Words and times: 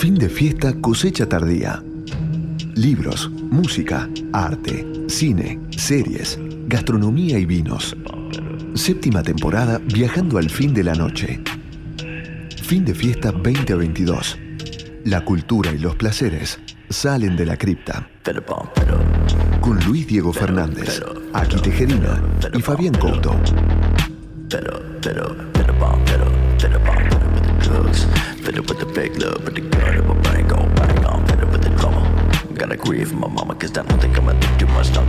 Fin 0.00 0.14
de 0.14 0.30
fiesta, 0.30 0.72
cosecha 0.80 1.26
tardía. 1.26 1.82
Libros, 2.74 3.30
música, 3.50 4.08
arte, 4.32 4.90
cine, 5.08 5.60
series, 5.76 6.38
gastronomía 6.68 7.38
y 7.38 7.44
vinos. 7.44 7.94
Séptima 8.72 9.22
temporada 9.22 9.78
Viajando 9.92 10.38
al 10.38 10.48
fin 10.48 10.72
de 10.72 10.84
la 10.84 10.94
noche. 10.94 11.42
Fin 12.62 12.86
de 12.86 12.94
fiesta 12.94 13.30
2022. 13.30 14.38
La 15.04 15.22
cultura 15.22 15.70
y 15.70 15.76
los 15.76 15.96
placeres 15.96 16.58
salen 16.88 17.36
de 17.36 17.44
la 17.44 17.58
cripta. 17.58 18.08
Con 19.60 19.84
Luis 19.84 20.06
Diego 20.06 20.32
Fernández, 20.32 21.02
Aki 21.34 21.56
Tejerina 21.56 22.22
y 22.54 22.62
Fabián 22.62 22.94
Couto. 22.94 23.38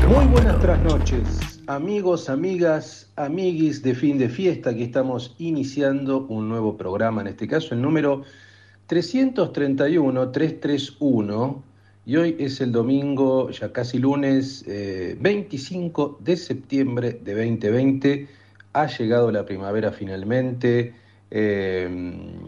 Muy 0.07 0.25
buenas 0.27 0.61
noches, 0.83 1.39
amigos, 1.65 2.29
amigas, 2.29 3.09
amiguis 3.15 3.81
de 3.81 3.95
fin 3.95 4.19
de 4.19 4.29
fiesta. 4.29 4.69
Aquí 4.69 4.83
estamos 4.83 5.33
iniciando 5.39 6.27
un 6.27 6.49
nuevo 6.49 6.77
programa, 6.77 7.21
en 7.21 7.29
este 7.29 7.47
caso 7.47 7.73
el 7.73 7.81
número 7.81 8.21
331, 8.85 10.29
331. 10.29 11.63
Y 12.05 12.17
hoy 12.17 12.35
es 12.37 12.61
el 12.61 12.71
domingo, 12.71 13.49
ya 13.49 13.73
casi 13.73 13.97
lunes, 13.97 14.63
25 14.67 16.19
eh, 16.19 16.23
de 16.23 16.37
septiembre 16.37 17.19
de 17.23 17.33
2020. 17.33 18.27
Ha 18.73 18.85
llegado 18.85 19.31
la 19.31 19.43
primavera 19.45 19.91
finalmente. 19.91 21.00
Eh, 21.33 21.89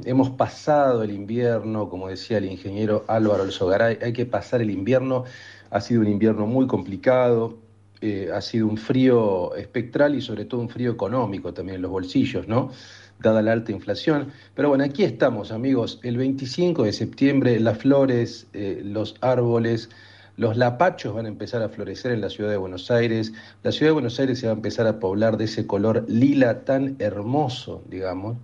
hemos 0.03 0.29
pasado 0.31 1.03
el 1.03 1.11
invierno, 1.11 1.89
como 1.89 2.09
decía 2.09 2.37
el 2.37 2.45
ingeniero 2.45 3.05
Álvaro 3.07 3.44
Alzogaray, 3.44 3.97
hay 4.02 4.11
que 4.11 4.25
pasar 4.25 4.61
el 4.61 4.69
invierno. 4.69 5.23
Ha 5.71 5.80
sido 5.80 6.02
un 6.02 6.08
invierno 6.08 6.45
muy 6.45 6.67
complicado, 6.67 7.58
eh, 8.02 8.30
ha 8.33 8.41
sido 8.41 8.67
un 8.67 8.77
frío 8.77 9.55
espectral 9.55 10.16
y 10.16 10.21
sobre 10.21 10.43
todo 10.43 10.59
un 10.59 10.69
frío 10.69 10.91
económico 10.91 11.53
también 11.53 11.77
en 11.77 11.81
los 11.83 11.91
bolsillos, 11.91 12.49
¿no? 12.49 12.71
Dada 13.19 13.41
la 13.41 13.53
alta 13.53 13.71
inflación. 13.71 14.33
Pero 14.53 14.67
bueno, 14.67 14.83
aquí 14.83 15.05
estamos, 15.05 15.53
amigos, 15.53 16.02
el 16.03 16.17
25 16.17 16.83
de 16.83 16.91
septiembre, 16.91 17.59
las 17.61 17.77
flores, 17.77 18.47
eh, 18.52 18.81
los 18.83 19.15
árboles, 19.21 19.89
los 20.36 20.58
lapachos 20.58 21.13
van 21.13 21.27
a 21.27 21.30
empezar 21.30 21.61
a 21.61 21.69
florecer 21.69 22.11
en 22.11 22.19
la 22.19 22.30
ciudad 22.30 22.49
de 22.49 22.58
Buenos 22.58 22.91
Aires. 22.91 23.31
La 23.63 23.71
ciudad 23.71 23.91
de 23.91 23.93
Buenos 23.93 24.19
Aires 24.19 24.39
se 24.39 24.47
va 24.47 24.53
a 24.53 24.55
empezar 24.55 24.88
a 24.88 24.99
poblar 24.99 25.38
de 25.38 25.45
ese 25.45 25.65
color 25.65 26.05
lila 26.09 26.65
tan 26.65 26.97
hermoso, 26.99 27.83
digamos. 27.88 28.36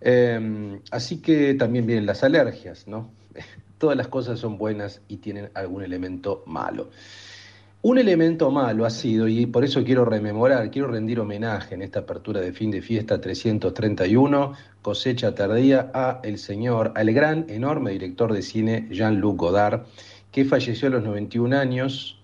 Em, 0.00 0.80
así 0.90 1.20
que 1.20 1.54
también 1.54 1.86
vienen 1.86 2.06
las 2.06 2.24
alergias, 2.24 2.86
¿no? 2.86 3.10
Todas 3.78 3.96
las 3.96 4.08
cosas 4.08 4.38
son 4.38 4.58
buenas 4.58 5.00
y 5.08 5.18
tienen 5.18 5.50
algún 5.54 5.82
elemento 5.82 6.42
malo. 6.46 6.90
Un 7.82 7.96
elemento 7.96 8.50
malo 8.50 8.84
ha 8.84 8.90
sido, 8.90 9.26
y 9.26 9.46
por 9.46 9.64
eso 9.64 9.82
quiero 9.82 10.04
rememorar, 10.04 10.70
quiero 10.70 10.88
rendir 10.88 11.18
homenaje 11.18 11.74
en 11.74 11.80
esta 11.80 12.00
apertura 12.00 12.38
de 12.38 12.52
fin 12.52 12.70
de 12.70 12.82
fiesta 12.82 13.18
331, 13.18 14.52
cosecha 14.82 15.34
tardía, 15.34 15.90
a 15.94 16.20
el 16.22 16.36
señor, 16.36 16.92
al 16.94 17.10
gran, 17.14 17.46
enorme 17.48 17.92
director 17.92 18.34
de 18.34 18.42
cine 18.42 18.86
Jean-Luc 18.90 19.38
Godard, 19.38 19.86
que 20.30 20.44
falleció 20.44 20.88
a 20.88 20.90
los 20.90 21.04
91 21.04 21.56
años, 21.56 22.19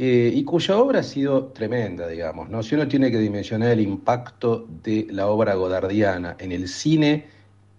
eh, 0.00 0.30
y 0.32 0.44
cuya 0.44 0.78
obra 0.78 1.00
ha 1.00 1.02
sido 1.02 1.46
tremenda, 1.46 2.06
digamos. 2.06 2.48
¿no? 2.48 2.62
Si 2.62 2.76
uno 2.76 2.86
tiene 2.86 3.10
que 3.10 3.18
dimensionar 3.18 3.72
el 3.72 3.80
impacto 3.80 4.64
de 4.84 5.08
la 5.10 5.26
obra 5.26 5.54
godardiana 5.54 6.36
en 6.38 6.52
el 6.52 6.68
cine, 6.68 7.26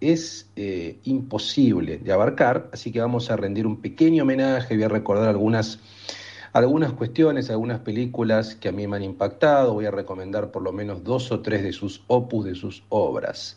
es 0.01 0.49
eh, 0.57 0.97
imposible 1.05 1.97
de 1.97 2.11
abarcar, 2.11 2.69
así 2.73 2.91
que 2.91 2.99
vamos 2.99 3.31
a 3.31 3.37
rendir 3.37 3.65
un 3.65 3.79
pequeño 3.79 4.23
homenaje, 4.23 4.75
voy 4.75 4.83
a 4.83 4.89
recordar 4.89 5.29
algunas, 5.29 5.79
algunas 6.51 6.91
cuestiones, 6.91 7.49
algunas 7.49 7.79
películas 7.79 8.53
que 8.53 8.67
a 8.67 8.73
mí 8.73 8.85
me 8.85 8.97
han 8.97 9.03
impactado, 9.03 9.75
voy 9.75 9.85
a 9.85 9.91
recomendar 9.91 10.51
por 10.51 10.61
lo 10.61 10.73
menos 10.73 11.05
dos 11.05 11.31
o 11.31 11.39
tres 11.39 11.63
de 11.63 11.71
sus 11.71 12.03
opus, 12.07 12.43
de 12.43 12.55
sus 12.55 12.83
obras. 12.89 13.55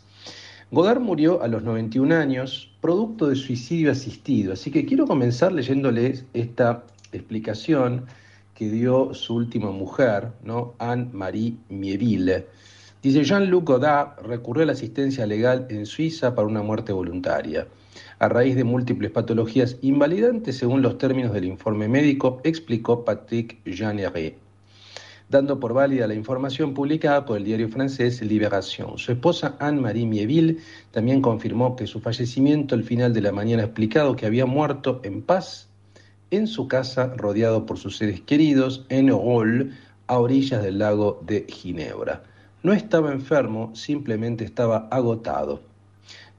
Godard 0.71 1.01
murió 1.01 1.43
a 1.43 1.49
los 1.49 1.63
91 1.63 2.15
años, 2.15 2.71
producto 2.79 3.27
de 3.27 3.35
suicidio 3.35 3.91
asistido, 3.91 4.53
así 4.53 4.71
que 4.71 4.85
quiero 4.85 5.05
comenzar 5.05 5.51
leyéndoles 5.51 6.23
esta 6.33 6.85
explicación 7.11 8.05
que 8.53 8.69
dio 8.69 9.13
su 9.13 9.35
última 9.35 9.71
mujer, 9.71 10.31
¿no? 10.43 10.75
Anne-Marie 10.79 11.57
Mieville. 11.69 12.45
Dice, 13.01 13.23
Jean-Luc 13.23 13.67
Godard 13.67 14.25
recurrió 14.25 14.63
a 14.63 14.67
la 14.67 14.71
asistencia 14.71 15.25
legal 15.25 15.67
en 15.69 15.85
Suiza 15.85 16.33
para 16.35 16.47
una 16.47 16.61
muerte 16.61 16.93
voluntaria. 16.93 17.67
A 18.19 18.29
raíz 18.29 18.55
de 18.55 18.63
múltiples 18.63 19.11
patologías 19.11 19.77
invalidantes 19.81 20.57
según 20.57 20.81
los 20.81 20.97
términos 20.97 21.33
del 21.33 21.45
informe 21.45 21.87
médico, 21.89 22.39
explicó 22.43 23.03
Patrick 23.03 23.59
Jeanneret, 23.65 24.37
dando 25.29 25.59
por 25.59 25.73
válida 25.73 26.07
la 26.07 26.13
información 26.13 26.73
publicada 26.73 27.25
por 27.25 27.37
el 27.37 27.43
diario 27.43 27.67
francés 27.67 28.21
Libération. 28.21 28.97
Su 28.97 29.11
esposa 29.11 29.57
Anne-Marie 29.59 30.05
Mieville 30.05 30.59
también 30.91 31.21
confirmó 31.21 31.75
que 31.75 31.87
su 31.87 31.99
fallecimiento 31.99 32.73
al 32.73 32.83
final 32.83 33.13
de 33.13 33.21
la 33.21 33.31
mañana 33.31 33.63
explicado 33.63 34.15
que 34.15 34.25
había 34.25 34.45
muerto 34.45 35.01
en 35.03 35.21
paz 35.23 35.72
en 36.35 36.47
su 36.47 36.67
casa 36.67 37.13
rodeado 37.15 37.65
por 37.65 37.77
sus 37.77 37.97
seres 37.97 38.21
queridos 38.21 38.85
en 38.89 39.11
Orol, 39.11 39.73
a 40.07 40.17
orillas 40.17 40.63
del 40.63 40.79
lago 40.79 41.21
de 41.25 41.45
Ginebra. 41.47 42.23
No 42.63 42.73
estaba 42.73 43.11
enfermo, 43.11 43.71
simplemente 43.75 44.43
estaba 44.43 44.87
agotado. 44.89 45.61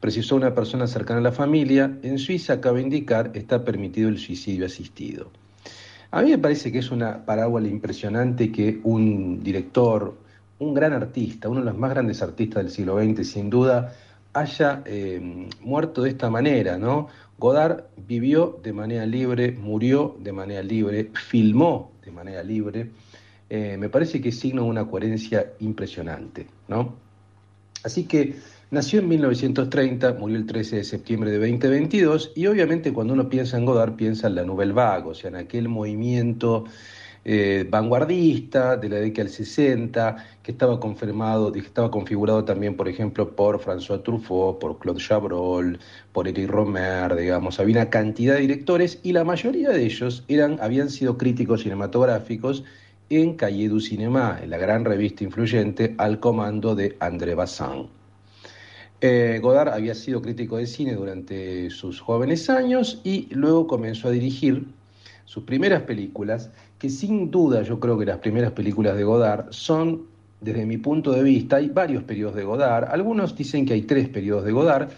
Precisó 0.01 0.37
una 0.37 0.55
persona 0.55 0.87
cercana 0.87 1.21
a 1.21 1.23
la 1.23 1.33
familia. 1.33 1.97
En 2.03 2.19
Suiza, 2.19 2.61
cabe 2.61 2.83
indicar, 2.83 3.31
está 3.35 3.65
permitido 3.65 4.09
el 4.09 4.19
suicidio 4.19 4.67
asistido. 4.67 5.31
A 6.11 6.23
mí 6.23 6.31
me 6.31 6.39
parece 6.39 6.73
que 6.73 6.79
es 6.79 6.91
una 6.91 7.25
parábola 7.25 7.69
impresionante 7.69 8.51
que 8.51 8.81
un 8.83 9.43
director, 9.43 10.17
un 10.59 10.75
gran 10.75 10.93
artista, 10.93 11.49
uno 11.49 11.61
de 11.61 11.67
los 11.67 11.79
más 11.79 11.91
grandes 11.91 12.21
artistas 12.21 12.65
del 12.65 12.73
siglo 12.73 13.03
XX, 13.03 13.27
sin 13.27 13.49
duda, 13.49 13.95
haya 14.33 14.83
eh, 14.85 15.49
muerto 15.61 16.03
de 16.03 16.11
esta 16.11 16.29
manera, 16.29 16.77
¿no? 16.77 17.09
Godard 17.45 17.85
vivió 18.09 18.59
de 18.63 18.73
manera 18.73 19.05
libre, 19.05 19.53
murió 19.53 20.17
de 20.19 20.33
manera 20.33 20.63
libre, 20.63 21.11
filmó 21.13 21.93
de 22.03 22.11
manera 22.11 22.43
libre. 22.43 22.89
Eh, 23.51 23.77
me 23.79 23.91
parece 23.91 24.23
que 24.23 24.33
de 24.33 24.65
una 24.65 24.87
coherencia 24.87 25.53
impresionante, 25.61 26.47
¿no? 26.69 26.95
Así 27.83 28.05
que 28.05 28.37
nació 28.71 29.01
en 29.01 29.09
1930, 29.09 30.15
murió 30.15 30.39
el 30.39 30.47
13 30.47 30.77
de 30.77 30.85
septiembre 30.85 31.33
de 31.33 31.39
2022 31.39 32.33
y 32.35 32.47
obviamente 32.47 32.95
cuando 32.95 33.13
uno 33.13 33.29
piensa 33.29 33.59
en 33.59 33.67
Godard 33.67 33.93
piensa 33.93 34.29
en 34.29 34.37
la 34.37 34.45
Nouvelle 34.45 34.73
Vague, 34.73 35.11
o 35.11 35.15
sea, 35.15 35.29
en 35.29 35.37
aquel 35.37 35.69
movimiento 35.69 36.65
eh, 37.25 37.67
vanguardista 37.69 38.77
de 38.77 38.89
la 38.89 38.97
década 38.97 39.25
del 39.25 39.33
60, 39.33 40.17
que 40.43 40.53
estaba 40.53 40.79
confirmado, 40.79 41.55
estaba 41.55 41.91
configurado 41.91 42.45
también, 42.45 42.77
por 42.77 42.89
ejemplo, 42.89 43.35
por 43.35 43.59
François 43.61 44.03
Truffaut, 44.03 44.59
por 44.59 44.79
Claude 44.79 45.01
Chabrol, 45.01 45.79
por 46.13 46.29
Eric 46.29 46.51
Romer, 46.51 47.17
digamos, 47.17 47.59
había 47.59 47.77
una 47.77 47.91
cantidad 47.91 48.35
de 48.35 48.43
directores 48.43 49.01
y 49.03 49.13
la 49.13 49.25
mayoría 49.25 49.71
de 49.71 49.85
ellos 49.85 50.25
eran, 50.29 50.59
habían 50.61 50.91
sido 50.91 51.17
críticos 51.17 51.63
cinematográficos 51.63 52.65
en 53.11 53.35
Cahiers 53.35 53.73
du 53.73 53.81
Cinéma, 53.81 54.39
en 54.43 54.51
la 54.51 54.59
gran 54.59 54.85
revista 54.85 55.25
influyente 55.25 55.95
al 55.99 56.21
comando 56.21 56.75
de 56.75 56.97
André 57.01 57.35
Bazin. 57.35 57.89
Eh, 59.01 59.39
Godard 59.43 59.69
había 59.75 59.95
sido 59.95 60.23
crítico 60.23 60.57
de 60.57 60.67
cine 60.67 60.95
durante 60.95 61.69
sus 61.71 62.01
jóvenes 62.01 62.49
años 62.49 63.01
y 63.05 63.29
luego 63.35 63.67
comenzó 63.67 64.09
a 64.09 64.11
dirigir 64.11 64.67
sus 65.27 65.45
primeras 65.45 65.83
películas, 65.83 66.51
que 66.85 66.91
sin 66.91 67.31
duda 67.31 67.63
yo 67.63 67.81
creo 67.81 67.97
que 67.99 68.05
las 68.05 68.19
primeras 68.19 68.53
películas 68.53 68.95
de 68.95 69.05
Godard 69.05 69.47
son, 69.49 70.03
desde 70.43 70.67
mi 70.67 70.77
punto 70.77 71.13
de 71.13 71.23
vista, 71.23 71.57
hay 71.57 71.71
varios 71.71 72.03
periodos 72.03 72.35
de 72.35 72.45
Godard, 72.45 72.91
algunos 72.91 73.35
dicen 73.35 73.65
que 73.65 73.73
hay 73.73 73.81
tres 73.81 74.07
periodos 74.11 74.45
de 74.45 74.53
Godard, 74.53 74.91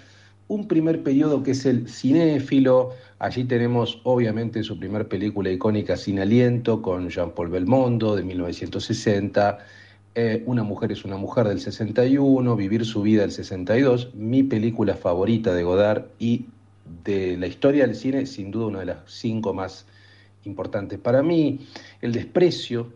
un 0.48 0.66
primer 0.66 1.04
periodo 1.04 1.44
que 1.44 1.52
es 1.52 1.64
el 1.64 1.88
cinéfilo, 1.88 2.90
allí 3.20 3.44
tenemos 3.44 4.00
obviamente 4.02 4.64
su 4.64 4.76
primer 4.80 5.06
película 5.06 5.48
icónica 5.48 5.96
Sin 5.96 6.18
Aliento 6.18 6.82
con 6.82 7.08
Jean-Paul 7.08 7.50
Belmondo 7.50 8.16
de 8.16 8.24
1960, 8.24 9.58
eh, 10.16 10.42
Una 10.44 10.64
mujer 10.64 10.90
es 10.90 11.04
una 11.04 11.18
mujer 11.18 11.46
del 11.46 11.60
61, 11.60 12.56
Vivir 12.56 12.84
su 12.84 13.02
vida 13.02 13.20
del 13.20 13.30
62, 13.30 14.12
mi 14.16 14.42
película 14.42 14.96
favorita 14.96 15.54
de 15.54 15.62
Godard 15.62 16.06
y 16.18 16.46
de 17.04 17.36
la 17.36 17.46
historia 17.46 17.86
del 17.86 17.94
cine, 17.94 18.26
sin 18.26 18.50
duda 18.50 18.66
una 18.66 18.80
de 18.80 18.86
las 18.86 18.98
cinco 19.06 19.54
más 19.54 19.86
importantes 20.46 20.98
para 20.98 21.22
mí, 21.22 21.66
El 22.00 22.12
desprecio, 22.12 22.92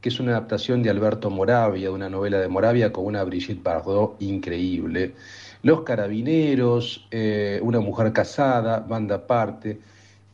que 0.00 0.08
es 0.08 0.20
una 0.20 0.32
adaptación 0.32 0.82
de 0.82 0.90
Alberto 0.90 1.30
Moravia, 1.30 1.88
de 1.88 1.94
una 1.94 2.08
novela 2.08 2.38
de 2.38 2.48
Moravia 2.48 2.92
con 2.92 3.06
una 3.06 3.24
Brigitte 3.24 3.62
Bardot 3.62 4.20
increíble. 4.20 5.14
Los 5.62 5.82
carabineros, 5.82 7.06
eh, 7.10 7.60
Una 7.62 7.80
mujer 7.80 8.12
casada, 8.12 8.80
Banda 8.80 9.16
aparte, 9.16 9.78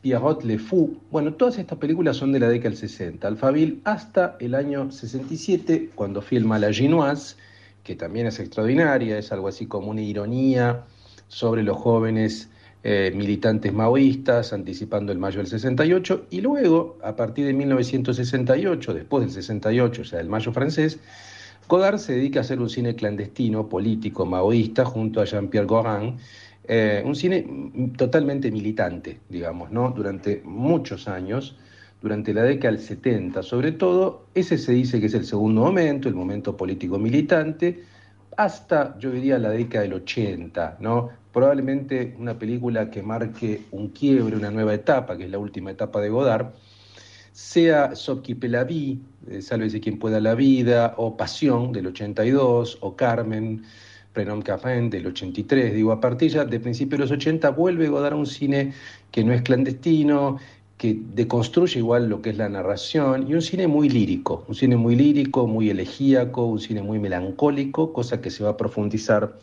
Pierrot 0.01 0.43
Le 0.43 0.57
Fou. 0.57 0.97
Bueno, 1.11 1.33
todas 1.33 1.57
estas 1.57 1.77
películas 1.79 2.15
son 2.15 2.31
de 2.31 2.39
la 2.39 2.47
década 2.47 2.69
del 2.69 2.77
60. 2.77 3.27
Alphaville 3.27 3.79
hasta 3.83 4.37
el 4.39 4.55
año 4.55 4.89
67, 4.89 5.89
cuando 5.95 6.21
filma 6.21 6.59
La 6.59 6.71
Ginoise, 6.71 7.35
que 7.83 7.95
también 7.95 8.27
es 8.27 8.39
extraordinaria, 8.39 9.17
es 9.17 9.31
algo 9.31 9.47
así 9.47 9.65
como 9.65 9.89
una 9.91 10.01
ironía 10.01 10.85
sobre 11.27 11.63
los 11.63 11.77
jóvenes 11.77 12.49
eh, 12.83 13.11
militantes 13.15 13.73
maoístas, 13.73 14.53
anticipando 14.53 15.11
el 15.11 15.17
mayo 15.17 15.39
del 15.39 15.47
68, 15.47 16.27
y 16.29 16.41
luego, 16.41 16.97
a 17.03 17.15
partir 17.15 17.45
de 17.45 17.53
1968, 17.53 18.93
después 18.93 19.23
del 19.23 19.31
68, 19.31 20.01
o 20.01 20.05
sea, 20.05 20.19
el 20.19 20.29
mayo 20.29 20.51
francés, 20.51 20.99
Godard 21.67 21.97
se 21.97 22.13
dedica 22.13 22.39
a 22.39 22.41
hacer 22.41 22.59
un 22.59 22.69
cine 22.69 22.95
clandestino, 22.95 23.67
político, 23.67 24.25
maoísta, 24.25 24.85
junto 24.85 25.19
a 25.19 25.25
Jean-Pierre 25.25 25.67
Gorin, 25.67 26.17
eh, 26.67 27.01
un 27.05 27.15
cine 27.15 27.45
totalmente 27.97 28.51
militante, 28.51 29.19
digamos, 29.29 29.71
¿no? 29.71 29.91
Durante 29.91 30.41
muchos 30.45 31.07
años, 31.07 31.57
durante 32.01 32.33
la 32.33 32.43
década 32.43 32.73
del 32.73 32.81
70, 32.81 33.41
sobre 33.43 33.71
todo, 33.71 34.25
ese 34.35 34.57
se 34.57 34.73
dice 34.73 34.99
que 34.99 35.07
es 35.07 35.13
el 35.13 35.25
segundo 35.25 35.61
momento, 35.61 36.07
el 36.07 36.15
momento 36.15 36.55
político 36.55 36.99
militante, 36.99 37.83
hasta, 38.37 38.97
yo 38.99 39.11
diría, 39.11 39.39
la 39.39 39.49
década 39.49 39.83
del 39.83 39.93
80, 39.93 40.77
¿no? 40.79 41.09
Probablemente 41.33 42.15
una 42.19 42.37
película 42.37 42.89
que 42.89 43.01
marque 43.01 43.63
un 43.71 43.89
quiebre, 43.89 44.35
una 44.35 44.51
nueva 44.51 44.75
etapa, 44.75 45.17
que 45.17 45.25
es 45.25 45.31
la 45.31 45.39
última 45.39 45.71
etapa 45.71 45.99
de 45.99 46.09
Godard, 46.09 46.53
sea 47.31 47.95
Sopki 47.95 48.35
la 48.47 48.63
vie, 48.63 48.99
eh, 49.29 49.41
Sálvese 49.41 49.79
quien 49.79 49.99
pueda 49.99 50.19
la 50.19 50.35
vida, 50.35 50.93
o 50.97 51.17
Pasión 51.17 51.71
del 51.71 51.87
82, 51.87 52.77
o 52.81 52.95
Carmen, 52.95 53.63
Prenom 54.13 54.41
Cafén 54.41 54.89
del 54.89 55.07
83, 55.07 55.73
digo, 55.73 55.91
a 55.91 55.99
partir 55.99 56.31
ya 56.31 56.45
de 56.45 56.59
principios 56.59 56.97
de 56.97 57.03
los 57.05 57.11
80 57.11 57.51
vuelve 57.51 57.87
Godard 57.87 58.13
a 58.13 58.17
un 58.17 58.25
cine 58.25 58.73
que 59.11 59.23
no 59.23 59.33
es 59.33 59.43
clandestino, 59.43 60.37
que 60.77 60.99
deconstruye 61.15 61.79
igual 61.79 62.07
lo 62.07 62.21
que 62.21 62.29
es 62.29 62.37
la 62.37 62.49
narración, 62.49 63.27
y 63.27 63.33
un 63.33 63.41
cine 63.41 63.67
muy 63.67 63.89
lírico, 63.89 64.45
un 64.47 64.53
cine 64.53 64.77
muy 64.77 64.95
lírico, 64.95 65.47
muy 65.47 65.69
elegíaco, 65.69 66.45
un 66.45 66.59
cine 66.59 66.83
muy 66.83 66.99
melancólico, 66.99 67.93
cosa 67.93 68.21
que 68.21 68.29
se 68.29 68.43
va 68.43 68.51
a 68.51 68.57
profundizar 68.57 69.37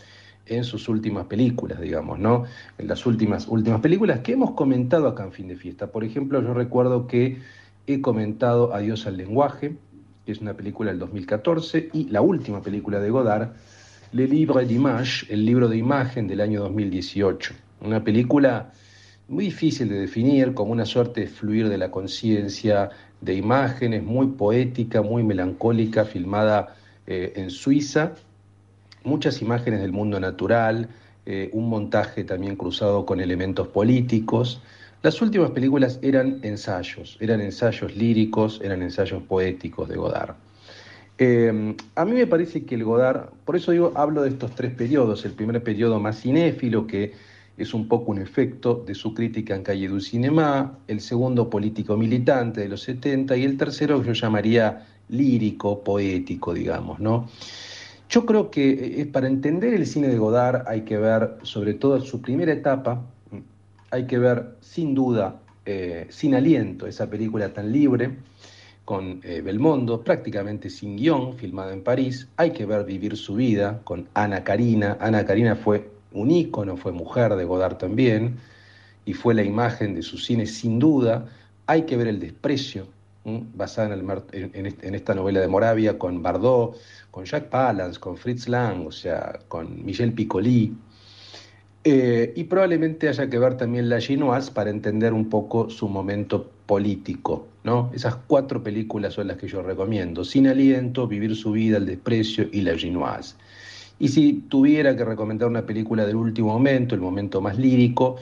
en 0.47 0.63
sus 0.63 0.89
últimas 0.89 1.27
películas, 1.27 1.81
digamos, 1.81 2.19
¿no? 2.19 2.45
En 2.79 2.87
las 2.87 3.07
últimas, 3.07 3.49
últimas 3.49 3.81
películas 3.81 4.21
que 4.21 4.33
hemos 4.33 4.53
comentado 4.53 5.09
acá 5.09 5.25
en 5.25 5.33
Fin 5.33 5.49
de 5.49 5.57
Fiesta. 5.57 5.89
Por 5.89 6.05
ejemplo, 6.05 6.41
yo 6.43 6.55
recuerdo 6.55 7.07
que 7.07 7.39
he 7.87 8.01
comentado 8.01 8.73
Adiós 8.73 9.07
al 9.07 9.17
lenguaje, 9.17 9.75
que 10.25 10.33
es 10.33 10.41
una 10.41 10.55
película 10.55 10.91
del 10.91 11.01
2014, 11.01 11.91
y 11.93 12.05
la 12.11 12.21
última 12.21 12.63
película 12.63 13.01
de 13.01 13.11
Godard, 13.11 13.53
Le 14.13 14.29
Livre 14.29 14.65
d'Image, 14.67 15.27
el 15.33 15.45
libro 15.45 15.69
de 15.69 15.79
imagen 15.79 16.29
del 16.29 16.41
año 16.41 16.61
2018. 16.61 17.55
Una 17.81 18.05
película 18.05 18.73
muy 19.29 19.47
difícil 19.47 19.89
de 19.89 20.01
definir, 20.01 20.55
como 20.55 20.73
una 20.73 20.85
suerte 20.85 21.23
de 21.23 21.27
fluir 21.27 21.69
de 21.69 21.79
la 21.79 21.91
conciencia, 21.91 22.91
de 23.21 23.35
imágenes, 23.35 24.03
muy 24.03 24.29
poética, 24.29 25.03
muy 25.03 25.23
melancólica, 25.23 26.05
filmada 26.05 26.77
eh, 27.07 27.33
en 27.37 27.51
Suiza, 27.51 28.13
muchas 29.03 29.41
imágenes 29.41 29.81
del 29.81 29.93
mundo 29.93 30.21
natural, 30.21 30.89
eh, 31.27 31.49
un 31.53 31.69
montaje 31.69 32.25
también 32.25 32.57
cruzado 32.57 33.07
con 33.07 33.21
elementos 33.21 33.69
políticos. 33.69 34.61
Las 35.03 35.21
últimas 35.23 35.51
películas 35.51 35.99
eran 36.03 36.41
ensayos, 36.43 37.17
eran 37.21 37.41
ensayos 37.41 37.97
líricos, 37.97 38.61
eran 38.63 38.83
ensayos 38.83 39.23
poéticos 39.23 39.89
de 39.89 39.97
Godard. 39.97 40.35
Eh, 41.17 41.77
a 41.95 42.05
mí 42.05 42.13
me 42.13 42.27
parece 42.27 42.65
que 42.65 42.75
el 42.75 42.85
Godard, 42.85 43.31
por 43.45 43.57
eso 43.57 43.73
digo, 43.73 43.93
hablo 43.95 44.23
de 44.23 44.31
estos 44.31 44.55
tres 44.55 44.75
periodos, 44.75 45.25
el 45.25 45.33
primer 45.33 45.63
periodo 45.63 46.01
más 46.01 46.21
cinéfilo, 46.21 46.87
que 46.87 47.13
es 47.57 47.75
un 47.75 47.87
poco 47.89 48.11
un 48.11 48.19
efecto 48.19 48.83
de 48.87 48.95
su 48.95 49.15
crítica 49.15 49.55
en 49.55 49.63
Calle 49.63 49.89
du 49.89 50.01
Cinema, 50.01 50.79
el 50.89 51.01
segundo 51.01 51.49
político 51.49 51.97
militante 51.97 52.63
de 52.63 52.69
los 52.69 52.83
70 52.83 53.37
y 53.37 53.45
el 53.45 53.57
tercero 53.57 54.01
que 54.01 54.09
yo 54.09 54.13
llamaría 54.13 54.87
lírico, 55.09 55.83
poético, 55.85 56.53
digamos, 56.53 56.99
¿no? 56.99 57.29
Yo 58.09 58.27
creo 58.27 58.51
que 58.51 58.71
eh, 58.71 59.01
eh, 59.01 59.07
para 59.07 59.27
entender 59.27 59.75
el 59.75 59.87
cine 59.87 60.09
de 60.09 60.19
Godard 60.19 60.69
hay 60.69 60.83
que 60.83 60.99
ver 60.99 61.39
sobre 61.43 61.75
todo 61.75 62.01
su 62.01 62.21
primera 62.21 62.53
etapa, 62.53 63.03
hay 63.91 64.07
que 64.07 64.19
ver 64.19 64.57
sin 64.61 64.95
duda, 64.95 65.41
eh, 65.65 66.07
sin 66.11 66.35
aliento, 66.35 66.87
esa 66.87 67.09
película 67.09 67.53
tan 67.53 67.73
libre, 67.73 68.17
con 68.85 69.21
Belmondo, 69.21 70.03
prácticamente 70.03 70.69
sin 70.69 70.97
guion, 70.97 71.39
filmada 71.39 71.73
en 71.73 71.83
París, 71.83 72.29
hay 72.37 72.51
que 72.51 72.67
ver 72.67 72.85
Vivir 72.85 73.17
su 73.17 73.35
vida 73.35 73.81
con 73.83 74.09
Ana 74.13 74.45
Karina, 74.45 74.99
Ana 75.01 75.25
Karina 75.25 75.57
fue 75.57 75.94
un 76.15 76.31
ícono, 76.31 76.77
fue 76.77 76.93
mujer 76.93 77.35
de 77.37 77.45
Godard 77.45 77.77
también, 77.77 78.37
y 79.05 79.13
fue 79.13 79.35
la 79.35 79.43
imagen 79.43 79.95
de 79.95 80.03
su 80.03 80.17
cine 80.17 80.47
sin 80.47 80.79
duda. 80.79 81.27
Hay 81.67 81.83
que 81.83 81.97
ver 81.97 82.09
el 82.09 82.21
desprecio, 82.21 82.87
basada 83.25 83.95
en, 83.95 84.95
esta 84.95 85.15
novela 85.15 85.41
de 85.41 85.49
Moravia, 85.49 85.99
con 85.99 86.23
Bardot, 86.23 86.77
con 87.11 87.25
Jacques 87.25 87.51
Palance, 87.51 87.99
con 87.99 88.17
Fritz 88.17 88.49
Lang, 88.49 88.87
o 88.87 88.93
sea, 88.93 89.41
con 89.49 89.85
Michel 89.85 90.13
Piccoli. 90.13 90.75
Eh, 91.87 92.33
y 92.35 92.45
probablemente 92.45 93.09
haya 93.09 93.29
que 93.29 93.39
ver 93.39 93.59
también 93.59 93.91
La 93.91 94.01
Ginoise 94.01 94.51
para 94.51 94.71
entender 94.71 95.13
un 95.13 95.29
poco 95.29 95.69
su 95.69 95.89
momento 95.89 96.51
político. 96.67 97.47
¿no? 97.63 97.91
Esas 97.95 98.17
cuatro 98.27 98.63
películas 98.63 99.15
son 99.15 99.29
las 99.29 99.37
que 99.37 99.49
yo 99.49 99.63
recomiendo. 99.63 100.25
Sin 100.25 100.47
aliento, 100.47 101.07
Vivir 101.07 101.37
su 101.37 101.53
vida, 101.53 101.77
El 101.77 101.87
desprecio 101.87 102.49
y 102.53 102.63
La 102.63 102.77
Ginoise. 102.77 103.37
Y 103.99 104.09
si 104.09 104.45
tuviera 104.49 104.97
que 104.97 105.05
recomendar 105.05 105.49
una 105.49 105.65
película 105.65 106.05
del 106.05 106.17
último 106.17 106.49
momento, 106.49 106.95
el 106.95 107.01
momento 107.01 107.41
más 107.41 107.59
lírico, 107.59 108.17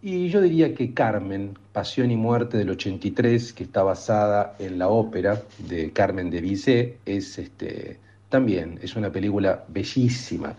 y 0.00 0.28
yo 0.28 0.40
diría 0.40 0.74
que 0.74 0.94
Carmen, 0.94 1.58
Pasión 1.72 2.10
y 2.10 2.16
Muerte 2.16 2.56
del 2.56 2.70
83, 2.70 3.52
que 3.52 3.64
está 3.64 3.82
basada 3.82 4.54
en 4.60 4.78
la 4.78 4.88
ópera 4.88 5.42
de 5.66 5.90
Carmen 5.90 6.30
de 6.30 6.40
Bizet, 6.40 6.98
es 7.04 7.38
este, 7.38 7.98
también 8.28 8.78
es 8.80 8.94
una 8.94 9.10
película 9.10 9.64
bellísima. 9.68 10.54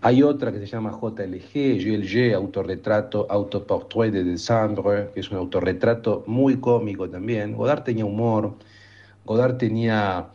Hay 0.00 0.22
otra 0.22 0.52
que 0.52 0.60
se 0.60 0.66
llama 0.66 0.92
JLG, 0.92 1.78
JLG, 1.78 2.34
autorretrato, 2.34 3.26
autoportrait 3.28 4.12
de 4.12 4.22
Décembre, 4.22 5.10
que 5.12 5.20
es 5.20 5.30
un 5.32 5.38
autorretrato 5.38 6.22
muy 6.28 6.60
cómico 6.60 7.10
también. 7.10 7.56
Godard 7.56 7.82
tenía 7.82 8.04
humor, 8.04 8.54
Godard 9.24 9.56
tenía 9.56 10.28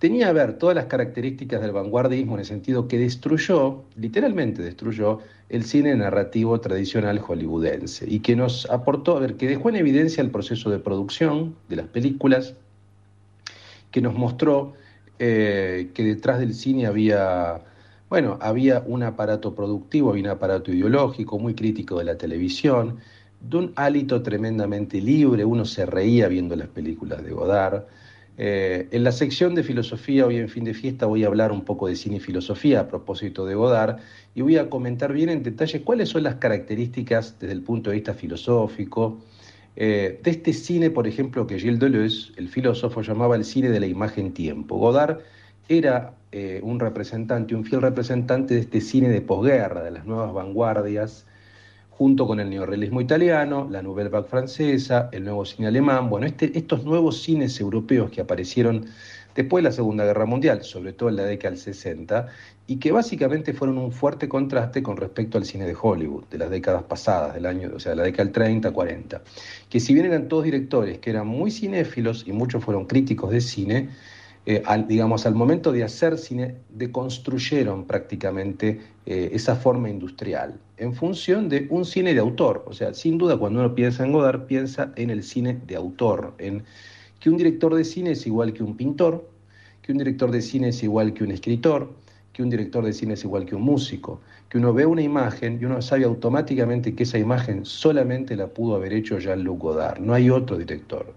tenía 0.00 0.30
a 0.30 0.32
ver 0.32 0.54
todas 0.54 0.74
las 0.74 0.86
características 0.86 1.60
del 1.60 1.72
vanguardismo 1.72 2.32
en 2.32 2.40
el 2.40 2.46
sentido 2.46 2.88
que 2.88 2.98
destruyó, 2.98 3.84
literalmente 3.96 4.62
destruyó, 4.62 5.18
el 5.50 5.62
cine 5.64 5.94
narrativo 5.94 6.58
tradicional 6.58 7.18
hollywoodense 7.18 8.06
y 8.08 8.20
que 8.20 8.34
nos 8.34 8.68
aportó, 8.70 9.18
a 9.18 9.20
ver, 9.20 9.36
que 9.36 9.46
dejó 9.46 9.68
en 9.68 9.76
evidencia 9.76 10.22
el 10.22 10.30
proceso 10.30 10.70
de 10.70 10.78
producción 10.78 11.54
de 11.68 11.76
las 11.76 11.86
películas, 11.86 12.54
que 13.90 14.00
nos 14.00 14.14
mostró 14.14 14.72
eh, 15.18 15.90
que 15.92 16.02
detrás 16.02 16.38
del 16.38 16.54
cine 16.54 16.86
había, 16.86 17.60
bueno, 18.08 18.38
había 18.40 18.82
un 18.86 19.02
aparato 19.02 19.54
productivo, 19.54 20.10
había 20.10 20.24
un 20.24 20.30
aparato 20.30 20.72
ideológico 20.72 21.38
muy 21.38 21.54
crítico 21.54 21.98
de 21.98 22.04
la 22.04 22.16
televisión, 22.16 23.00
de 23.42 23.56
un 23.58 23.72
hálito 23.76 24.22
tremendamente 24.22 24.98
libre, 24.98 25.44
uno 25.44 25.66
se 25.66 25.84
reía 25.84 26.26
viendo 26.28 26.56
las 26.56 26.68
películas 26.68 27.22
de 27.22 27.32
Godard, 27.32 27.82
eh, 28.42 28.88
en 28.90 29.04
la 29.04 29.12
sección 29.12 29.54
de 29.54 29.62
filosofía, 29.62 30.24
hoy 30.24 30.38
en 30.38 30.48
fin 30.48 30.64
de 30.64 30.72
fiesta, 30.72 31.04
voy 31.04 31.24
a 31.24 31.26
hablar 31.26 31.52
un 31.52 31.62
poco 31.62 31.88
de 31.88 31.94
cine 31.94 32.16
y 32.16 32.20
filosofía 32.20 32.80
a 32.80 32.88
propósito 32.88 33.44
de 33.44 33.54
Godard 33.54 33.98
y 34.34 34.40
voy 34.40 34.56
a 34.56 34.70
comentar 34.70 35.12
bien 35.12 35.28
en 35.28 35.42
detalle 35.42 35.82
cuáles 35.82 36.08
son 36.08 36.22
las 36.22 36.36
características 36.36 37.38
desde 37.38 37.52
el 37.52 37.60
punto 37.60 37.90
de 37.90 37.96
vista 37.96 38.14
filosófico 38.14 39.20
eh, 39.76 40.20
de 40.22 40.30
este 40.30 40.54
cine, 40.54 40.88
por 40.88 41.06
ejemplo, 41.06 41.46
que 41.46 41.58
Gilles 41.58 41.78
Deleuze, 41.80 42.32
el 42.36 42.48
filósofo, 42.48 43.02
llamaba 43.02 43.36
el 43.36 43.44
cine 43.44 43.68
de 43.68 43.78
la 43.78 43.86
imagen-tiempo. 43.86 44.78
Godard 44.78 45.18
era 45.68 46.14
eh, 46.32 46.60
un 46.62 46.80
representante, 46.80 47.54
un 47.54 47.66
fiel 47.66 47.82
representante 47.82 48.54
de 48.54 48.60
este 48.60 48.80
cine 48.80 49.10
de 49.10 49.20
posguerra, 49.20 49.82
de 49.82 49.90
las 49.90 50.06
nuevas 50.06 50.32
vanguardias, 50.32 51.26
junto 52.00 52.26
con 52.26 52.40
el 52.40 52.48
neorrealismo 52.48 53.02
italiano, 53.02 53.68
la 53.70 53.82
Nouvelle 53.82 54.08
Vague 54.08 54.26
francesa, 54.26 55.10
el 55.12 55.22
nuevo 55.22 55.44
cine 55.44 55.68
alemán, 55.68 56.08
bueno, 56.08 56.26
este, 56.26 56.50
estos 56.56 56.82
nuevos 56.82 57.22
cines 57.22 57.60
europeos 57.60 58.10
que 58.10 58.22
aparecieron 58.22 58.86
después 59.34 59.62
de 59.62 59.68
la 59.68 59.72
Segunda 59.74 60.06
Guerra 60.06 60.24
Mundial, 60.24 60.64
sobre 60.64 60.94
todo 60.94 61.10
en 61.10 61.16
la 61.16 61.24
década 61.24 61.50
del 61.50 61.60
60, 61.60 62.28
y 62.68 62.76
que 62.76 62.90
básicamente 62.90 63.52
fueron 63.52 63.76
un 63.76 63.92
fuerte 63.92 64.30
contraste 64.30 64.82
con 64.82 64.96
respecto 64.96 65.36
al 65.36 65.44
cine 65.44 65.66
de 65.66 65.76
Hollywood, 65.78 66.24
de 66.30 66.38
las 66.38 66.48
décadas 66.48 66.84
pasadas, 66.84 67.34
del 67.34 67.44
año, 67.44 67.70
o 67.76 67.78
sea, 67.78 67.94
la 67.94 68.04
década 68.04 68.24
del 68.24 68.32
30, 68.32 68.70
40, 68.70 69.22
que 69.68 69.78
si 69.78 69.92
bien 69.92 70.06
eran 70.06 70.26
todos 70.26 70.44
directores 70.44 71.00
que 71.00 71.10
eran 71.10 71.26
muy 71.26 71.50
cinéfilos 71.50 72.24
y 72.26 72.32
muchos 72.32 72.64
fueron 72.64 72.86
críticos 72.86 73.30
de 73.30 73.42
cine, 73.42 73.90
eh, 74.46 74.62
al, 74.66 74.88
digamos, 74.88 75.26
al 75.26 75.34
momento 75.34 75.70
de 75.70 75.84
hacer 75.84 76.16
cine, 76.16 76.56
deconstruyeron 76.70 77.84
prácticamente 77.84 78.80
eh, 79.06 79.30
esa 79.32 79.54
forma 79.54 79.90
industrial 79.90 80.58
en 80.80 80.94
función 80.94 81.48
de 81.48 81.66
un 81.70 81.84
cine 81.84 82.14
de 82.14 82.20
autor. 82.20 82.64
O 82.66 82.72
sea, 82.72 82.94
sin 82.94 83.18
duda 83.18 83.36
cuando 83.36 83.60
uno 83.60 83.74
piensa 83.74 84.04
en 84.04 84.12
Godard, 84.12 84.46
piensa 84.46 84.92
en 84.96 85.10
el 85.10 85.22
cine 85.22 85.60
de 85.66 85.76
autor, 85.76 86.34
en 86.38 86.64
que 87.20 87.28
un 87.28 87.36
director 87.36 87.74
de 87.74 87.84
cine 87.84 88.12
es 88.12 88.26
igual 88.26 88.54
que 88.54 88.62
un 88.62 88.76
pintor, 88.76 89.28
que 89.82 89.92
un 89.92 89.98
director 89.98 90.30
de 90.30 90.40
cine 90.40 90.68
es 90.68 90.82
igual 90.82 91.12
que 91.12 91.22
un 91.22 91.32
escritor, 91.32 91.92
que 92.32 92.42
un 92.42 92.48
director 92.48 92.82
de 92.84 92.94
cine 92.94 93.14
es 93.14 93.24
igual 93.24 93.44
que 93.44 93.54
un 93.54 93.62
músico, 93.62 94.22
que 94.50 94.58
uno 94.58 94.74
ve 94.74 94.84
una 94.84 95.00
imagen 95.00 95.58
y 95.62 95.64
uno 95.64 95.80
sabe 95.80 96.04
automáticamente 96.04 96.94
que 96.96 97.04
esa 97.04 97.18
imagen 97.18 97.64
solamente 97.64 98.34
la 98.34 98.48
pudo 98.48 98.74
haber 98.74 98.92
hecho 98.92 99.18
Jean-Luc 99.20 99.60
Godard, 99.60 100.00
no 100.00 100.12
hay 100.12 100.28
otro 100.28 100.58
director. 100.58 101.14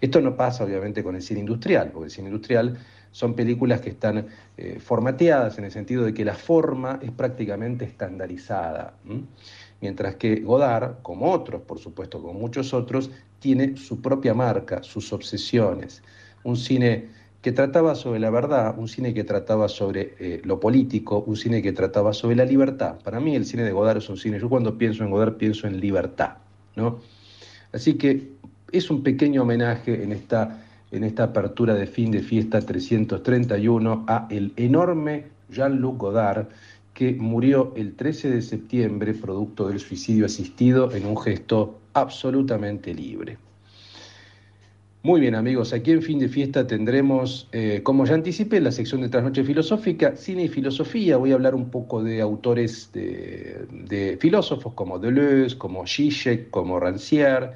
Esto 0.00 0.20
no 0.22 0.34
pasa 0.34 0.64
obviamente 0.64 1.04
con 1.04 1.14
el 1.14 1.20
cine 1.20 1.40
industrial, 1.40 1.90
porque 1.92 2.06
el 2.06 2.10
cine 2.10 2.28
industrial 2.28 2.78
son 3.10 3.34
películas 3.34 3.82
que 3.82 3.90
están 3.90 4.26
eh, 4.56 4.78
formateadas 4.80 5.58
en 5.58 5.66
el 5.66 5.72
sentido 5.72 6.04
de 6.04 6.14
que 6.14 6.24
la 6.24 6.34
forma 6.34 6.98
es 7.02 7.10
prácticamente 7.12 7.84
estandarizada. 7.84 8.94
Mientras 9.82 10.14
que 10.16 10.40
Godard, 10.40 11.02
como 11.02 11.30
otros, 11.30 11.60
por 11.60 11.78
supuesto, 11.78 12.22
como 12.22 12.32
muchos 12.32 12.72
otros, 12.72 13.10
tiene 13.40 13.76
su 13.76 14.00
propia 14.00 14.32
marca, 14.32 14.82
sus 14.82 15.12
obsesiones. 15.12 16.02
Un 16.44 16.56
cine 16.56 17.08
que 17.44 17.52
trataba 17.52 17.94
sobre 17.94 18.20
la 18.20 18.30
verdad, 18.30 18.74
un 18.78 18.88
cine 18.88 19.12
que 19.12 19.22
trataba 19.22 19.68
sobre 19.68 20.14
eh, 20.18 20.40
lo 20.44 20.58
político, 20.58 21.22
un 21.26 21.36
cine 21.36 21.60
que 21.60 21.72
trataba 21.74 22.14
sobre 22.14 22.36
la 22.36 22.46
libertad. 22.46 22.94
Para 23.04 23.20
mí 23.20 23.36
el 23.36 23.44
cine 23.44 23.64
de 23.64 23.72
Godard 23.72 23.98
es 23.98 24.08
un 24.08 24.16
cine, 24.16 24.40
yo 24.40 24.48
cuando 24.48 24.78
pienso 24.78 25.04
en 25.04 25.10
Godard 25.10 25.34
pienso 25.34 25.66
en 25.66 25.78
libertad, 25.78 26.38
¿no? 26.74 27.00
Así 27.70 27.98
que 27.98 28.30
es 28.72 28.88
un 28.88 29.02
pequeño 29.02 29.42
homenaje 29.42 30.02
en 30.02 30.12
esta, 30.12 30.64
en 30.90 31.04
esta 31.04 31.24
apertura 31.24 31.74
de 31.74 31.86
fin 31.86 32.10
de 32.10 32.22
fiesta 32.22 32.62
331 32.62 34.06
a 34.08 34.26
el 34.30 34.54
enorme 34.56 35.26
Jean-Luc 35.50 35.98
Godard, 35.98 36.46
que 36.94 37.12
murió 37.12 37.74
el 37.76 37.94
13 37.94 38.30
de 38.30 38.40
septiembre 38.40 39.12
producto 39.12 39.68
del 39.68 39.80
suicidio 39.80 40.24
asistido 40.24 40.90
en 40.92 41.04
un 41.04 41.18
gesto 41.18 41.78
absolutamente 41.92 42.94
libre. 42.94 43.36
Muy 45.06 45.20
bien 45.20 45.34
amigos, 45.34 45.74
aquí 45.74 45.90
en 45.90 46.00
fin 46.00 46.18
de 46.18 46.30
fiesta 46.30 46.66
tendremos, 46.66 47.46
eh, 47.52 47.82
como 47.82 48.06
ya 48.06 48.14
anticipé, 48.14 48.58
la 48.58 48.72
sección 48.72 49.02
de 49.02 49.10
Trasnoche 49.10 49.44
Filosófica, 49.44 50.16
Cine 50.16 50.44
y 50.44 50.48
Filosofía. 50.48 51.18
Voy 51.18 51.32
a 51.32 51.34
hablar 51.34 51.54
un 51.54 51.68
poco 51.68 52.02
de 52.02 52.22
autores 52.22 52.90
de, 52.94 54.16
filósofos 54.18 54.72
como 54.72 54.98
Deleuze, 54.98 55.58
como 55.58 55.86
Zizek, 55.86 56.48
como 56.48 56.80
Rancière, 56.80 57.50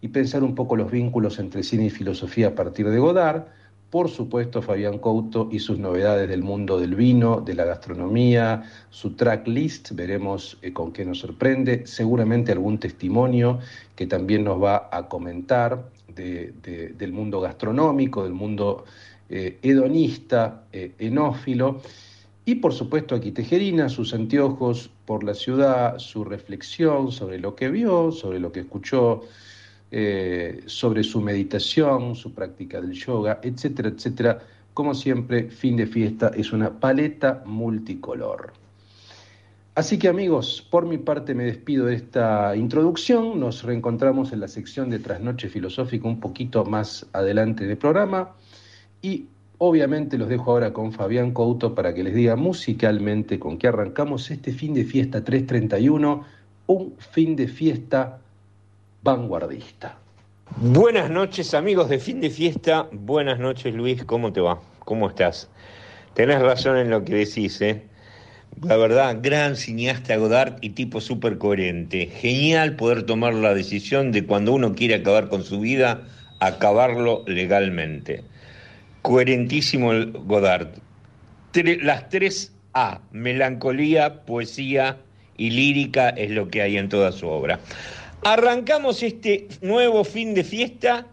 y 0.00 0.08
pensar 0.08 0.42
un 0.42 0.56
poco 0.56 0.74
los 0.74 0.90
vínculos 0.90 1.38
entre 1.38 1.62
cine 1.62 1.84
y 1.84 1.90
filosofía 1.90 2.48
a 2.48 2.54
partir 2.56 2.90
de 2.90 2.98
Godard. 2.98 3.44
Por 3.90 4.08
supuesto, 4.08 4.60
Fabián 4.60 4.98
Couto 4.98 5.48
y 5.52 5.60
sus 5.60 5.78
novedades 5.78 6.28
del 6.28 6.42
mundo 6.42 6.80
del 6.80 6.96
vino, 6.96 7.40
de 7.40 7.54
la 7.54 7.64
gastronomía, 7.64 8.64
su 8.90 9.12
tracklist, 9.12 9.92
veremos 9.92 10.58
eh, 10.62 10.72
con 10.72 10.92
qué 10.92 11.04
nos 11.04 11.20
sorprende, 11.20 11.86
seguramente 11.86 12.50
algún 12.50 12.78
testimonio 12.78 13.60
que 13.94 14.08
también 14.08 14.42
nos 14.42 14.60
va 14.60 14.88
a 14.90 15.08
comentar 15.08 15.96
del 16.14 17.12
mundo 17.12 17.40
gastronómico, 17.40 18.24
del 18.24 18.32
mundo 18.32 18.84
eh, 19.28 19.58
hedonista, 19.62 20.64
eh, 20.72 20.92
enófilo, 20.98 21.80
y 22.44 22.54
por 22.54 22.72
supuesto 22.72 23.14
aquí 23.14 23.30
Tejerina, 23.30 23.90
sus 23.90 24.14
anteojos 24.14 24.90
por 25.04 25.22
la 25.22 25.34
ciudad, 25.34 25.98
su 25.98 26.24
reflexión 26.24 27.12
sobre 27.12 27.38
lo 27.38 27.54
que 27.54 27.68
vio, 27.68 28.10
sobre 28.10 28.40
lo 28.40 28.50
que 28.50 28.60
escuchó, 28.60 29.20
eh, 29.90 30.62
sobre 30.64 31.04
su 31.04 31.20
meditación, 31.20 32.14
su 32.14 32.32
práctica 32.32 32.80
del 32.80 32.92
yoga, 32.92 33.38
etcétera, 33.42 33.90
etcétera. 33.90 34.38
Como 34.72 34.94
siempre, 34.94 35.50
fin 35.50 35.76
de 35.76 35.86
fiesta 35.86 36.30
es 36.34 36.52
una 36.52 36.70
paleta 36.80 37.42
multicolor. 37.44 38.54
Así 39.78 39.96
que 39.96 40.08
amigos, 40.08 40.66
por 40.70 40.86
mi 40.86 40.98
parte 40.98 41.36
me 41.36 41.44
despido 41.44 41.86
de 41.86 41.94
esta 41.94 42.56
introducción. 42.56 43.38
Nos 43.38 43.62
reencontramos 43.62 44.32
en 44.32 44.40
la 44.40 44.48
sección 44.48 44.90
de 44.90 44.98
Trasnoche 44.98 45.48
Filosófica 45.48 46.08
un 46.08 46.18
poquito 46.18 46.64
más 46.64 47.06
adelante 47.12 47.64
del 47.64 47.76
programa. 47.76 48.34
Y 49.02 49.26
obviamente 49.58 50.18
los 50.18 50.28
dejo 50.28 50.50
ahora 50.50 50.72
con 50.72 50.90
Fabián 50.90 51.30
Couto 51.30 51.76
para 51.76 51.94
que 51.94 52.02
les 52.02 52.12
diga 52.12 52.34
musicalmente 52.34 53.38
con 53.38 53.56
qué 53.56 53.68
arrancamos 53.68 54.32
este 54.32 54.50
fin 54.50 54.74
de 54.74 54.84
fiesta 54.84 55.22
331, 55.22 56.24
un 56.66 56.94
fin 56.98 57.36
de 57.36 57.46
fiesta 57.46 58.18
vanguardista. 59.04 59.96
Buenas 60.56 61.08
noches 61.08 61.54
amigos 61.54 61.88
de 61.88 62.00
fin 62.00 62.20
de 62.20 62.30
fiesta. 62.30 62.88
Buenas 62.90 63.38
noches 63.38 63.72
Luis, 63.72 64.02
¿cómo 64.02 64.32
te 64.32 64.40
va? 64.40 64.60
¿Cómo 64.80 65.08
estás? 65.08 65.48
Tenés 66.14 66.42
razón 66.42 66.78
en 66.78 66.90
lo 66.90 67.04
que 67.04 67.14
decís, 67.14 67.60
¿eh? 67.60 67.84
La 68.62 68.76
verdad, 68.76 69.18
gran 69.22 69.56
cineasta 69.56 70.16
Godard 70.16 70.56
y 70.60 70.70
tipo 70.70 71.00
súper 71.00 71.38
coherente. 71.38 72.06
Genial 72.06 72.76
poder 72.76 73.04
tomar 73.04 73.34
la 73.34 73.54
decisión 73.54 74.10
de 74.10 74.24
cuando 74.24 74.52
uno 74.52 74.74
quiere 74.74 74.96
acabar 74.96 75.28
con 75.28 75.44
su 75.44 75.60
vida, 75.60 76.02
acabarlo 76.40 77.24
legalmente. 77.26 78.24
Coherentísimo 79.02 79.92
Godard. 80.24 80.68
las 81.82 82.08
tres 82.08 82.52
A, 82.72 83.00
melancolía, 83.12 84.22
poesía 84.24 84.98
y 85.36 85.50
lírica 85.50 86.08
es 86.10 86.30
lo 86.30 86.48
que 86.48 86.62
hay 86.62 86.78
en 86.78 86.88
toda 86.88 87.12
su 87.12 87.28
obra. 87.28 87.60
Arrancamos 88.24 89.02
este 89.02 89.46
nuevo 89.62 90.02
fin 90.04 90.34
de 90.34 90.42
fiesta 90.42 91.06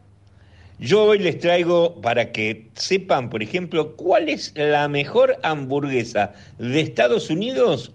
yo 0.80 1.04
hoy 1.04 1.20
les 1.20 1.40
traigo 1.40 2.02
para 2.02 2.32
que 2.32 2.70
sepan, 2.76 3.30
por 3.30 3.42
ejemplo, 3.42 3.96
cuál 3.96 4.30
es 4.30 4.54
la 4.56 4.88
mejor 4.88 5.38
hamburguesa 5.44 6.34
de 6.60 6.82
Estados 6.82 7.30
Unidos 7.30 7.94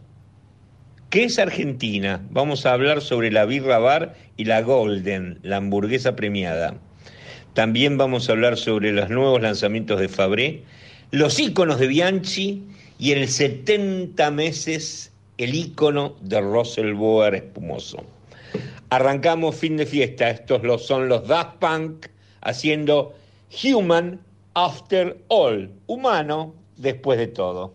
que 1.10 1.24
es 1.24 1.40
Argentina. 1.40 2.24
Vamos 2.30 2.64
a 2.64 2.72
hablar 2.72 3.00
sobre 3.00 3.32
la 3.32 3.44
Birra 3.44 3.80
Bar 3.80 4.14
y 4.36 4.44
la 4.44 4.62
Golden, 4.62 5.40
la 5.42 5.56
hamburguesa 5.56 6.14
premiada. 6.14 6.76
También 7.54 7.98
vamos 7.98 8.28
a 8.28 8.32
hablar 8.32 8.56
sobre 8.56 8.92
los 8.92 9.10
nuevos 9.10 9.42
lanzamientos 9.42 9.98
de 9.98 10.08
Fabré, 10.08 10.62
los 11.10 11.38
íconos 11.40 11.80
de 11.80 11.88
Bianchi 11.88 12.62
y 12.98 13.10
en 13.10 13.26
70 13.26 14.30
meses 14.30 15.12
el 15.36 15.54
ícono 15.54 16.14
de 16.20 16.40
Russell 16.40 16.94
Boer 16.94 17.34
espumoso. 17.34 18.04
Arrancamos 18.90 19.56
fin 19.56 19.76
de 19.76 19.86
fiesta, 19.86 20.30
estos 20.30 20.86
son 20.86 21.08
los 21.08 21.26
Daft 21.26 21.56
Punk 21.58 22.06
haciendo 22.40 23.14
Human 23.62 24.20
After 24.54 25.18
All, 25.28 25.70
humano 25.86 26.54
después 26.76 27.18
de 27.18 27.26
todo. 27.28 27.74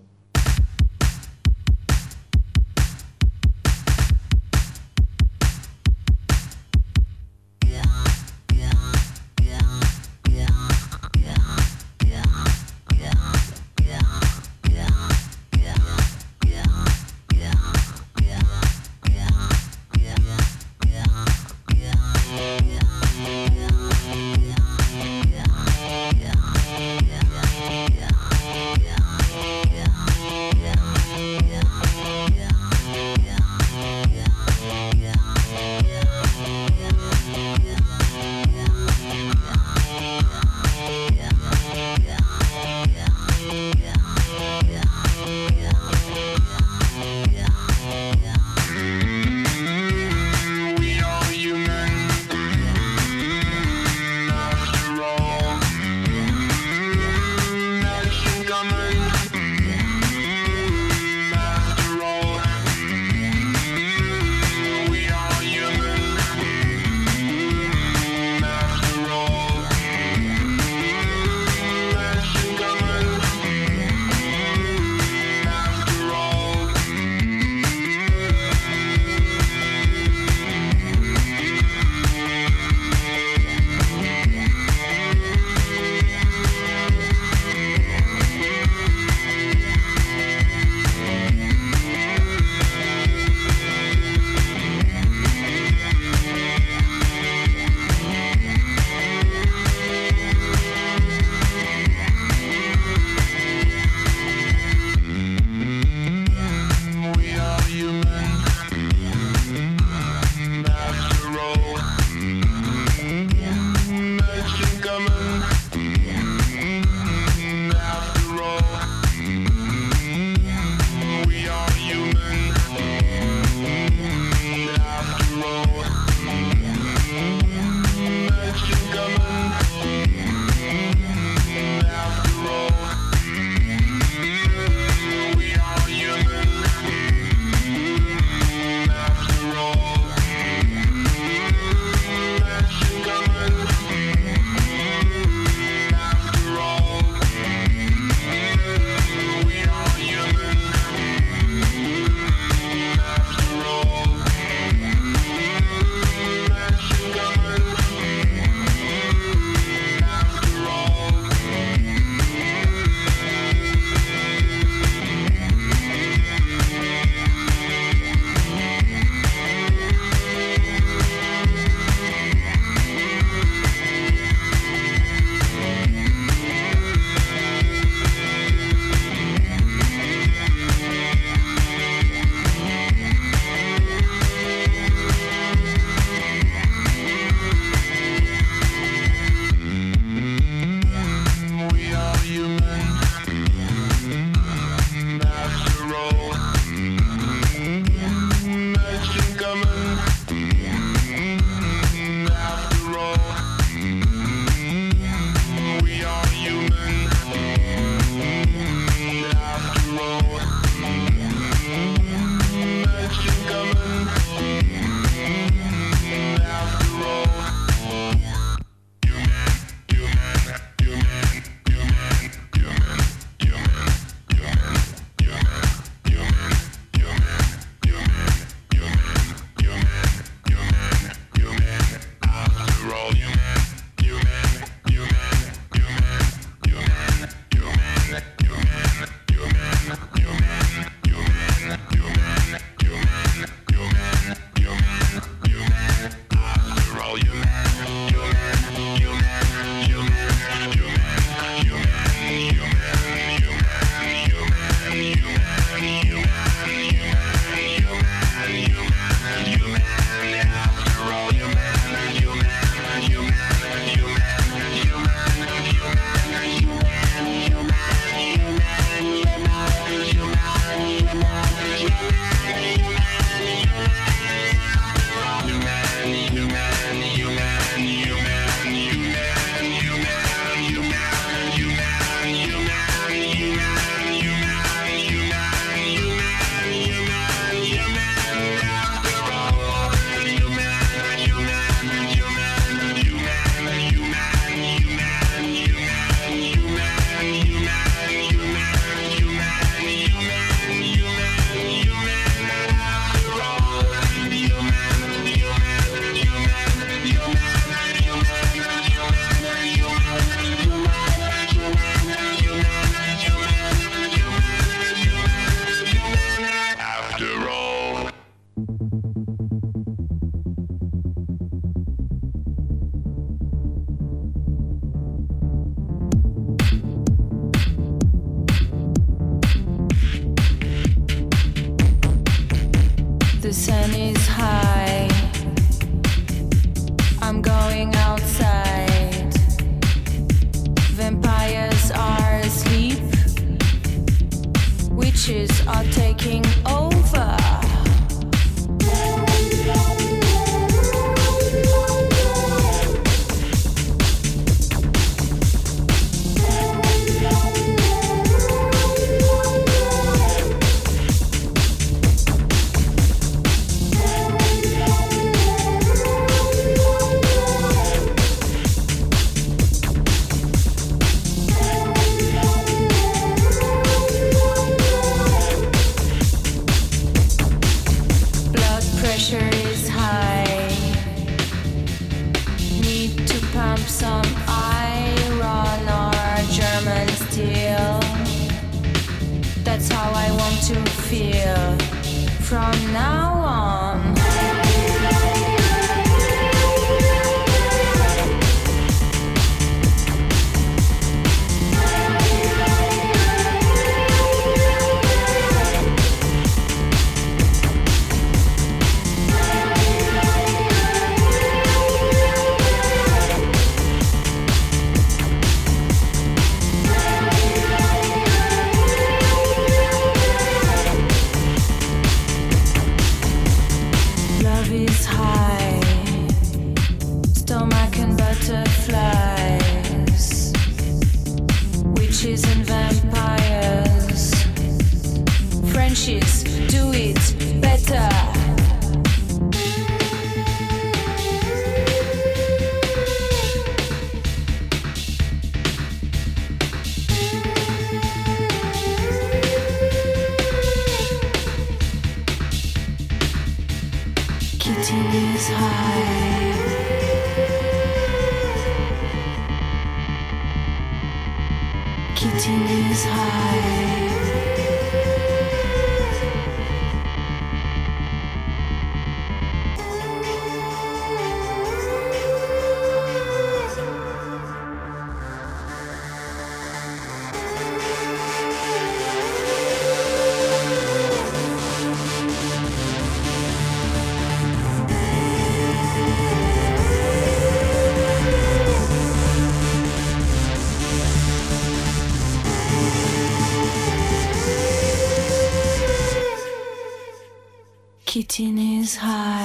Kitten 498.15 498.57
is 498.57 498.95
high. 498.95 499.44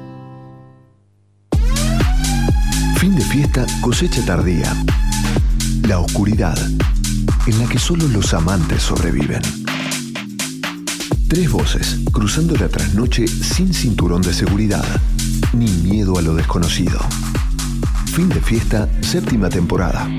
Cosecha 3.81 4.23
tardía. 4.25 4.73
La 5.87 5.99
oscuridad, 5.99 6.57
en 7.47 7.59
la 7.59 7.67
que 7.67 7.79
solo 7.79 8.07
los 8.07 8.33
amantes 8.33 8.83
sobreviven. 8.83 9.41
Tres 11.27 11.51
voces, 11.51 11.99
cruzando 12.11 12.55
la 12.55 12.69
trasnoche 12.69 13.27
sin 13.27 13.73
cinturón 13.73 14.21
de 14.21 14.33
seguridad, 14.33 14.85
ni 15.53 15.69
miedo 15.71 16.17
a 16.17 16.21
lo 16.21 16.35
desconocido. 16.35 16.99
Fin 18.13 18.29
de 18.29 18.41
fiesta, 18.41 18.89
séptima 19.01 19.49
temporada. 19.49 20.09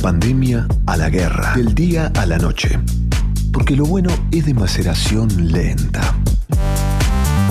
Pandemia 0.00 0.66
a 0.86 0.96
la 0.96 1.10
guerra, 1.10 1.52
del 1.54 1.74
día 1.74 2.10
a 2.16 2.24
la 2.24 2.38
noche. 2.38 2.78
Porque 3.52 3.76
lo 3.76 3.84
bueno 3.84 4.10
es 4.30 4.46
de 4.46 4.54
maceración 4.54 5.52
lenta. 5.52 6.14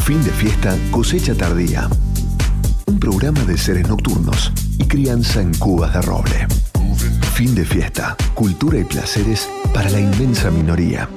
Fin 0.03 0.23
de 0.23 0.31
fiesta, 0.31 0.75
cosecha 0.89 1.35
tardía. 1.35 1.87
Un 2.87 2.99
programa 2.99 3.41
de 3.41 3.57
seres 3.57 3.87
nocturnos 3.87 4.51
y 4.79 4.85
crianza 4.85 5.41
en 5.41 5.53
cubas 5.55 5.93
de 5.93 6.01
roble. 6.01 6.47
Fin 7.33 7.53
de 7.53 7.63
fiesta, 7.63 8.17
cultura 8.33 8.79
y 8.79 8.83
placeres 8.83 9.47
para 9.73 9.89
la 9.91 9.99
inmensa 9.99 10.49
minoría. 10.49 11.07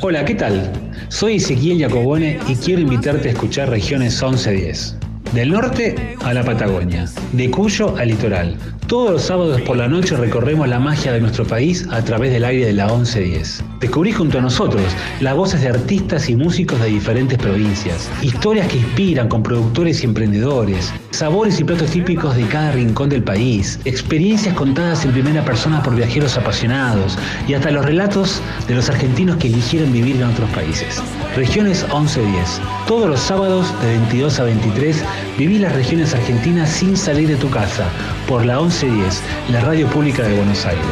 Hola, 0.00 0.24
¿qué 0.24 0.34
tal? 0.34 0.72
Soy 1.08 1.36
Ezequiel 1.36 1.80
Jacobone 1.80 2.40
y 2.48 2.56
quiero 2.56 2.82
invitarte 2.82 3.28
a 3.28 3.32
escuchar 3.32 3.70
Regiones 3.70 4.20
1110. 4.20 4.97
Del 5.32 5.50
norte 5.50 6.16
a 6.24 6.32
la 6.32 6.42
Patagonia, 6.42 7.06
de 7.32 7.50
Cuyo 7.50 7.94
al 7.96 8.08
litoral. 8.08 8.56
Todos 8.86 9.10
los 9.12 9.22
sábados 9.22 9.60
por 9.60 9.76
la 9.76 9.86
noche 9.86 10.16
recorremos 10.16 10.66
la 10.68 10.80
magia 10.80 11.12
de 11.12 11.20
nuestro 11.20 11.44
país 11.44 11.86
a 11.90 12.02
través 12.02 12.32
del 12.32 12.44
aire 12.44 12.64
de 12.64 12.72
la 12.72 12.86
1110. 12.86 13.62
Descubrí 13.80 14.12
junto 14.12 14.38
a 14.38 14.40
nosotros 14.40 14.82
las 15.20 15.36
voces 15.36 15.60
de 15.60 15.68
artistas 15.68 16.30
y 16.30 16.36
músicos 16.36 16.80
de 16.80 16.88
diferentes 16.88 17.38
provincias, 17.38 18.10
historias 18.22 18.68
que 18.68 18.78
inspiran 18.78 19.28
con 19.28 19.42
productores 19.42 20.02
y 20.02 20.06
emprendedores, 20.06 20.92
sabores 21.10 21.58
y 21.58 21.64
platos 21.64 21.90
típicos 21.90 22.36
de 22.36 22.46
cada 22.46 22.72
rincón 22.72 23.08
del 23.08 23.22
país, 23.22 23.80
experiencias 23.84 24.54
contadas 24.54 25.04
en 25.04 25.12
primera 25.12 25.44
persona 25.44 25.82
por 25.82 25.94
viajeros 25.94 26.36
apasionados 26.36 27.18
y 27.46 27.54
hasta 27.54 27.70
los 27.70 27.84
relatos 27.84 28.40
de 28.66 28.74
los 28.74 28.88
argentinos 28.88 29.36
que 29.38 29.48
eligieron 29.48 29.92
vivir 29.92 30.16
en 30.16 30.24
otros 30.24 30.48
países. 30.50 31.02
Regiones 31.34 31.84
1110. 31.92 32.60
Todos 32.86 33.08
los 33.08 33.20
sábados 33.20 33.72
de 33.80 33.88
22 33.88 34.40
a 34.40 34.44
23 34.44 35.04
viví 35.38 35.58
las 35.58 35.74
regiones 35.74 36.14
argentinas 36.14 36.70
sin 36.70 36.96
salir 36.96 37.28
de 37.28 37.36
tu 37.36 37.50
casa 37.50 37.86
por 38.28 38.44
la 38.44 38.60
1110, 38.60 39.22
la 39.52 39.60
radio 39.60 39.86
pública 39.88 40.22
de 40.22 40.36
Buenos 40.36 40.64
Aires. 40.66 40.84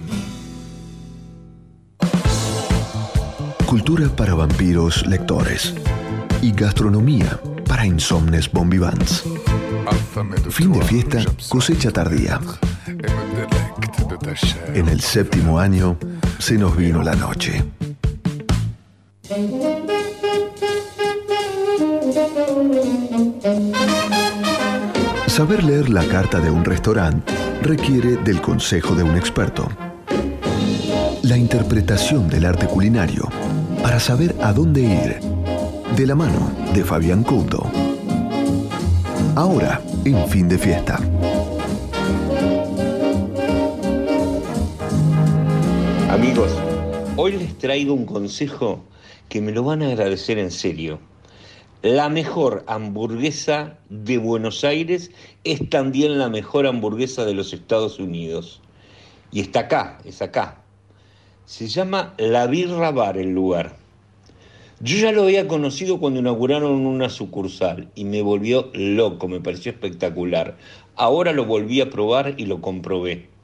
Cultura 3.65 4.09
para 4.09 4.33
vampiros 4.33 5.05
lectores. 5.05 5.75
Y 6.41 6.51
gastronomía 6.53 7.39
para 7.67 7.85
insomnes 7.85 8.51
bombivans. 8.51 9.23
Fin 10.49 10.71
de 10.71 10.81
fiesta, 10.81 11.23
cosecha 11.49 11.91
tardía. 11.91 12.39
En 14.73 14.87
el 14.87 15.01
séptimo 15.01 15.59
año 15.59 15.97
se 16.39 16.57
nos 16.57 16.75
vino 16.75 17.03
la 17.03 17.15
noche. 17.15 17.63
Saber 25.27 25.63
leer 25.63 25.89
la 25.89 26.03
carta 26.05 26.39
de 26.39 26.49
un 26.49 26.65
restaurante 26.65 27.33
requiere 27.61 28.17
del 28.17 28.41
consejo 28.41 28.95
de 28.95 29.03
un 29.03 29.15
experto. 29.15 29.69
La 31.21 31.37
interpretación 31.37 32.27
del 32.27 32.45
arte 32.45 32.65
culinario 32.65 33.29
para 33.83 33.99
saber 33.99 34.35
a 34.41 34.53
dónde 34.53 34.81
ir. 34.81 35.19
De 35.95 36.05
la 36.07 36.15
mano 36.15 36.51
de 36.73 36.83
Fabián 36.83 37.23
Couto. 37.23 37.69
Ahora, 39.35 39.81
en 40.05 40.27
fin 40.27 40.49
de 40.49 40.57
fiesta. 40.57 40.99
Amigos, 46.19 46.51
hoy 47.15 47.31
les 47.31 47.57
traigo 47.57 47.93
un 47.93 48.05
consejo 48.05 48.83
que 49.29 49.39
me 49.39 49.53
lo 49.53 49.63
van 49.63 49.81
a 49.81 49.87
agradecer 49.87 50.37
en 50.37 50.51
serio. 50.51 50.99
La 51.81 52.09
mejor 52.09 52.65
hamburguesa 52.67 53.77
de 53.89 54.17
Buenos 54.17 54.65
Aires 54.65 55.11
es 55.45 55.69
también 55.69 56.19
la 56.19 56.27
mejor 56.27 56.67
hamburguesa 56.67 57.23
de 57.23 57.33
los 57.33 57.53
Estados 57.53 57.99
Unidos. 57.99 58.59
Y 59.31 59.39
está 59.39 59.61
acá, 59.61 59.99
es 60.03 60.21
acá. 60.21 60.61
Se 61.45 61.67
llama 61.69 62.15
La 62.17 62.47
Birra 62.47 62.91
Bar 62.91 63.17
el 63.17 63.29
lugar. 63.29 63.77
Yo 64.81 64.97
ya 64.97 65.13
lo 65.13 65.23
había 65.23 65.47
conocido 65.47 66.01
cuando 66.01 66.19
inauguraron 66.19 66.85
una 66.85 67.07
sucursal 67.07 67.91
y 67.95 68.03
me 68.03 68.21
volvió 68.21 68.71
loco, 68.73 69.29
me 69.29 69.39
pareció 69.39 69.71
espectacular. 69.71 70.57
Ahora 70.97 71.31
lo 71.31 71.45
volví 71.45 71.79
a 71.79 71.89
probar 71.89 72.33
y 72.35 72.45
lo 72.45 72.59
comprobé. 72.59 73.38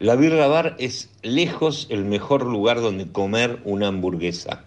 La 0.00 0.16
Birra 0.16 0.46
Bar 0.46 0.76
es 0.78 1.10
lejos 1.20 1.86
el 1.90 2.06
mejor 2.06 2.46
lugar 2.46 2.80
donde 2.80 3.12
comer 3.12 3.60
una 3.64 3.88
hamburguesa. 3.88 4.64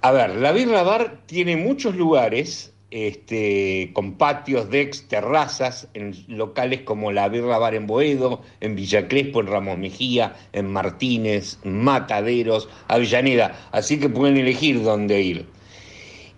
A 0.00 0.12
ver, 0.12 0.36
la 0.36 0.52
Birra 0.52 0.84
Bar 0.84 1.22
tiene 1.26 1.56
muchos 1.56 1.96
lugares, 1.96 2.72
este, 2.92 3.90
con 3.94 4.12
patios, 4.12 4.70
decks, 4.70 5.08
terrazas, 5.08 5.88
en 5.94 6.14
locales 6.28 6.82
como 6.82 7.10
la 7.10 7.28
Birra 7.28 7.58
Bar 7.58 7.74
en 7.74 7.88
Boedo, 7.88 8.42
en 8.60 8.76
Villa 8.76 9.08
Crespo, 9.08 9.40
en 9.40 9.48
Ramos 9.48 9.76
Mejía, 9.76 10.36
en 10.52 10.72
Martínez, 10.72 11.58
Mataderos, 11.64 12.68
Avellaneda. 12.86 13.70
Así 13.72 13.98
que 13.98 14.08
pueden 14.08 14.36
elegir 14.36 14.84
dónde 14.84 15.20
ir. 15.20 15.46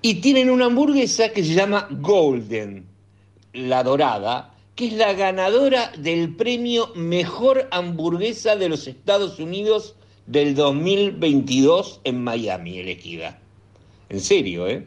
Y 0.01 0.23
tienen 0.23 0.49
una 0.49 0.65
hamburguesa 0.65 1.35
que 1.35 1.45
se 1.45 1.53
llama 1.53 1.87
Golden, 1.91 2.87
la 3.53 3.83
dorada, 3.83 4.55
que 4.75 4.89
es 4.89 4.93
la 4.95 5.13
ganadora 5.13 5.93
del 5.99 6.35
premio 6.35 6.93
Mejor 6.95 7.69
Hamburguesa 7.71 8.57
de 8.57 8.69
los 8.69 8.87
Estados 8.87 9.39
Unidos 9.39 9.95
del 10.27 10.55
2022 10.55 12.01
en 12.05 12.23
Miami, 12.23 12.79
elegida. 12.79 13.41
En 14.09 14.21
serio, 14.21 14.67
¿eh? 14.69 14.87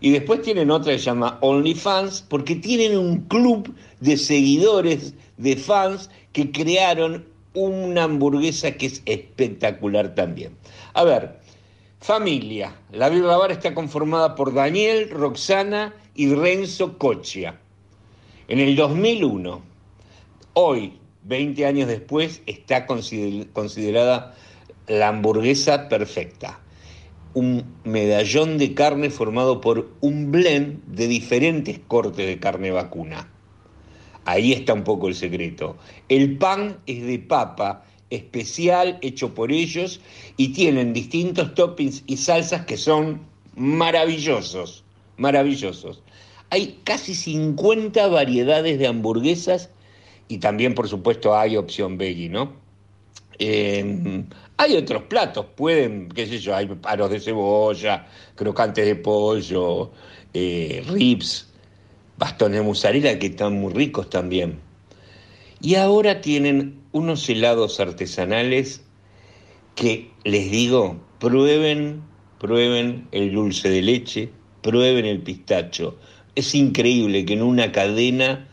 Y 0.00 0.10
después 0.10 0.42
tienen 0.42 0.70
otra 0.70 0.92
que 0.92 0.98
se 0.98 1.04
llama 1.04 1.38
OnlyFans, 1.40 2.22
porque 2.28 2.56
tienen 2.56 2.98
un 2.98 3.20
club 3.22 3.72
de 4.00 4.16
seguidores, 4.16 5.14
de 5.36 5.56
fans, 5.56 6.10
que 6.32 6.50
crearon 6.50 7.24
una 7.54 8.04
hamburguesa 8.04 8.72
que 8.72 8.86
es 8.86 9.02
espectacular 9.06 10.14
también. 10.14 10.56
A 10.94 11.04
ver, 11.04 11.38
familia. 12.00 12.74
La 12.90 13.08
Birra 13.08 13.36
Bar 13.36 13.52
está 13.52 13.74
conformada 13.74 14.34
por 14.34 14.52
Daniel, 14.52 15.08
Roxana 15.10 15.94
y 16.14 16.34
Renzo 16.34 16.98
Cochia. 16.98 17.60
En 18.52 18.60
el 18.60 18.76
2001, 18.76 19.62
hoy, 20.52 20.98
20 21.22 21.64
años 21.64 21.88
después, 21.88 22.42
está 22.44 22.84
consider- 22.84 23.48
considerada 23.54 24.34
la 24.86 25.08
hamburguesa 25.08 25.88
perfecta 25.88 26.60
un 27.32 27.64
medallón 27.84 28.58
de 28.58 28.74
carne 28.74 29.08
formado 29.08 29.62
por 29.62 29.88
un 30.02 30.30
blend 30.30 30.84
de 30.84 31.08
diferentes 31.08 31.78
cortes 31.78 32.26
de 32.26 32.38
carne 32.38 32.70
vacuna. 32.70 33.32
Ahí 34.26 34.52
está 34.52 34.74
un 34.74 34.84
poco 34.84 35.08
el 35.08 35.14
secreto. 35.14 35.78
El 36.10 36.36
pan 36.36 36.76
es 36.86 37.06
de 37.06 37.20
papa, 37.20 37.86
especial, 38.10 38.98
hecho 39.00 39.34
por 39.34 39.50
ellos, 39.50 40.02
y 40.36 40.48
tienen 40.52 40.92
distintos 40.92 41.54
toppings 41.54 42.04
y 42.06 42.18
salsas 42.18 42.66
que 42.66 42.76
son 42.76 43.22
maravillosos, 43.56 44.84
maravillosos. 45.16 46.02
Hay 46.52 46.80
casi 46.84 47.14
50 47.14 48.08
variedades 48.08 48.78
de 48.78 48.86
hamburguesas 48.86 49.70
y 50.28 50.36
también, 50.36 50.74
por 50.74 50.86
supuesto, 50.86 51.34
hay 51.34 51.56
opción 51.56 51.96
veggie, 51.96 52.28
¿no? 52.28 52.52
Eh, 53.38 54.22
hay 54.58 54.76
otros 54.76 55.04
platos, 55.04 55.46
pueden, 55.56 56.10
qué 56.10 56.26
sé 56.26 56.40
yo, 56.40 56.54
hay 56.54 56.66
paros 56.66 57.08
de 57.08 57.20
cebolla, 57.20 58.06
crocantes 58.34 58.84
de 58.84 58.96
pollo, 58.96 59.92
eh, 60.34 60.84
ribs, 60.88 61.48
bastones 62.18 62.60
de 62.60 62.66
mozzarella 62.66 63.18
que 63.18 63.28
están 63.28 63.54
muy 63.58 63.72
ricos 63.72 64.10
también. 64.10 64.60
Y 65.62 65.76
ahora 65.76 66.20
tienen 66.20 66.82
unos 66.92 67.26
helados 67.30 67.80
artesanales 67.80 68.82
que 69.74 70.10
les 70.24 70.50
digo, 70.50 71.00
prueben, 71.18 72.02
prueben 72.38 73.08
el 73.10 73.32
dulce 73.32 73.70
de 73.70 73.80
leche, 73.80 74.28
prueben 74.60 75.06
el 75.06 75.22
pistacho. 75.22 75.96
Es 76.34 76.54
increíble 76.54 77.24
que 77.24 77.34
en 77.34 77.42
una 77.42 77.72
cadena 77.72 78.48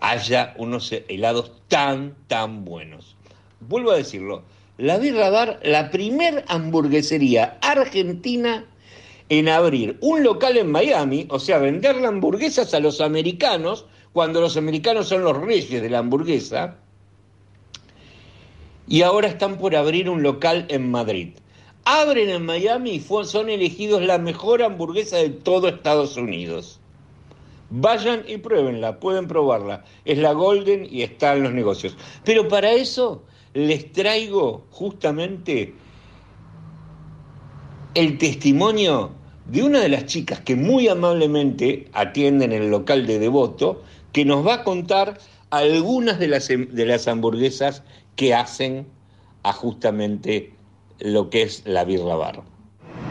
haya 0.00 0.54
unos 0.58 0.92
helados 1.08 1.52
tan, 1.68 2.14
tan 2.28 2.64
buenos. 2.64 3.16
Vuelvo 3.60 3.92
a 3.92 3.96
decirlo, 3.96 4.42
la 4.76 4.98
Birra 4.98 5.30
Bar, 5.30 5.60
la 5.62 5.90
primer 5.90 6.44
hamburguesería 6.48 7.58
argentina 7.62 8.64
en 9.28 9.48
abrir 9.48 9.96
un 10.00 10.22
local 10.22 10.56
en 10.56 10.70
Miami, 10.70 11.26
o 11.30 11.38
sea, 11.38 11.58
venderle 11.58 12.06
hamburguesas 12.06 12.74
a 12.74 12.80
los 12.80 13.00
americanos, 13.00 13.86
cuando 14.12 14.40
los 14.40 14.56
americanos 14.56 15.08
son 15.08 15.24
los 15.24 15.36
reyes 15.36 15.80
de 15.80 15.90
la 15.90 15.98
hamburguesa, 15.98 16.76
y 18.86 19.02
ahora 19.02 19.28
están 19.28 19.56
por 19.58 19.74
abrir 19.74 20.10
un 20.10 20.22
local 20.22 20.66
en 20.68 20.90
Madrid. 20.90 21.30
Abren 21.84 22.30
en 22.30 22.46
Miami 22.46 22.92
y 22.92 23.00
son 23.00 23.50
elegidos 23.50 24.02
la 24.02 24.18
mejor 24.18 24.62
hamburguesa 24.62 25.18
de 25.18 25.28
todo 25.28 25.68
Estados 25.68 26.16
Unidos. 26.16 26.80
Vayan 27.68 28.24
y 28.26 28.38
pruébenla, 28.38 29.00
pueden 29.00 29.28
probarla. 29.28 29.84
Es 30.06 30.16
la 30.18 30.32
Golden 30.32 30.86
y 30.90 31.02
está 31.02 31.34
en 31.34 31.42
los 31.42 31.52
negocios. 31.52 31.96
Pero 32.24 32.48
para 32.48 32.72
eso 32.72 33.22
les 33.52 33.92
traigo 33.92 34.64
justamente 34.70 35.74
el 37.94 38.16
testimonio 38.16 39.12
de 39.46 39.62
una 39.62 39.80
de 39.80 39.90
las 39.90 40.06
chicas 40.06 40.40
que 40.40 40.56
muy 40.56 40.88
amablemente 40.88 41.88
atienden 41.92 42.52
el 42.52 42.70
local 42.70 43.06
de 43.06 43.18
Devoto, 43.18 43.82
que 44.12 44.24
nos 44.24 44.46
va 44.46 44.54
a 44.54 44.64
contar 44.64 45.18
algunas 45.50 46.18
de 46.18 46.28
las, 46.28 46.48
de 46.48 46.86
las 46.86 47.06
hamburguesas 47.08 47.82
que 48.16 48.34
hacen 48.34 48.86
a 49.42 49.52
justamente 49.52 50.53
lo 51.00 51.30
que 51.30 51.42
es 51.42 51.62
la 51.66 51.84
birra 51.84 52.14
bar. 52.14 52.42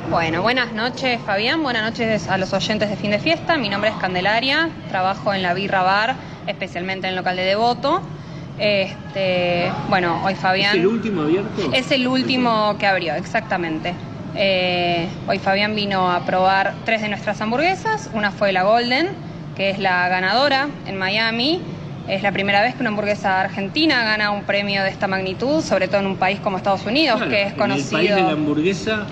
Bueno, 0.09 0.41
buenas 0.41 0.73
noches 0.73 1.19
Fabián, 1.25 1.63
buenas 1.63 1.83
noches 1.83 2.27
a 2.27 2.37
los 2.37 2.53
oyentes 2.53 2.89
de 2.89 2.95
fin 2.95 3.11
de 3.11 3.19
fiesta. 3.19 3.57
Mi 3.57 3.69
nombre 3.69 3.89
es 3.89 3.95
Candelaria, 3.97 4.69
trabajo 4.89 5.33
en 5.33 5.41
la 5.41 5.53
Birra 5.53 5.81
Bar, 5.81 6.15
especialmente 6.45 7.07
en 7.07 7.11
el 7.11 7.15
local 7.15 7.35
de 7.35 7.43
Devoto. 7.43 8.01
Este, 8.59 9.71
bueno, 9.89 10.21
hoy 10.23 10.35
Fabián... 10.35 10.75
¿Es 10.75 10.81
el 10.81 10.87
último 10.87 11.21
abierto? 11.21 11.73
Es 11.73 11.91
el 11.91 12.07
último 12.07 12.75
que 12.77 12.85
abrió, 12.85 13.15
exactamente. 13.15 13.95
Eh, 14.35 15.07
hoy 15.27 15.39
Fabián 15.39 15.75
vino 15.75 16.11
a 16.11 16.25
probar 16.25 16.73
tres 16.85 17.01
de 17.01 17.09
nuestras 17.09 17.39
hamburguesas. 17.41 18.09
Una 18.13 18.31
fue 18.31 18.51
la 18.51 18.63
Golden, 18.63 19.09
que 19.55 19.69
es 19.69 19.79
la 19.79 20.07
ganadora 20.09 20.69
en 20.85 20.97
Miami. 20.97 21.61
Es 22.07 22.21
la 22.21 22.31
primera 22.33 22.61
vez 22.61 22.75
que 22.75 22.81
una 22.81 22.89
hamburguesa 22.89 23.39
argentina 23.41 24.03
gana 24.03 24.31
un 24.31 24.43
premio 24.43 24.83
de 24.83 24.89
esta 24.89 25.07
magnitud, 25.07 25.61
sobre 25.63 25.87
todo 25.87 26.01
en 26.01 26.07
un 26.07 26.17
país 26.17 26.39
como 26.41 26.57
Estados 26.57 26.85
Unidos, 26.85 27.17
Claro, 27.17 27.31
que 27.31 27.41
es 27.43 27.51
En 27.53 27.57
conocido. 27.57 27.99
el 27.99 28.05
país 28.07 28.15
de 28.15 28.21
la 28.23 28.31
hamburguesa, 28.31 29.07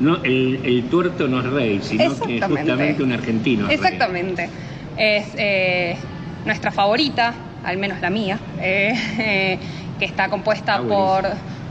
no, 0.00 0.16
el, 0.22 0.60
el 0.64 0.88
tuerto 0.90 1.26
no 1.26 1.40
es 1.40 1.46
rey, 1.46 1.80
sino 1.82 2.04
que 2.04 2.34
Exactamente. 2.34 2.46
justamente 2.46 3.02
un 3.02 3.12
argentino 3.12 3.68
es. 3.68 3.74
Exactamente. 3.76 4.50
Es 4.96 5.26
eh, 5.36 5.96
nuestra 6.44 6.70
favorita, 6.70 7.32
al 7.64 7.78
menos 7.78 8.00
la 8.00 8.10
mía, 8.10 8.38
eh, 8.60 8.92
eh, 9.18 9.58
que 9.98 10.04
está 10.04 10.28
compuesta 10.28 10.76
Ah, 10.76 10.82
por 10.86 11.26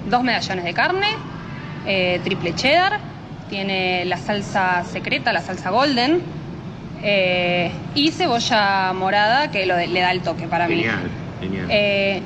dos 0.09 0.23
medallones 0.23 0.65
de 0.65 0.73
carne, 0.73 1.07
eh, 1.85 2.19
triple 2.23 2.55
cheddar, 2.55 2.99
tiene 3.47 4.05
la 4.05 4.17
salsa 4.17 4.83
secreta, 4.83 5.31
la 5.31 5.41
salsa 5.41 5.69
golden, 5.69 6.21
eh, 7.03 7.71
y 7.95 8.11
cebolla 8.11 8.93
morada 8.93 9.51
que 9.51 9.65
lo 9.65 9.75
de- 9.75 9.87
le 9.87 10.01
da 10.01 10.11
el 10.11 10.21
toque 10.21 10.47
para 10.47 10.67
mí. 10.67 10.75
Genial, 10.75 11.09
genial. 11.41 11.65
Eh, 11.69 12.21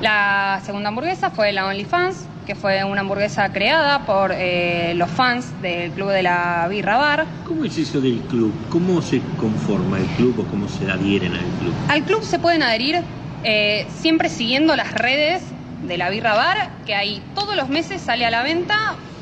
la 0.00 0.60
segunda 0.64 0.88
hamburguesa 0.88 1.30
fue 1.30 1.52
la 1.52 1.66
OnlyFans, 1.66 2.26
que 2.46 2.54
fue 2.54 2.84
una 2.84 3.00
hamburguesa 3.00 3.50
creada 3.52 4.00
por 4.04 4.32
eh, 4.36 4.92
los 4.96 5.10
fans 5.10 5.50
del 5.62 5.90
club 5.92 6.10
de 6.10 6.22
la 6.22 6.66
Birra 6.68 6.96
Bar. 6.98 7.26
¿Cómo 7.46 7.64
es 7.64 7.78
eso 7.78 8.00
del 8.00 8.18
club? 8.20 8.52
¿Cómo 8.70 9.00
se 9.00 9.20
conforma 9.40 9.98
el 9.98 10.06
club 10.16 10.40
o 10.40 10.44
cómo 10.50 10.68
se 10.68 10.90
adhieren 10.90 11.32
al 11.32 11.44
club? 11.60 11.74
Al 11.88 12.02
club 12.02 12.22
se 12.22 12.38
pueden 12.38 12.62
adherir 12.62 13.00
eh, 13.44 13.86
siempre 13.96 14.28
siguiendo 14.28 14.76
las 14.76 14.92
redes 14.92 15.42
de 15.86 15.96
la 15.98 16.10
Birra 16.10 16.34
Bar, 16.34 16.70
que 16.86 16.94
ahí 16.94 17.22
todos 17.34 17.56
los 17.56 17.68
meses 17.68 18.02
sale 18.02 18.26
a 18.26 18.30
la 18.30 18.42
venta 18.42 18.74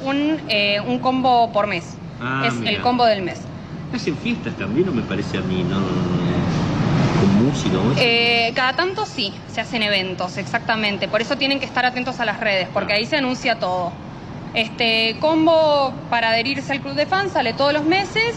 un, 0.05 0.39
eh, 0.49 0.81
un 0.85 0.99
combo 0.99 1.53
por 1.53 1.67
mes. 1.69 1.97
Ah, 2.21 2.45
es 2.47 2.55
mira. 2.55 2.71
el 2.73 2.81
combo 2.81 3.05
del 3.05 3.23
mes. 3.23 3.41
¿Hacen 3.95 4.17
fiestas 4.17 4.55
también 4.57 4.89
o 4.89 4.93
me 4.93 5.03
parece 5.03 5.39
a 5.39 5.43
mí? 5.43 5.65
No, 5.69 5.77
con 7.21 7.47
música 7.47 7.79
o 7.79 7.93
eso? 7.93 8.01
Eh, 8.01 8.53
cada 8.55 8.73
tanto 8.75 9.05
sí, 9.07 9.33
se 9.53 9.61
hacen 9.61 9.83
eventos, 9.83 10.39
exactamente. 10.39 11.09
Por 11.09 11.21
eso 11.21 11.37
tienen 11.37 11.61
que 11.61 11.67
estar 11.67 11.85
atentos 11.85 12.19
a 12.21 12.25
las 12.25 12.41
redes, 12.41 12.69
porque 12.73 12.95
ahí 12.95 13.07
se 13.07 13.17
anuncia 13.17 13.59
todo. 13.59 13.93
Este 14.55 15.17
combo 15.21 15.93
para 16.11 16.31
adherirse 16.31 16.73
al 16.73 16.81
club 16.81 16.95
de 16.95 17.07
fans 17.07 17.33
sale 17.33 17.55
todos 17.55 17.73
los 17.73 17.85
meses 17.85 18.35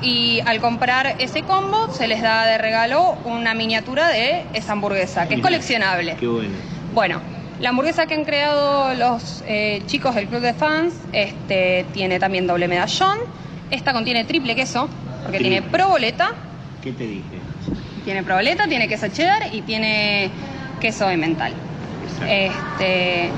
y 0.00 0.40
al 0.46 0.60
comprar 0.60 1.16
ese 1.18 1.42
combo 1.42 1.92
se 1.92 2.06
les 2.06 2.22
da 2.22 2.46
de 2.46 2.58
regalo 2.58 3.16
una 3.24 3.54
miniatura 3.54 4.08
de 4.08 4.44
esa 4.54 4.72
hamburguesa, 4.72 5.28
que 5.28 5.34
es 5.34 5.40
coleccionable. 5.40 6.16
Qué 6.18 6.26
bueno. 6.26 6.54
Bueno, 6.94 7.20
la 7.60 7.70
hamburguesa 7.70 8.06
que 8.06 8.14
han 8.14 8.24
creado 8.24 8.94
los 8.94 9.42
eh, 9.46 9.82
chicos 9.86 10.14
del 10.14 10.28
club 10.28 10.40
de 10.40 10.54
fans 10.54 10.94
este, 11.12 11.84
tiene 11.92 12.18
también 12.18 12.46
doble 12.46 12.68
medallón. 12.68 13.18
Esta 13.70 13.92
contiene 13.92 14.24
triple 14.24 14.54
queso, 14.54 14.88
porque 15.24 15.38
tiene 15.38 15.62
proboleta, 15.62 16.32
¿Qué 16.82 16.92
te 16.92 17.06
dije? 17.06 17.22
tiene 18.04 18.22
proboleta, 18.22 18.66
tiene 18.66 18.88
queso 18.88 19.08
cheddar 19.08 19.52
y 19.54 19.62
tiene 19.62 20.30
queso 20.80 21.08
emmental. 21.10 21.52
Exacto. 22.04 22.26
Este, 22.80 23.30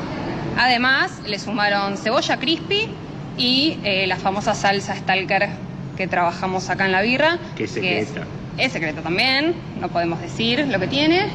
además, 0.57 1.21
le 1.27 1.39
sumaron 1.39 1.97
cebolla 1.97 2.37
crispy 2.39 2.89
y 3.37 3.79
eh, 3.83 4.07
la 4.07 4.17
famosa 4.17 4.55
salsa 4.55 4.95
Stalker 4.95 5.49
que 5.97 6.07
trabajamos 6.07 6.69
acá 6.71 6.87
en 6.87 6.93
la 6.93 7.03
birra. 7.03 7.39
Que 7.57 7.65
es 7.65 7.77
es- 7.77 8.09
secreta. 8.09 8.27
es 8.59 8.73
secreta 8.73 9.01
también, 9.03 9.55
no 9.81 9.89
podemos 9.89 10.21
decir 10.21 10.67
lo 10.69 10.79
que 10.79 10.87
tiene. 10.87 11.27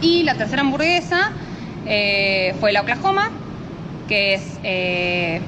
Y 0.00 0.22
la 0.22 0.34
tercera 0.34 0.62
hamburguesa 0.62 1.32
eh, 1.86 2.54
fue 2.58 2.72
la 2.72 2.80
Oklahoma, 2.80 3.30
que 4.08 4.34
es 4.34 4.58
eh, 4.62 5.40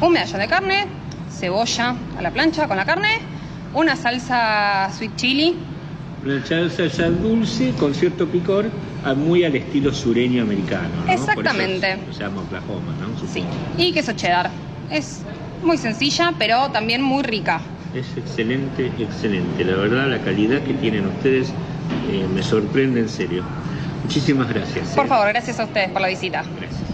un 0.00 0.12
medallón 0.12 0.40
de 0.40 0.48
carne, 0.48 0.86
cebolla 1.38 1.94
a 2.18 2.22
la 2.22 2.30
plancha 2.30 2.66
con 2.66 2.76
la 2.76 2.84
carne, 2.84 3.20
una 3.74 3.96
salsa 3.96 4.90
sweet 4.92 5.16
chili, 5.16 5.56
Una 6.24 6.44
salsa 6.44 7.10
dulce 7.10 7.72
con 7.78 7.94
cierto 7.94 8.26
picor, 8.26 8.66
ah, 9.04 9.14
muy 9.14 9.44
al 9.44 9.54
estilo 9.54 9.94
sureño 9.94 10.42
americano. 10.42 10.88
¿no? 11.06 11.12
Exactamente. 11.12 11.96
Por 11.96 12.08
eso 12.08 12.12
se 12.12 12.24
llama 12.24 12.42
Oklahoma, 12.42 12.92
¿no? 13.00 13.28
sí, 13.32 13.44
y 13.76 13.92
queso 13.92 14.12
cheddar. 14.12 14.50
Es 14.90 15.20
muy 15.62 15.78
sencilla, 15.78 16.32
pero 16.38 16.70
también 16.70 17.02
muy 17.02 17.22
rica. 17.22 17.60
Es 17.94 18.16
excelente, 18.16 18.90
excelente. 18.98 19.64
La 19.64 19.76
verdad, 19.76 20.08
la 20.08 20.18
calidad 20.18 20.60
que 20.62 20.74
tienen 20.74 21.06
ustedes 21.06 21.50
eh, 22.10 22.26
me 22.34 22.42
sorprende 22.42 23.00
en 23.00 23.08
serio. 23.08 23.44
Muchísimas 24.02 24.48
gracias. 24.48 24.88
Por 24.88 25.06
eh. 25.06 25.08
favor, 25.08 25.28
gracias 25.28 25.60
a 25.60 25.64
ustedes 25.64 25.90
por 25.90 26.02
la 26.02 26.08
visita. 26.08 26.42
Gracias. 26.58 26.87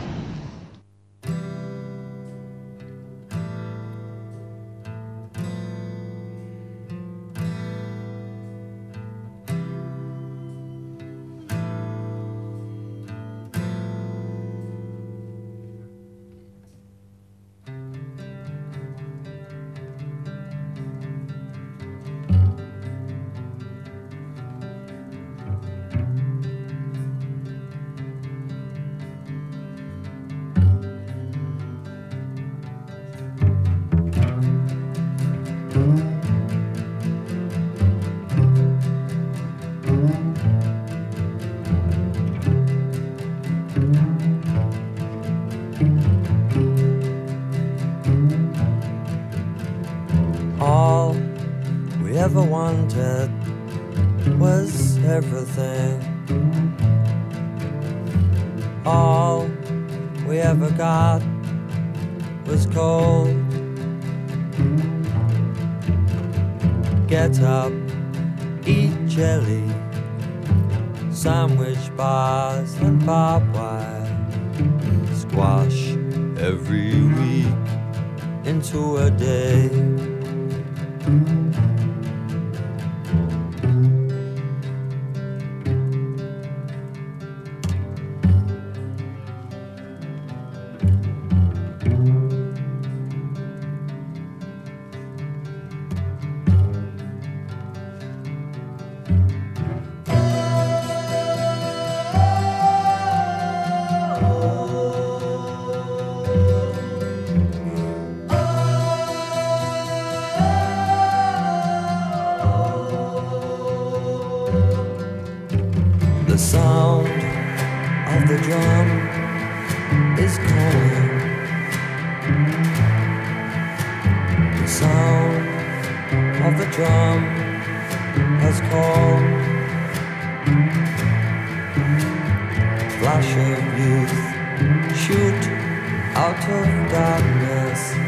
Out 136.24 136.48
of 136.48 136.90
darkness. 136.90 138.03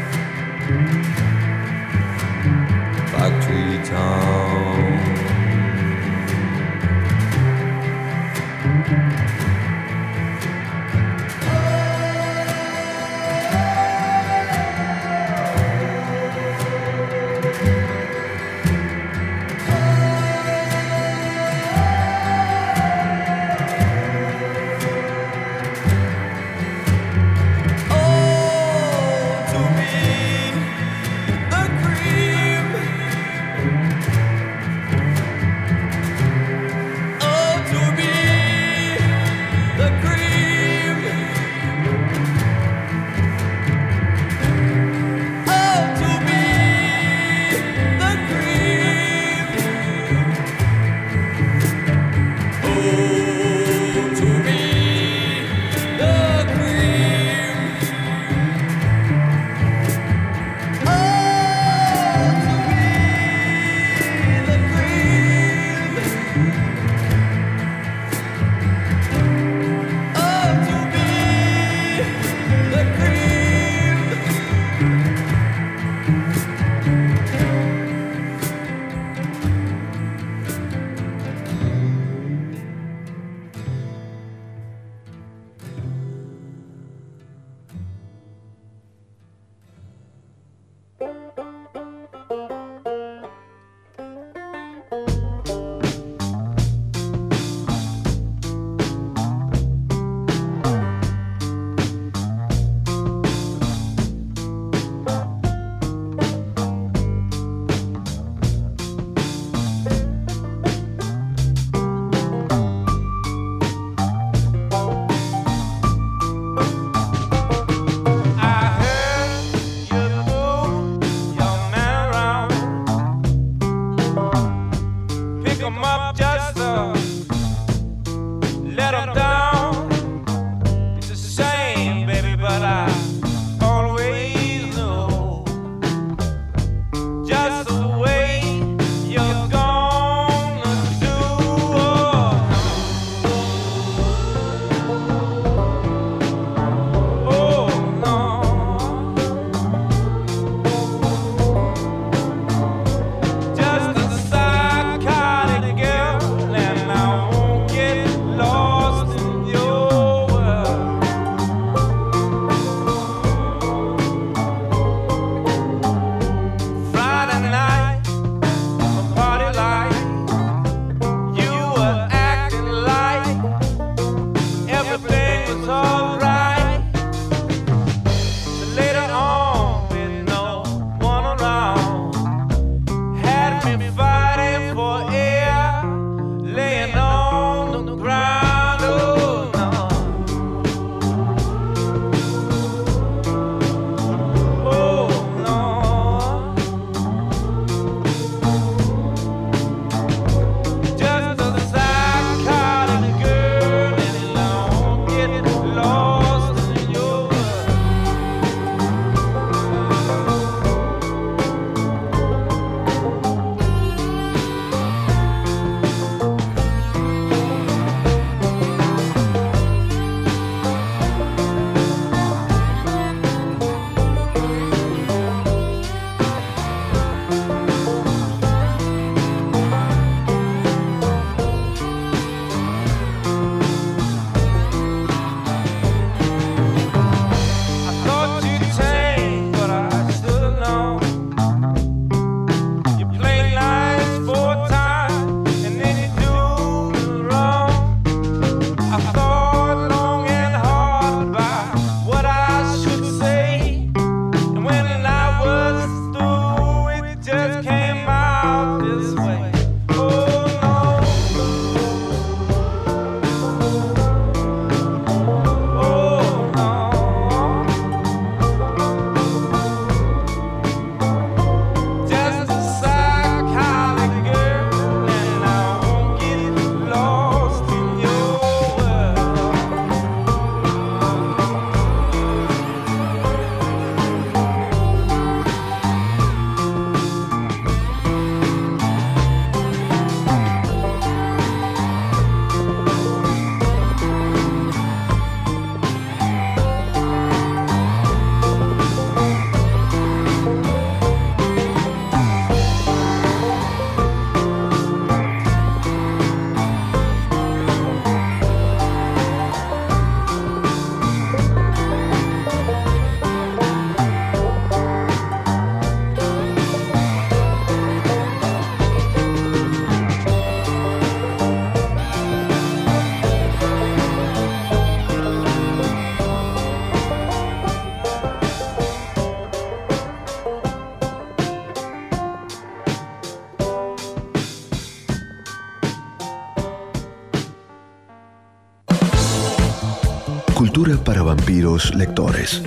Vampiros 341.47 341.95
lectores. 341.95 342.61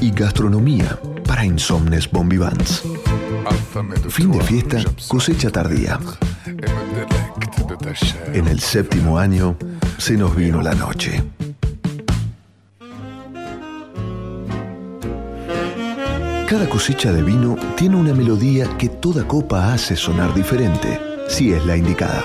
Y 0.00 0.10
gastronomía 0.10 0.98
para 1.24 1.44
insomnes 1.44 2.10
bombivans. 2.10 2.82
Fin 4.08 4.32
de 4.32 4.40
fiesta, 4.40 4.82
cosecha 5.06 5.50
tardía. 5.50 6.00
En 8.32 8.48
el 8.48 8.58
séptimo 8.58 9.20
año 9.20 9.56
se 9.98 10.16
nos 10.16 10.34
vino 10.34 10.60
la 10.60 10.74
noche. 10.74 11.22
Cada 16.48 16.68
cosecha 16.68 17.12
de 17.12 17.22
vino 17.22 17.56
tiene 17.76 17.94
una 17.94 18.14
melodía 18.14 18.66
que 18.78 18.88
toda 18.88 19.28
copa 19.28 19.72
hace 19.72 19.94
sonar 19.94 20.34
diferente, 20.34 21.00
si 21.28 21.52
es 21.52 21.64
la 21.64 21.76
indicada. 21.76 22.24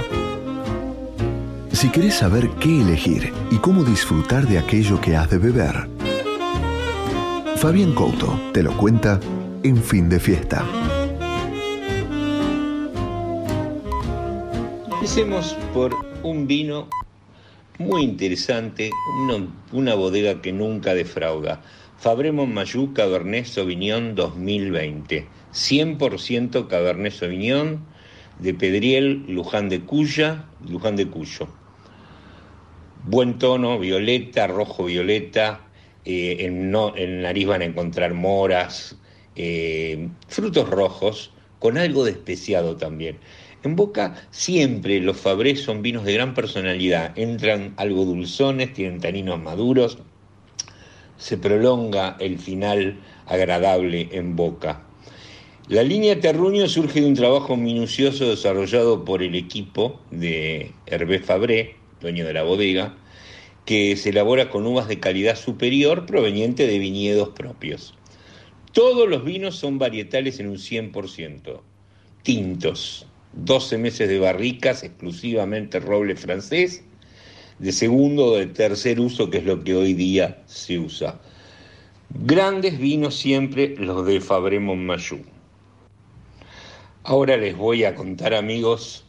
Si 1.84 1.90
querés 1.90 2.14
saber 2.14 2.50
qué 2.62 2.80
elegir 2.80 3.34
y 3.52 3.58
cómo 3.58 3.84
disfrutar 3.84 4.48
de 4.48 4.58
aquello 4.58 5.02
que 5.02 5.18
has 5.18 5.30
de 5.30 5.38
beber, 5.38 5.90
Fabián 7.58 7.94
Couto 7.94 8.40
te 8.54 8.64
lo 8.64 8.72
cuenta 8.78 9.20
en 9.64 9.84
fin 9.84 10.08
de 10.08 10.18
fiesta. 10.18 10.66
Empecemos 14.94 15.58
por 15.74 15.94
un 16.24 16.48
vino 16.48 16.88
muy 17.80 18.04
interesante, 18.04 18.90
una, 19.74 19.94
bodega 19.94 20.42
que 20.42 20.54
nunca 20.54 20.94
defrauda. 20.94 21.62
Fabremos 21.98 22.48
Mayú 22.48 22.94
Cabernet 22.94 23.46
Sauvignon 23.46 24.16
2020. 24.16 25.28
100% 25.52 26.68
Cabernet 26.70 27.12
Sauvignon 27.12 27.84
de 28.40 28.54
Pedriel, 28.54 29.26
Luján 29.28 29.68
de 29.68 29.82
Cuya, 29.82 30.46
Luján 30.66 30.96
de 30.96 31.10
Cuyo. 31.10 31.50
Buen 33.06 33.38
tono, 33.38 33.80
violeta, 33.80 34.47
rojo 34.47 34.86
violeta. 34.86 35.60
eh, 36.06 36.38
en 36.45 37.22
nariz 37.22 37.47
van 37.47 37.62
a 37.62 37.66
encontrar 37.66 38.14
moras, 38.14 38.97
eh, 39.36 40.08
frutos 40.30 40.70
rojos, 40.70 41.34
con 41.60 41.78
algo 41.78 42.06
de 42.06 42.12
especiado 42.12 42.78
también. 42.78 43.18
En 43.64 43.76
boca 43.76 44.16
siempre 44.32 45.01
los 45.01 45.18
Fabrés 45.18 45.62
son 45.62 45.82
vinos 45.82 46.06
de 46.06 46.14
gran 46.14 46.34
personalidad, 46.34 47.18
entran 47.18 47.74
algo 47.76 48.06
dulzones, 48.06 48.74
tienen 48.74 49.01
taninos 49.01 49.41
maduros, 49.41 49.97
se 51.18 51.38
prolonga 51.38 52.16
el 52.22 52.39
final 52.39 52.99
agradable 53.26 54.10
en 54.14 54.36
boca. 54.38 54.82
La 55.68 55.84
línea 55.84 56.20
Terruño 56.20 56.68
surge 56.70 57.01
de 57.01 57.08
un 57.08 57.16
trabajo 57.16 57.58
minucioso 57.58 58.30
desarrollado 58.30 59.04
por 59.06 59.24
el 59.24 59.36
equipo 59.36 59.99
de 60.12 60.72
Hervé 60.86 61.20
Fabré, 61.20 61.83
dueño 62.04 62.26
de 62.28 62.34
la 62.34 62.43
bodega, 62.43 62.95
que 63.66 63.95
se 63.95 64.10
elabora 64.10 64.49
con 64.49 64.68
uvas 64.68 64.88
de 64.88 64.99
calidad 64.99 65.36
superior 65.36 66.06
proveniente 66.06 66.68
de 66.68 66.78
viñedos 66.78 67.30
propios. 67.30 67.95
Todos 68.74 69.10
los 69.10 69.24
vinos 69.24 69.56
son 69.56 69.80
varietales 69.80 70.39
en 70.39 70.49
un 70.49 70.58
100%, 70.58 71.62
tintos, 72.24 73.08
12 73.34 73.78
meses 73.78 74.10
de 74.10 74.20
barricas, 74.20 74.84
exclusivamente 74.84 75.80
roble 75.80 76.16
francés, 76.16 76.84
de 77.60 77.72
segundo 77.72 78.26
o 78.26 78.36
de 78.36 78.47
tercer 78.47 78.99
uso, 78.99 79.30
que 79.30 79.38
es 79.38 79.45
lo 79.45 79.64
que 79.64 79.76
hoy 79.76 79.93
día 79.93 80.43
se 80.45 80.78
usa. 80.78 81.20
Grandes 82.10 82.78
vinos 82.78 83.16
siempre 83.16 83.76
los 83.78 84.06
de 84.06 84.20
Fabré 84.20 84.60
Montmayou. 84.60 85.22
Ahora 87.04 87.38
les 87.38 87.56
voy 87.56 87.84
a 87.86 87.95
contar, 87.95 88.34
amigos, 88.34 89.06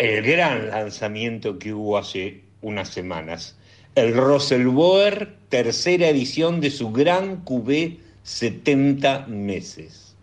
el 0.00 0.22
gran 0.22 0.70
lanzamiento 0.70 1.58
que 1.58 1.74
hubo 1.74 1.98
hace 1.98 2.40
unas 2.62 2.88
semanas. 2.88 3.54
El 3.94 4.14
Roselboer, 4.14 5.36
tercera 5.50 6.08
edición 6.08 6.62
de 6.62 6.70
su 6.70 6.90
gran 6.90 7.42
Cubé 7.42 7.98
70 8.22 9.26
meses. 9.26 10.16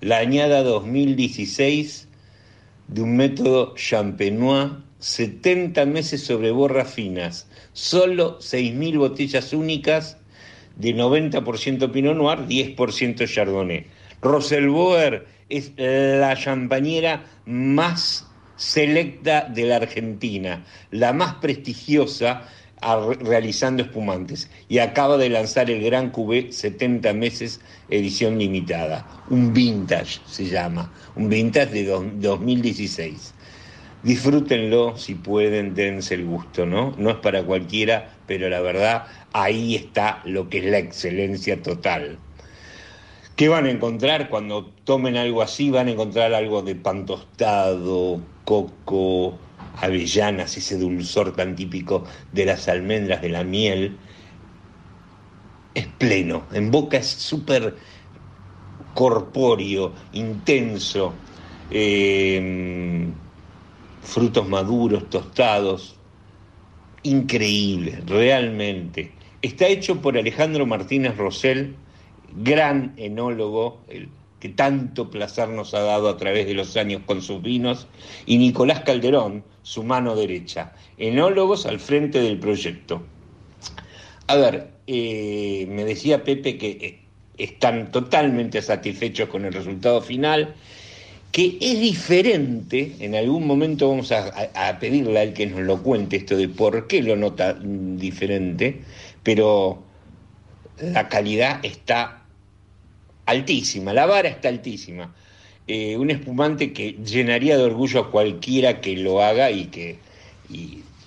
La 0.00 0.18
añada 0.18 0.62
2016 0.62 2.06
de 2.86 3.02
un 3.02 3.16
método 3.16 3.74
champenois 3.74 4.70
70 5.00 5.86
meses 5.86 6.22
sobre 6.22 6.52
borras 6.52 6.94
finas, 6.94 7.48
solo 7.72 8.38
6.000 8.38 8.96
botellas 8.96 9.52
únicas 9.52 10.18
de 10.76 10.94
90% 10.94 11.90
Pinot 11.90 12.16
Noir, 12.16 12.46
10% 12.46 13.26
Chardonnay. 13.26 13.86
Roselboer 14.22 15.26
es 15.48 15.72
la 15.76 16.36
champañera 16.36 17.24
más 17.44 18.25
selecta 18.56 19.42
de 19.48 19.64
la 19.64 19.76
Argentina, 19.76 20.64
la 20.90 21.12
más 21.12 21.34
prestigiosa 21.36 22.48
realizando 23.20 23.82
espumantes 23.82 24.50
y 24.68 24.78
acaba 24.78 25.16
de 25.16 25.30
lanzar 25.30 25.70
el 25.70 25.82
Gran 25.82 26.10
Cubé 26.10 26.52
70 26.52 27.12
meses 27.14 27.60
edición 27.88 28.38
limitada, 28.38 29.06
un 29.26 29.52
vintage 29.52 30.20
se 30.26 30.46
llama, 30.46 30.92
un 31.14 31.28
vintage 31.28 31.72
de 31.72 31.84
dos- 31.86 32.04
2016. 32.14 33.34
Disfrútenlo 34.02 34.96
si 34.96 35.14
pueden, 35.16 35.74
dense 35.74 36.14
el 36.14 36.24
gusto, 36.26 36.66
¿no? 36.66 36.94
No 36.98 37.10
es 37.10 37.16
para 37.16 37.44
cualquiera, 37.44 38.20
pero 38.26 38.48
la 38.48 38.60
verdad 38.60 39.06
ahí 39.32 39.74
está 39.74 40.20
lo 40.24 40.48
que 40.48 40.58
es 40.58 40.64
la 40.66 40.78
excelencia 40.78 41.62
total. 41.62 42.20
¿Qué 43.34 43.48
van 43.48 43.66
a 43.66 43.70
encontrar 43.70 44.28
cuando 44.30 44.66
tomen 44.84 45.16
algo 45.16 45.42
así? 45.42 45.70
Van 45.70 45.88
a 45.88 45.90
encontrar 45.92 46.32
algo 46.34 46.62
de 46.62 46.74
pan 46.76 47.04
tostado, 47.06 48.26
coco, 48.46 49.46
avellanas, 49.76 50.56
ese 50.56 50.78
dulzor 50.78 51.36
tan 51.36 51.56
típico 51.56 52.06
de 52.32 52.46
las 52.46 52.68
almendras, 52.68 53.22
de 53.22 53.30
la 53.30 53.44
miel. 53.44 54.00
Es 55.74 55.88
pleno, 55.88 56.48
en 56.52 56.70
boca 56.70 56.98
es 56.98 57.06
súper 57.08 57.82
corpóreo, 58.94 59.94
intenso. 60.12 61.22
eh, 61.70 63.14
frutos 64.02 64.48
maduros, 64.48 65.10
tostados. 65.10 66.02
Increíble, 67.04 68.02
realmente. 68.06 69.18
Está 69.42 69.68
hecho 69.68 70.02
por 70.02 70.18
Alejandro 70.18 70.66
Martínez 70.66 71.16
Rosell, 71.16 71.76
gran 72.28 72.94
enólogo, 72.96 73.84
el 73.88 74.15
que 74.40 74.48
tanto 74.50 75.10
placer 75.10 75.48
nos 75.48 75.72
ha 75.74 75.80
dado 75.80 76.08
a 76.08 76.16
través 76.16 76.46
de 76.46 76.54
los 76.54 76.76
años 76.76 77.02
con 77.06 77.22
sus 77.22 77.42
vinos, 77.42 77.86
y 78.26 78.38
Nicolás 78.38 78.80
Calderón, 78.80 79.44
su 79.62 79.82
mano 79.82 80.14
derecha, 80.14 80.74
enólogos 80.98 81.66
al 81.66 81.80
frente 81.80 82.20
del 82.20 82.38
proyecto. 82.38 83.02
A 84.28 84.36
ver, 84.36 84.68
eh, 84.86 85.66
me 85.68 85.84
decía 85.84 86.22
Pepe 86.24 86.58
que 86.58 86.70
eh, 86.70 87.00
están 87.38 87.90
totalmente 87.92 88.60
satisfechos 88.62 89.28
con 89.28 89.44
el 89.44 89.52
resultado 89.52 90.00
final, 90.02 90.54
que 91.32 91.58
es 91.60 91.80
diferente, 91.80 92.96
en 93.00 93.14
algún 93.14 93.46
momento 93.46 93.88
vamos 93.88 94.10
a, 94.12 94.32
a- 94.54 94.68
a 94.68 94.78
pedirle 94.78 95.18
al 95.20 95.32
que 95.34 95.46
nos 95.46 95.60
lo 95.60 95.82
cuente 95.82 96.16
esto 96.16 96.36
de 96.36 96.48
por 96.48 96.86
qué 96.86 97.02
lo 97.02 97.16
nota 97.16 97.54
mm, 97.54 97.96
diferente, 97.98 98.82
pero 99.22 99.82
la 100.80 101.08
calidad 101.08 101.64
está 101.64 102.25
altísima, 103.26 103.92
la 103.92 104.06
vara 104.06 104.28
está 104.28 104.48
altísima. 104.48 105.14
Eh, 105.68 105.96
un 105.96 106.10
espumante 106.10 106.72
que 106.72 106.92
llenaría 106.92 107.56
de 107.56 107.64
orgullo 107.64 108.00
a 108.00 108.10
cualquiera 108.10 108.80
que 108.80 108.96
lo 108.96 109.20
haga 109.20 109.50
y 109.50 109.66
que 109.66 109.98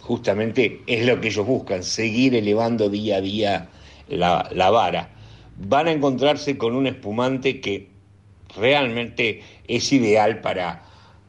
justamente 0.02 0.82
es 0.86 1.06
lo 1.06 1.22
que 1.22 1.30
ellos 1.30 1.46
buscan, 1.46 1.84
seguir 1.84 2.36
elevando 2.36 2.90
día 2.90 3.18
a 3.18 3.22
día 3.22 3.70
la, 4.10 4.50
la 4.54 4.70
vara. 4.70 5.10
Van 5.58 5.88
a 5.88 5.92
encontrarse 5.92 6.58
con 6.58 6.76
un 6.76 6.88
espumante 6.88 7.62
que 7.62 7.88
realmente 8.58 9.42
es 9.68 9.92
ideal 9.94 10.42
para, 10.42 10.84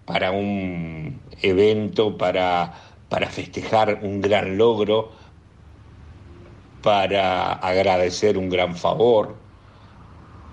para 0.06 0.32
un 0.32 1.20
evento, 1.42 2.16
para, 2.16 2.74
para 3.08 3.28
festejar 3.28 4.00
un 4.02 4.20
gran 4.20 4.56
logro, 4.56 5.12
para 6.82 7.52
agradecer 7.52 8.38
un 8.38 8.48
gran 8.48 8.74
favor, 8.74 9.36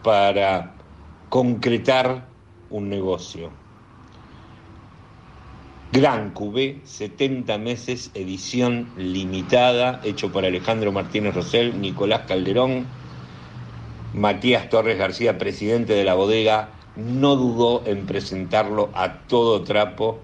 para 0.07 0.71
concretar 1.27 2.29
un 2.69 2.87
negocio. 2.87 3.49
Gran 5.91 6.29
Cubé, 6.29 6.79
70 6.85 7.57
meses, 7.57 8.11
edición 8.13 8.87
limitada, 8.95 9.99
hecho 10.05 10.31
por 10.31 10.45
Alejandro 10.45 10.93
Martínez 10.93 11.35
Rosell, 11.35 11.81
Nicolás 11.81 12.21
Calderón, 12.25 12.85
Matías 14.13 14.69
Torres 14.69 14.97
García, 14.97 15.37
presidente 15.37 15.91
de 15.91 16.05
la 16.05 16.13
bodega, 16.13 16.69
no 16.95 17.35
dudó 17.35 17.83
en 17.85 18.05
presentarlo 18.05 18.89
a 18.93 19.23
todo 19.27 19.65
trapo 19.65 20.19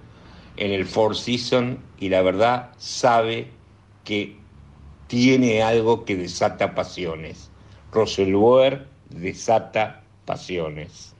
en 0.56 0.72
el 0.72 0.86
Four 0.86 1.18
Seasons 1.18 1.78
y 2.00 2.08
la 2.08 2.22
verdad 2.22 2.70
sabe 2.78 3.50
que 4.06 4.38
tiene 5.08 5.62
algo 5.62 6.06
que 6.06 6.16
desata 6.16 6.74
pasiones. 6.74 7.52
Roselboer 7.92 8.93
desata 9.10 10.02
pasiones. 10.26 11.14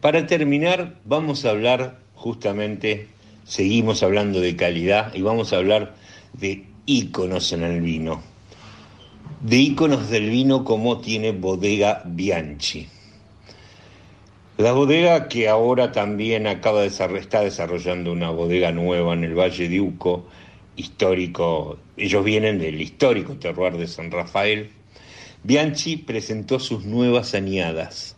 Para 0.00 0.26
terminar, 0.26 0.94
vamos 1.04 1.44
a 1.44 1.50
hablar 1.50 1.98
justamente, 2.14 3.08
seguimos 3.44 4.02
hablando 4.02 4.40
de 4.40 4.56
calidad 4.56 5.14
y 5.14 5.22
vamos 5.22 5.52
a 5.52 5.56
hablar 5.56 5.94
de 6.34 6.64
íconos 6.86 7.52
en 7.52 7.62
el 7.62 7.80
vino. 7.80 8.22
de 9.40 9.56
íconos 9.56 10.10
del 10.10 10.30
vino 10.30 10.64
como 10.64 11.00
tiene 11.00 11.32
Bodega 11.32 12.02
Bianchi. 12.04 12.88
La 14.56 14.72
bodega 14.72 15.28
que 15.28 15.48
ahora 15.48 15.92
también 15.92 16.48
acaba 16.48 16.80
de 16.80 16.88
está 16.88 17.42
desarrollando 17.42 18.10
una 18.10 18.30
bodega 18.30 18.72
nueva 18.72 19.14
en 19.14 19.22
el 19.22 19.38
Valle 19.38 19.68
de 19.68 19.80
Uco, 19.80 20.26
histórico, 20.74 21.78
ellos 21.96 22.24
vienen 22.24 22.58
del 22.58 22.80
histórico 22.80 23.34
terroir 23.34 23.76
de 23.76 23.86
San 23.86 24.10
Rafael. 24.10 24.70
Bianchi 25.44 25.96
presentó 25.96 26.58
sus 26.58 26.84
nuevas 26.84 27.34
añadas. 27.34 28.16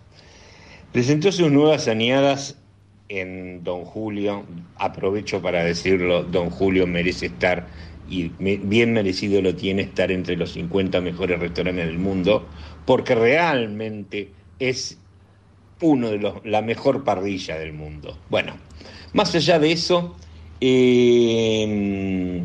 Presentó 0.92 1.30
sus 1.30 1.50
nuevas 1.50 1.86
añadas 1.88 2.56
en 3.08 3.62
Don 3.64 3.84
Julio, 3.84 4.44
aprovecho 4.76 5.42
para 5.42 5.64
decirlo, 5.64 6.22
Don 6.22 6.50
Julio 6.50 6.86
merece 6.86 7.26
estar, 7.26 7.68
y 8.08 8.28
bien 8.38 8.92
merecido 8.92 9.42
lo 9.42 9.54
tiene 9.54 9.82
estar 9.82 10.10
entre 10.10 10.36
los 10.36 10.52
50 10.52 11.00
mejores 11.00 11.38
restaurantes 11.38 11.86
del 11.86 11.98
mundo, 11.98 12.48
porque 12.86 13.14
realmente 13.14 14.30
es 14.58 14.98
uno 15.80 16.10
de 16.10 16.18
los, 16.18 16.44
la 16.44 16.62
mejor 16.62 17.04
parrilla 17.04 17.58
del 17.58 17.72
mundo. 17.72 18.18
Bueno, 18.28 18.54
más 19.12 19.34
allá 19.34 19.58
de 19.58 19.72
eso, 19.72 20.16
eh, 20.60 22.42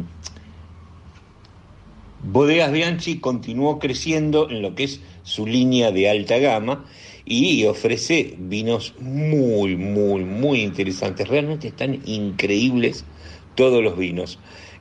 Bodegas 2.28 2.72
Bianchi 2.72 3.20
continuó 3.20 3.78
creciendo 3.78 4.50
en 4.50 4.64
lo 4.64 4.74
que 4.74 4.86
es 4.86 5.02
su 5.22 5.46
línea 5.46 5.92
de 5.92 6.10
alta 6.10 6.40
gama 6.40 6.86
y 7.24 7.66
ofrece 7.66 8.36
vinos 8.40 8.96
muy, 9.00 9.76
muy, 9.76 10.24
muy 10.24 10.62
interesantes. 10.62 11.28
Realmente 11.28 11.68
están 11.68 12.02
increíbles 12.06 13.06
todos 13.54 13.84
los 13.84 13.96
vinos. 13.96 14.40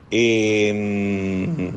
Eh, 0.09 1.71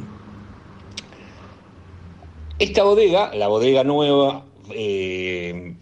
esta 2.58 2.82
bodega, 2.82 3.34
la 3.34 3.48
bodega 3.48 3.84
nueva, 3.84 4.46
eh, 4.70 5.74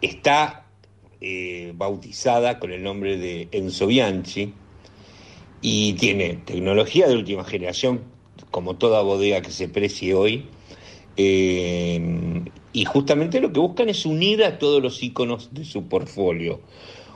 está 0.00 0.64
eh, 1.20 1.72
bautizada 1.76 2.58
con 2.58 2.72
el 2.72 2.82
nombre 2.82 3.18
de 3.18 3.48
Enzo 3.52 3.86
Bianchi 3.86 4.54
y 5.60 5.94
tiene 5.94 6.34
tecnología 6.44 7.08
de 7.08 7.16
última 7.16 7.44
generación, 7.44 8.02
como 8.50 8.76
toda 8.76 9.02
bodega 9.02 9.42
que 9.42 9.50
se 9.50 9.68
precie 9.68 10.14
hoy. 10.14 10.46
eh, 11.16 12.42
y 12.72 12.84
justamente 12.84 13.40
lo 13.40 13.52
que 13.52 13.60
buscan 13.60 13.88
es 13.88 14.06
unir 14.06 14.44
a 14.44 14.58
todos 14.58 14.82
los 14.82 15.02
iconos 15.02 15.52
de 15.52 15.64
su 15.64 15.88
portfolio, 15.88 16.60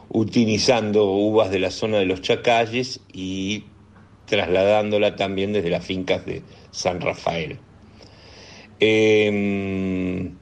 utilizando 0.08 1.04
uvas 1.04 1.50
de 1.50 1.60
la 1.60 1.70
zona 1.70 1.98
de 1.98 2.06
los 2.06 2.20
Chacalles 2.20 3.00
y 3.12 3.64
trasladándola 4.26 5.14
también 5.14 5.52
desde 5.52 5.70
las 5.70 5.84
fincas 5.84 6.24
de 6.26 6.42
San 6.70 7.00
Rafael. 7.00 7.58
Eh, 8.80 10.32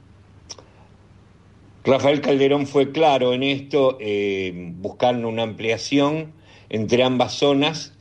Rafael 1.83 2.21
Calderón 2.21 2.67
fue 2.67 2.91
claro 2.91 3.33
en 3.33 3.43
esto, 3.43 3.97
eh, 3.99 4.71
buscando 4.79 5.27
una 5.27 5.43
ampliación 5.43 6.33
entre 6.71 7.03
ambas 7.03 7.33
zonas 7.33 7.91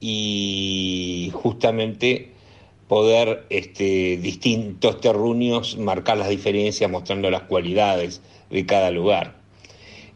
y 0.00 1.30
justamente 1.32 2.32
poder 2.88 3.46
este, 3.50 4.16
distintos 4.18 5.00
terruños 5.00 5.78
marcar 5.78 6.18
las 6.18 6.28
diferencias 6.28 6.90
mostrando 6.90 7.30
las 7.30 7.42
cualidades 7.42 8.20
de 8.50 8.66
cada 8.66 8.90
lugar. 8.90 9.36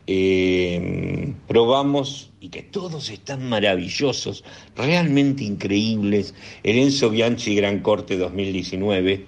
Eh, 0.08 1.34
probamos 1.46 2.30
y 2.40 2.48
que 2.48 2.62
todos 2.62 3.10
están 3.10 3.48
maravillosos, 3.48 4.42
realmente 4.74 5.44
increíbles. 5.44 6.34
El 6.64 6.78
Enzo 6.78 7.10
Bianchi 7.10 7.54
Gran 7.54 7.78
Corte 7.78 8.16
2019, 8.16 9.24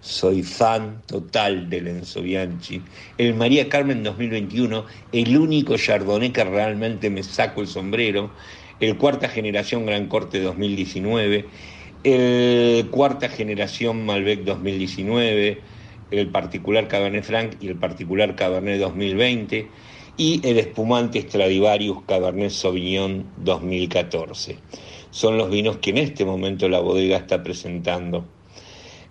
soy 0.00 0.42
fan 0.42 1.02
total 1.06 1.68
del 1.68 1.88
Enzo 1.88 2.22
Bianchi. 2.22 2.82
El 3.18 3.34
María 3.34 3.68
Carmen 3.68 4.02
2021, 4.02 4.84
el 5.12 5.36
único 5.36 5.76
Chardonnay 5.76 6.30
que 6.30 6.44
realmente 6.44 7.10
me 7.10 7.22
saco 7.22 7.60
el 7.60 7.66
sombrero. 7.66 8.30
El 8.78 8.96
Cuarta 8.98 9.28
Generación 9.28 9.86
Gran 9.86 10.06
Corte 10.06 10.40
2019. 10.40 11.46
El 12.04 12.88
Cuarta 12.90 13.28
Generación 13.28 14.06
Malbec 14.06 14.44
2019. 14.44 15.60
El 16.10 16.28
particular 16.28 16.86
Cabernet 16.86 17.24
Franc 17.24 17.56
y 17.60 17.68
el 17.68 17.76
particular 17.76 18.36
Cabernet 18.36 18.78
2020. 18.78 19.68
Y 20.18 20.40
el 20.46 20.58
espumante 20.58 21.20
Stradivarius 21.22 22.02
Cabernet 22.06 22.50
Sauvignon 22.50 23.26
2014. 23.38 24.58
Son 25.10 25.36
los 25.36 25.50
vinos 25.50 25.78
que 25.78 25.90
en 25.90 25.98
este 25.98 26.24
momento 26.24 26.68
la 26.68 26.80
bodega 26.80 27.16
está 27.16 27.42
presentando. 27.42 28.35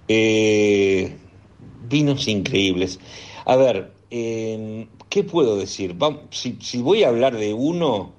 Eh, 0.07 1.15
vinos 1.87 2.27
increíbles. 2.27 2.99
A 3.45 3.55
ver, 3.55 3.91
eh, 4.11 4.87
¿qué 5.09 5.23
puedo 5.23 5.57
decir? 5.57 5.95
Si 6.31 6.81
voy 6.81 7.03
a 7.03 7.09
hablar 7.09 7.35
de 7.37 7.53
uno, 7.53 8.13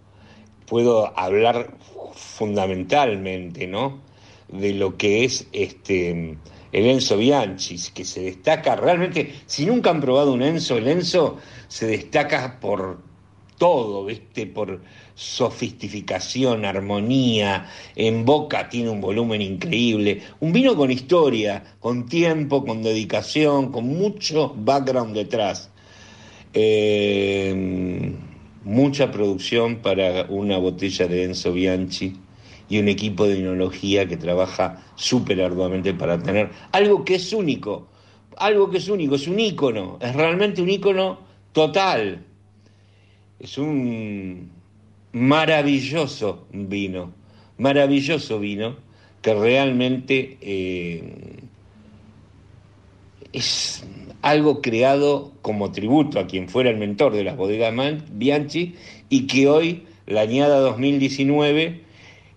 puedo 0.66 1.18
hablar 1.18 1.76
fundamentalmente, 2.14 3.66
¿no? 3.66 4.00
De 4.48 4.72
lo 4.72 4.96
que 4.96 5.24
es 5.24 5.46
este 5.52 6.36
el 6.72 6.86
Enzo 6.86 7.16
Bianchi, 7.16 7.78
que 7.94 8.04
se 8.04 8.20
destaca 8.20 8.76
realmente, 8.76 9.32
si 9.46 9.64
nunca 9.64 9.90
han 9.90 10.00
probado 10.00 10.32
un 10.32 10.42
Enzo, 10.42 10.76
el 10.76 10.88
Enzo 10.88 11.38
se 11.68 11.86
destaca 11.86 12.60
por 12.60 12.98
todo, 13.56 14.04
¿viste? 14.04 14.46
Por 14.46 14.82
sofisticación, 15.16 16.66
armonía, 16.66 17.66
en 17.96 18.26
boca 18.26 18.68
tiene 18.68 18.90
un 18.90 19.00
volumen 19.00 19.40
increíble, 19.40 20.20
un 20.40 20.52
vino 20.52 20.76
con 20.76 20.92
historia, 20.92 21.64
con 21.80 22.06
tiempo, 22.06 22.64
con 22.64 22.82
dedicación, 22.82 23.72
con 23.72 23.88
mucho 23.88 24.54
background 24.54 25.16
detrás. 25.16 25.70
Eh, 26.52 28.12
mucha 28.62 29.10
producción 29.10 29.76
para 29.76 30.26
una 30.28 30.58
botella 30.58 31.06
de 31.08 31.24
Enzo 31.24 31.52
Bianchi 31.52 32.14
y 32.68 32.78
un 32.78 32.88
equipo 32.88 33.26
de 33.26 33.38
enología 33.38 34.06
que 34.06 34.16
trabaja 34.18 34.84
súper 34.96 35.40
arduamente 35.40 35.94
para 35.94 36.18
tener 36.22 36.50
algo 36.72 37.04
que 37.04 37.14
es 37.14 37.32
único, 37.32 37.88
algo 38.36 38.68
que 38.68 38.78
es 38.78 38.88
único, 38.88 39.14
es 39.14 39.28
un 39.28 39.40
ícono, 39.40 39.98
es 40.00 40.14
realmente 40.14 40.60
un 40.60 40.68
ícono 40.68 41.20
total. 41.52 42.22
Es 43.38 43.56
un 43.56 44.50
maravilloso 45.16 46.46
vino, 46.52 47.10
maravilloso 47.56 48.38
vino 48.38 48.76
que 49.22 49.32
realmente 49.32 50.36
eh, 50.42 51.40
es 53.32 53.82
algo 54.20 54.60
creado 54.60 55.32
como 55.40 55.72
tributo 55.72 56.20
a 56.20 56.26
quien 56.26 56.50
fuera 56.50 56.68
el 56.68 56.76
mentor 56.76 57.14
de 57.14 57.24
las 57.24 57.34
bodegas 57.34 57.72
Bianchi 58.12 58.74
y 59.08 59.26
que 59.26 59.48
hoy, 59.48 59.84
la 60.06 60.20
añada 60.20 60.60
2019, 60.60 61.80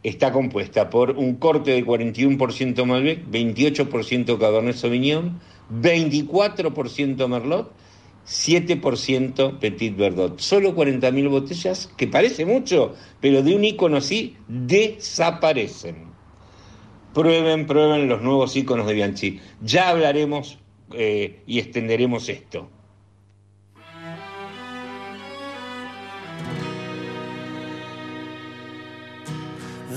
está 0.04 0.32
compuesta 0.32 0.90
por 0.90 1.12
un 1.12 1.36
corte 1.36 1.72
de 1.72 1.86
41% 1.86 2.86
Malbec, 2.86 3.30
28% 3.30 4.40
Cabernet 4.40 4.76
Sauvignon, 4.76 5.38
24% 5.82 7.28
Merlot, 7.28 7.74
7% 8.30 9.58
Petit 9.60 9.96
Verdot. 9.96 10.40
Solo 10.40 10.76
40.000 10.76 11.30
botellas, 11.30 11.90
que 11.98 12.08
parece 12.08 12.46
mucho, 12.46 12.94
pero 13.20 13.42
de 13.42 13.56
un 13.56 13.66
icono 13.66 13.98
así 13.98 14.38
desaparecen. 14.48 16.10
Prueben, 17.14 17.66
prueben 17.66 18.08
los 18.08 18.22
nuevos 18.22 18.56
iconos 18.56 18.86
de 18.86 18.94
Bianchi. 18.94 19.40
Ya 19.62 19.90
hablaremos 19.90 20.60
eh, 20.94 21.42
y 21.48 21.58
extenderemos 21.58 22.30
esto. 22.30 22.70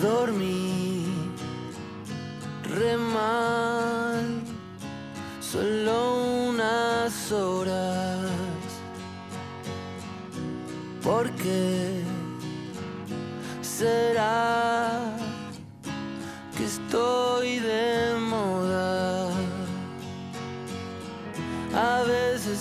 Dormí 0.00 1.04
re 2.64 2.96
mal, 2.96 4.42
solo 5.40 6.48
unas 6.48 7.30
horas. 7.30 8.01
¿Por 11.22 11.30
qué 11.36 12.02
será 13.60 14.98
que 16.56 16.64
estoy 16.64 17.60
de 17.60 18.16
moda? 18.18 19.28
A 21.76 22.02
veces 22.02 22.58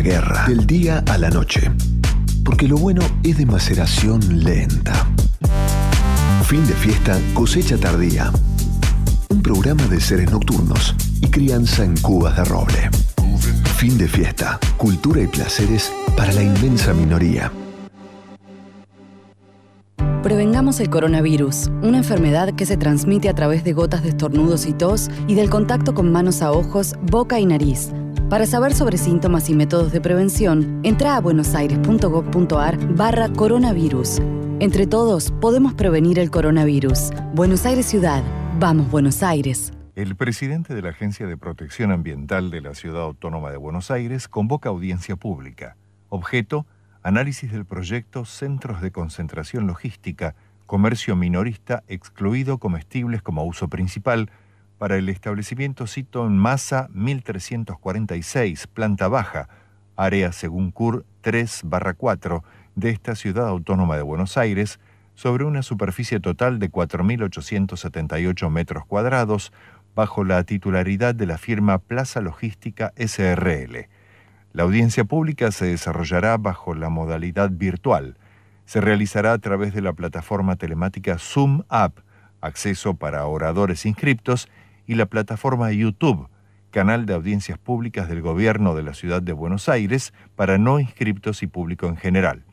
guerra, 0.00 0.46
del 0.46 0.66
día 0.66 1.04
a 1.06 1.18
la 1.18 1.30
noche. 1.30 1.70
Porque 2.44 2.66
lo 2.66 2.76
bueno 2.76 3.02
es 3.22 3.38
de 3.38 3.46
maceración 3.46 4.44
lenta. 4.44 5.06
Fin 6.44 6.66
de 6.66 6.74
fiesta, 6.74 7.18
cosecha 7.34 7.76
tardía. 7.76 8.32
Un 9.28 9.42
programa 9.42 9.86
de 9.86 10.00
seres 10.00 10.30
nocturnos 10.30 10.94
y 11.20 11.28
crianza 11.28 11.84
en 11.84 11.96
cubas 11.98 12.36
de 12.36 12.44
roble. 12.44 12.90
Fin 13.76 13.96
de 13.98 14.08
fiesta, 14.08 14.58
cultura 14.76 15.22
y 15.22 15.26
placeres 15.26 15.92
para 16.16 16.32
la 16.32 16.42
inmensa 16.42 16.92
minoría. 16.92 17.52
Prevengamos 20.22 20.80
el 20.80 20.90
coronavirus, 20.90 21.68
una 21.82 21.98
enfermedad 21.98 22.54
que 22.54 22.66
se 22.66 22.76
transmite 22.76 23.30
a 23.30 23.34
través 23.34 23.64
de 23.64 23.72
gotas 23.72 24.02
de 24.02 24.10
estornudos 24.10 24.66
y 24.66 24.74
tos 24.74 25.08
y 25.26 25.34
del 25.34 25.48
contacto 25.48 25.94
con 25.94 26.12
manos 26.12 26.42
a 26.42 26.52
ojos, 26.52 26.94
boca 27.10 27.40
y 27.40 27.46
nariz. 27.46 27.90
Para 28.30 28.46
saber 28.46 28.72
sobre 28.74 28.96
síntomas 28.96 29.50
y 29.50 29.56
métodos 29.56 29.90
de 29.90 30.00
prevención, 30.00 30.78
entra 30.84 31.16
a 31.16 31.20
buenosaires.gov.ar 31.20 32.94
barra 32.94 33.28
coronavirus. 33.28 34.20
Entre 34.60 34.86
todos, 34.86 35.32
podemos 35.40 35.74
prevenir 35.74 36.20
el 36.20 36.30
coronavirus. 36.30 37.10
Buenos 37.34 37.66
Aires 37.66 37.86
Ciudad. 37.86 38.22
Vamos, 38.60 38.88
Buenos 38.88 39.24
Aires. 39.24 39.72
El 39.96 40.14
presidente 40.14 40.76
de 40.76 40.82
la 40.82 40.90
Agencia 40.90 41.26
de 41.26 41.36
Protección 41.36 41.90
Ambiental 41.90 42.52
de 42.52 42.60
la 42.60 42.76
Ciudad 42.76 43.02
Autónoma 43.02 43.50
de 43.50 43.56
Buenos 43.56 43.90
Aires 43.90 44.28
convoca 44.28 44.68
audiencia 44.68 45.16
pública. 45.16 45.76
Objeto, 46.08 46.66
análisis 47.02 47.50
del 47.50 47.64
proyecto 47.64 48.24
Centros 48.24 48.80
de 48.80 48.92
Concentración 48.92 49.66
Logística, 49.66 50.36
Comercio 50.66 51.16
Minorista 51.16 51.82
excluido 51.88 52.58
comestibles 52.58 53.22
como 53.22 53.42
uso 53.42 53.66
principal 53.66 54.30
para 54.80 54.96
el 54.96 55.10
establecimiento 55.10 55.86
cito 55.86 56.26
en 56.26 56.38
masa 56.38 56.88
1346, 56.94 58.66
planta 58.66 59.08
baja, 59.08 59.50
área 59.94 60.32
según 60.32 60.70
CUR 60.70 61.04
3-4 61.22 62.42
de 62.76 62.88
esta 62.88 63.14
Ciudad 63.14 63.46
Autónoma 63.46 63.96
de 63.96 64.02
Buenos 64.02 64.38
Aires, 64.38 64.80
sobre 65.14 65.44
una 65.44 65.60
superficie 65.60 66.18
total 66.18 66.58
de 66.58 66.72
4.878 66.72 68.48
metros 68.48 68.86
cuadrados, 68.86 69.52
bajo 69.94 70.24
la 70.24 70.42
titularidad 70.44 71.14
de 71.14 71.26
la 71.26 71.36
firma 71.36 71.76
Plaza 71.76 72.22
Logística 72.22 72.94
SRL. 72.96 73.86
La 74.54 74.62
audiencia 74.62 75.04
pública 75.04 75.52
se 75.52 75.66
desarrollará 75.66 76.38
bajo 76.38 76.74
la 76.74 76.88
modalidad 76.88 77.50
virtual. 77.50 78.16
Se 78.64 78.80
realizará 78.80 79.34
a 79.34 79.38
través 79.38 79.74
de 79.74 79.82
la 79.82 79.92
plataforma 79.92 80.56
telemática 80.56 81.18
Zoom 81.18 81.64
App, 81.68 81.98
acceso 82.40 82.94
para 82.94 83.26
oradores 83.26 83.84
inscriptos, 83.84 84.48
y 84.86 84.94
la 84.94 85.06
plataforma 85.06 85.72
YouTube, 85.72 86.28
canal 86.70 87.06
de 87.06 87.14
audiencias 87.14 87.58
públicas 87.58 88.08
del 88.08 88.22
Gobierno 88.22 88.74
de 88.74 88.82
la 88.82 88.94
Ciudad 88.94 89.22
de 89.22 89.32
Buenos 89.32 89.68
Aires 89.68 90.12
para 90.36 90.58
no 90.58 90.80
inscriptos 90.80 91.42
y 91.42 91.46
público 91.46 91.86
en 91.86 91.96
general. 91.96 92.44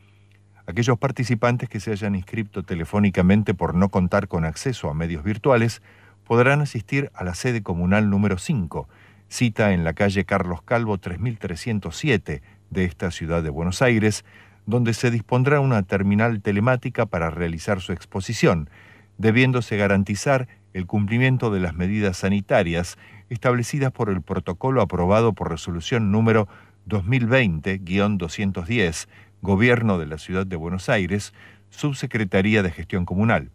Aquellos 0.66 0.98
participantes 0.98 1.68
que 1.68 1.80
se 1.80 1.92
hayan 1.92 2.14
inscrito 2.14 2.62
telefónicamente 2.62 3.54
por 3.54 3.74
no 3.74 3.88
contar 3.88 4.28
con 4.28 4.44
acceso 4.44 4.90
a 4.90 4.94
medios 4.94 5.24
virtuales 5.24 5.82
podrán 6.24 6.60
asistir 6.60 7.10
a 7.14 7.24
la 7.24 7.34
sede 7.34 7.62
comunal 7.62 8.10
número 8.10 8.36
5, 8.36 8.86
cita 9.28 9.72
en 9.72 9.82
la 9.82 9.94
calle 9.94 10.24
Carlos 10.26 10.60
Calvo 10.62 10.98
3307 10.98 12.42
de 12.68 12.84
esta 12.84 13.10
ciudad 13.10 13.42
de 13.42 13.50
Buenos 13.50 13.80
Aires, 13.80 14.26
donde 14.66 14.92
se 14.92 15.10
dispondrá 15.10 15.60
una 15.60 15.82
terminal 15.84 16.42
telemática 16.42 17.06
para 17.06 17.30
realizar 17.30 17.80
su 17.80 17.92
exposición, 17.92 18.68
debiéndose 19.16 19.78
garantizar 19.78 20.48
el 20.74 20.86
cumplimiento 20.86 21.50
de 21.50 21.60
las 21.60 21.74
medidas 21.74 22.18
sanitarias 22.18 22.98
establecidas 23.30 23.92
por 23.92 24.10
el 24.10 24.20
protocolo 24.22 24.82
aprobado 24.82 25.32
por 25.32 25.50
resolución 25.50 26.12
número 26.12 26.48
2020-210, 26.88 29.08
Gobierno 29.40 29.98
de 29.98 30.06
la 30.06 30.18
Ciudad 30.18 30.46
de 30.46 30.56
Buenos 30.56 30.88
Aires, 30.88 31.32
Subsecretaría 31.70 32.62
de 32.62 32.70
Gestión 32.70 33.04
Comunal. 33.04 33.50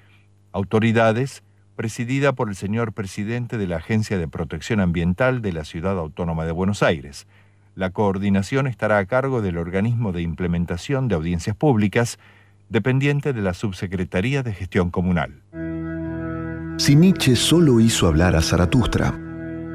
Autoridades, 0.51 1.43
presidida 1.75 2.33
por 2.33 2.49
el 2.49 2.55
señor 2.55 2.93
presidente 2.93 3.57
de 3.57 3.67
la 3.67 3.77
Agencia 3.77 4.17
de 4.17 4.27
Protección 4.27 4.79
Ambiental 4.79 5.41
de 5.41 5.53
la 5.53 5.65
Ciudad 5.65 5.97
Autónoma 5.97 6.45
de 6.45 6.51
Buenos 6.51 6.83
Aires. 6.83 7.27
La 7.75 7.89
coordinación 7.89 8.67
estará 8.67 8.99
a 8.99 9.05
cargo 9.05 9.41
del 9.41 9.57
organismo 9.57 10.11
de 10.11 10.21
implementación 10.21 11.07
de 11.07 11.15
audiencias 11.15 11.55
públicas, 11.55 12.19
dependiente 12.69 13.33
de 13.33 13.41
la 13.41 13.53
Subsecretaría 13.53 14.43
de 14.43 14.53
Gestión 14.53 14.91
Comunal. 14.91 15.41
Si 16.77 16.95
Nietzsche 16.95 17.35
solo 17.35 17.79
hizo 17.79 18.07
hablar 18.07 18.35
a 18.35 18.41
Zaratustra, 18.41 19.13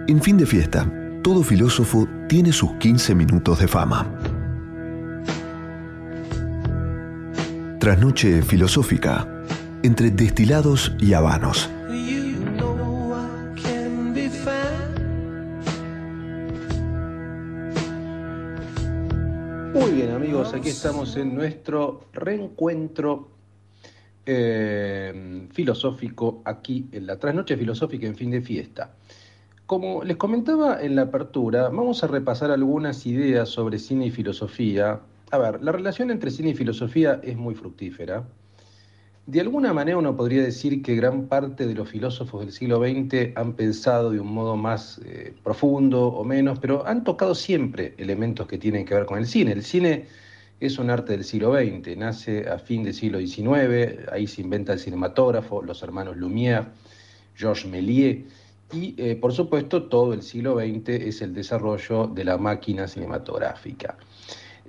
en 0.07 0.23
fin 0.23 0.37
de 0.37 0.47
fiesta, 0.47 0.91
todo 1.23 1.43
filósofo 1.43 2.09
tiene 2.29 2.53
sus 2.53 2.73
15 2.75 3.15
minutos 3.15 3.59
de 3.59 3.69
fama. 3.69 4.07
Trasnoche 7.81 8.43
filosófica, 8.43 9.27
entre 9.83 10.11
destilados 10.11 10.95
y 10.99 11.13
habanos. 11.13 11.71
Aquí 20.47 20.69
estamos 20.69 21.17
en 21.17 21.35
nuestro 21.35 22.05
reencuentro 22.13 23.29
eh, 24.25 25.49
filosófico 25.53 26.43
aquí 26.45 26.87
en 26.93 27.09
la 27.09 27.19
trasnoche 27.19 27.57
filosófica 27.57 28.07
en 28.07 28.15
fin 28.15 28.31
de 28.31 28.41
fiesta. 28.41 28.95
Como 29.67 30.05
les 30.05 30.17
comentaba 30.17 30.81
en 30.81 30.95
la 30.95 31.03
apertura, 31.03 31.65
vamos 31.71 32.05
a 32.05 32.07
repasar 32.07 32.53
algunas 32.53 33.05
ideas 33.05 33.49
sobre 33.49 33.81
cine 33.81 34.07
y 34.07 34.11
filosofía. 34.13 35.01
A 35.33 35.39
ver, 35.39 35.61
la 35.61 35.73
relación 35.73 36.13
entre 36.13 36.31
cine 36.31 36.51
y 36.51 36.55
filosofía 36.55 37.21
es 37.25 37.37
muy 37.37 37.57
fructífera. 37.57 38.25
De 39.27 39.41
alguna 39.41 39.73
manera 39.73 39.99
uno 39.99 40.17
podría 40.17 40.43
decir 40.43 40.83
que 40.83 40.95
gran 40.95 41.27
parte 41.27 41.67
de 41.67 41.75
los 41.75 41.89
filósofos 41.89 42.43
del 42.43 42.53
siglo 42.53 42.79
XX 42.79 43.37
han 43.37 43.55
pensado 43.55 44.11
de 44.11 44.21
un 44.21 44.33
modo 44.33 44.57
más 44.57 45.01
eh, 45.05 45.35
profundo 45.43 46.07
o 46.07 46.23
menos, 46.23 46.61
pero 46.61 46.87
han 46.87 47.03
tocado 47.03 47.35
siempre 47.35 47.95
elementos 47.99 48.47
que 48.47 48.57
tienen 48.57 48.87
que 48.87 48.95
ver 48.95 49.05
con 49.05 49.19
el 49.19 49.27
cine. 49.27 49.51
El 49.51 49.65
cine 49.65 50.07
es 50.61 50.79
un 50.79 50.91
arte 50.91 51.13
del 51.13 51.25
siglo 51.25 51.55
XX, 51.55 51.97
nace 51.97 52.49
a 52.49 52.59
fin 52.59 52.83
del 52.83 52.95
siglo 52.95 53.19
XIX, 53.19 54.09
ahí 54.11 54.27
se 54.27 54.43
inventa 54.43 54.73
el 54.73 54.79
cinematógrafo, 54.79 55.63
los 55.63 55.83
hermanos 55.83 56.17
Lumière, 56.17 56.67
Georges 57.37 57.67
Méliès, 57.67 58.25
y 58.73 58.95
eh, 58.99 59.17
por 59.17 59.33
supuesto 59.33 59.85
todo 59.85 60.13
el 60.13 60.23
siglo 60.23 60.59
XX 60.59 60.89
es 60.89 61.23
el 61.23 61.33
desarrollo 61.33 62.07
de 62.09 62.25
la 62.25 62.37
máquina 62.37 62.87
cinematográfica. 62.87 63.97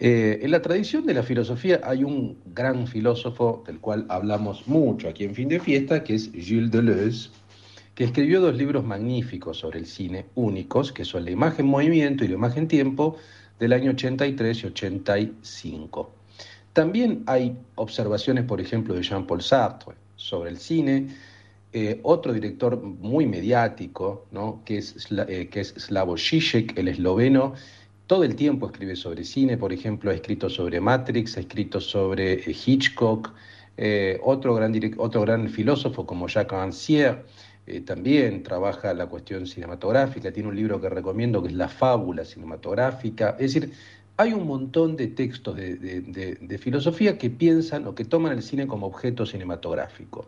Eh, 0.01 0.39
en 0.41 0.51
la 0.51 0.61
tradición 0.61 1.05
de 1.05 1.13
la 1.13 1.23
filosofía 1.23 1.81
hay 1.83 2.05
un 2.05 2.37
gran 2.53 2.87
filósofo 2.87 3.63
del 3.67 3.79
cual 3.79 4.05
hablamos 4.07 4.65
mucho 4.67 5.09
aquí 5.09 5.25
en 5.25 5.35
Fin 5.35 5.49
de 5.49 5.59
Fiesta, 5.59 6.05
que 6.05 6.15
es 6.15 6.31
Gilles 6.31 6.71
Deleuze, 6.71 7.31
que 7.95 8.05
escribió 8.05 8.39
dos 8.39 8.55
libros 8.55 8.85
magníficos 8.85 9.57
sobre 9.57 9.79
el 9.79 9.85
cine, 9.85 10.27
únicos, 10.35 10.93
que 10.93 11.03
son 11.03 11.25
La 11.25 11.31
imagen 11.31 11.65
movimiento 11.65 12.23
y 12.23 12.29
La 12.29 12.35
imagen 12.35 12.69
tiempo, 12.69 13.17
del 13.59 13.73
año 13.73 13.91
83 13.91 14.63
y 14.63 14.67
85. 14.67 16.11
También 16.73 17.23
hay 17.25 17.57
observaciones, 17.75 18.45
por 18.45 18.61
ejemplo, 18.61 18.93
de 18.93 19.03
Jean-Paul 19.03 19.41
Sartre 19.41 19.95
sobre 20.15 20.51
el 20.51 20.57
cine, 20.57 21.07
eh, 21.71 21.99
otro 22.03 22.33
director 22.33 22.81
muy 22.81 23.27
mediático, 23.27 24.25
¿no? 24.31 24.61
que, 24.65 24.77
es, 24.79 25.07
eh, 25.11 25.49
que 25.51 25.59
es 25.59 25.73
Slavoj 25.77 26.17
Žižek, 26.17 26.77
el 26.77 26.87
esloveno, 26.87 27.53
todo 28.07 28.23
el 28.23 28.35
tiempo 28.35 28.67
escribe 28.67 28.95
sobre 28.95 29.23
cine, 29.23 29.55
por 29.57 29.71
ejemplo, 29.71 30.09
ha 30.09 30.15
escrito 30.15 30.49
sobre 30.49 30.81
Matrix, 30.81 31.37
ha 31.37 31.41
escrito 31.41 31.79
sobre 31.79 32.33
eh, 32.33 32.55
Hitchcock, 32.65 33.33
otro, 34.23 34.55
gran 34.55 34.73
otro 34.97 35.21
gran 35.21 35.47
filósofo 35.47 36.05
como 36.05 36.27
Jacques 36.27 36.51
Rancière, 36.51 37.23
eh, 37.69 37.81
también 37.81 38.43
trabaja 38.43 38.93
la 38.93 39.05
cuestión 39.05 39.45
cinematográfica, 39.45 40.31
tiene 40.31 40.49
un 40.49 40.55
libro 40.55 40.81
que 40.81 40.89
recomiendo 40.89 41.41
que 41.41 41.49
es 41.49 41.53
La 41.53 41.69
fábula 41.69 42.25
cinematográfica, 42.25 43.35
es 43.39 43.53
decir, 43.53 43.71
hay 44.17 44.33
un 44.33 44.47
montón 44.47 44.97
de 44.97 45.07
textos 45.07 45.55
de, 45.55 46.59
filosofía 46.59 47.17
que 47.17 47.29
piensan 47.29 47.87
o 47.87 47.95
que 47.95 48.03
toman 48.03 48.33
el 48.33 48.43
cine 48.43 48.67
como 48.67 48.87
objeto 48.87 49.25
cinematográfico. 49.25 50.25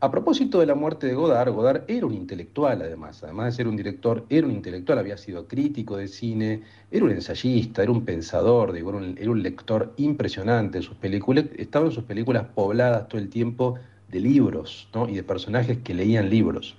A 0.00 0.10
propósito 0.10 0.58
de 0.58 0.66
la 0.66 0.74
muerte 0.74 1.06
de 1.06 1.14
Godard, 1.14 1.52
Godard 1.52 1.82
era 1.86 2.06
un 2.06 2.14
intelectual 2.14 2.80
además, 2.80 3.22
además 3.22 3.46
de 3.46 3.52
ser 3.52 3.68
un 3.68 3.76
director, 3.76 4.24
era 4.30 4.46
un 4.46 4.52
intelectual, 4.52 4.98
había 4.98 5.18
sido 5.18 5.46
crítico 5.46 5.96
de 5.96 6.08
cine, 6.08 6.62
era 6.90 7.04
un 7.04 7.10
ensayista, 7.10 7.82
era 7.82 7.92
un 7.92 8.04
pensador, 8.04 8.76
era, 8.76 8.86
un, 8.86 9.16
era, 9.18 9.30
un, 9.30 9.42
lector 9.42 9.92
impresionante 9.96 10.80
sus 10.82 10.96
películas, 10.96 11.44
estaban 11.56 11.92
sus 11.92 12.04
películas 12.04 12.46
pobladas 12.54 13.06
todo 13.06 13.20
el 13.20 13.28
tiempo 13.28 13.74
de 14.12 14.20
libros 14.20 14.88
¿no? 14.94 15.08
y 15.08 15.14
de 15.14 15.24
personajes 15.24 15.78
que 15.78 15.94
leían 15.94 16.30
libros. 16.30 16.76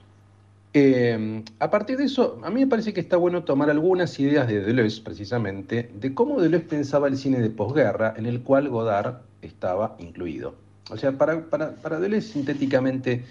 Eh, 0.75 1.43
a 1.59 1.69
partir 1.69 1.97
de 1.97 2.05
eso, 2.05 2.39
a 2.43 2.49
mí 2.49 2.61
me 2.61 2.67
parece 2.67 2.93
que 2.93 2.99
está 2.99 3.17
bueno 3.17 3.43
tomar 3.43 3.69
algunas 3.69 4.19
ideas 4.19 4.47
de 4.47 4.61
Deleuze, 4.61 5.01
precisamente, 5.01 5.91
de 5.93 6.13
cómo 6.13 6.39
Deleuze 6.39 6.65
pensaba 6.65 7.07
el 7.07 7.17
cine 7.17 7.39
de 7.41 7.49
posguerra, 7.49 8.13
en 8.17 8.25
el 8.25 8.41
cual 8.41 8.69
Godard 8.69 9.17
estaba 9.41 9.95
incluido. 9.99 10.55
O 10.89 10.97
sea, 10.97 11.11
para, 11.11 11.45
para, 11.49 11.75
para 11.75 11.99
Deleuze 11.99 12.33
sintéticamente 12.33 13.23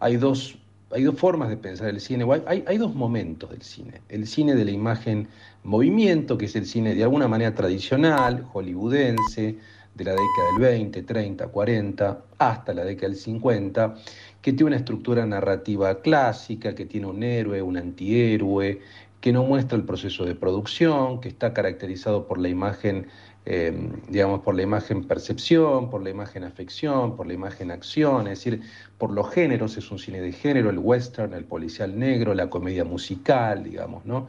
hay 0.00 0.16
dos, 0.16 0.56
hay 0.90 1.04
dos 1.04 1.18
formas 1.18 1.48
de 1.48 1.56
pensar 1.56 1.88
el 1.88 2.00
cine, 2.00 2.26
hay, 2.46 2.64
hay 2.66 2.78
dos 2.78 2.94
momentos 2.94 3.50
del 3.50 3.62
cine. 3.62 4.02
El 4.08 4.26
cine 4.26 4.54
de 4.54 4.64
la 4.64 4.70
imagen 4.70 5.28
movimiento, 5.64 6.36
que 6.36 6.46
es 6.46 6.56
el 6.56 6.66
cine 6.66 6.94
de 6.94 7.02
alguna 7.02 7.28
manera 7.28 7.54
tradicional, 7.54 8.44
hollywoodense, 8.52 9.56
de 9.94 10.04
la 10.04 10.12
década 10.12 10.52
del 10.52 10.60
20, 10.60 11.02
30, 11.02 11.48
40, 11.48 12.24
hasta 12.38 12.74
la 12.74 12.84
década 12.84 13.08
del 13.08 13.16
50, 13.16 13.94
que 14.40 14.52
tiene 14.52 14.68
una 14.68 14.76
estructura 14.76 15.26
narrativa 15.26 16.00
clásica, 16.00 16.74
que 16.74 16.86
tiene 16.86 17.06
un 17.06 17.22
héroe, 17.22 17.60
un 17.62 17.76
antihéroe, 17.76 18.80
que 19.20 19.32
no 19.32 19.44
muestra 19.44 19.76
el 19.76 19.84
proceso 19.84 20.24
de 20.24 20.34
producción, 20.34 21.20
que 21.20 21.28
está 21.28 21.52
caracterizado 21.54 22.26
por 22.26 22.38
la 22.38 22.48
imagen 22.48 23.06
eh, 23.44 23.76
digamos, 24.08 24.40
por 24.42 24.54
la 24.54 24.62
imagen 24.62 25.04
percepción, 25.04 25.90
por 25.90 26.02
la 26.02 26.10
imagen 26.10 26.44
afección, 26.44 27.16
por 27.16 27.26
la 27.26 27.32
imagen 27.32 27.72
acción, 27.72 28.28
es 28.28 28.38
decir, 28.38 28.62
por 28.98 29.10
los 29.10 29.30
géneros, 29.30 29.76
es 29.76 29.90
un 29.90 29.98
cine 29.98 30.20
de 30.20 30.30
género, 30.32 30.70
el 30.70 30.78
western, 30.78 31.34
el 31.34 31.44
policial 31.44 31.98
negro, 31.98 32.34
la 32.34 32.48
comedia 32.48 32.84
musical, 32.84 33.64
digamos, 33.64 34.04
¿no? 34.04 34.28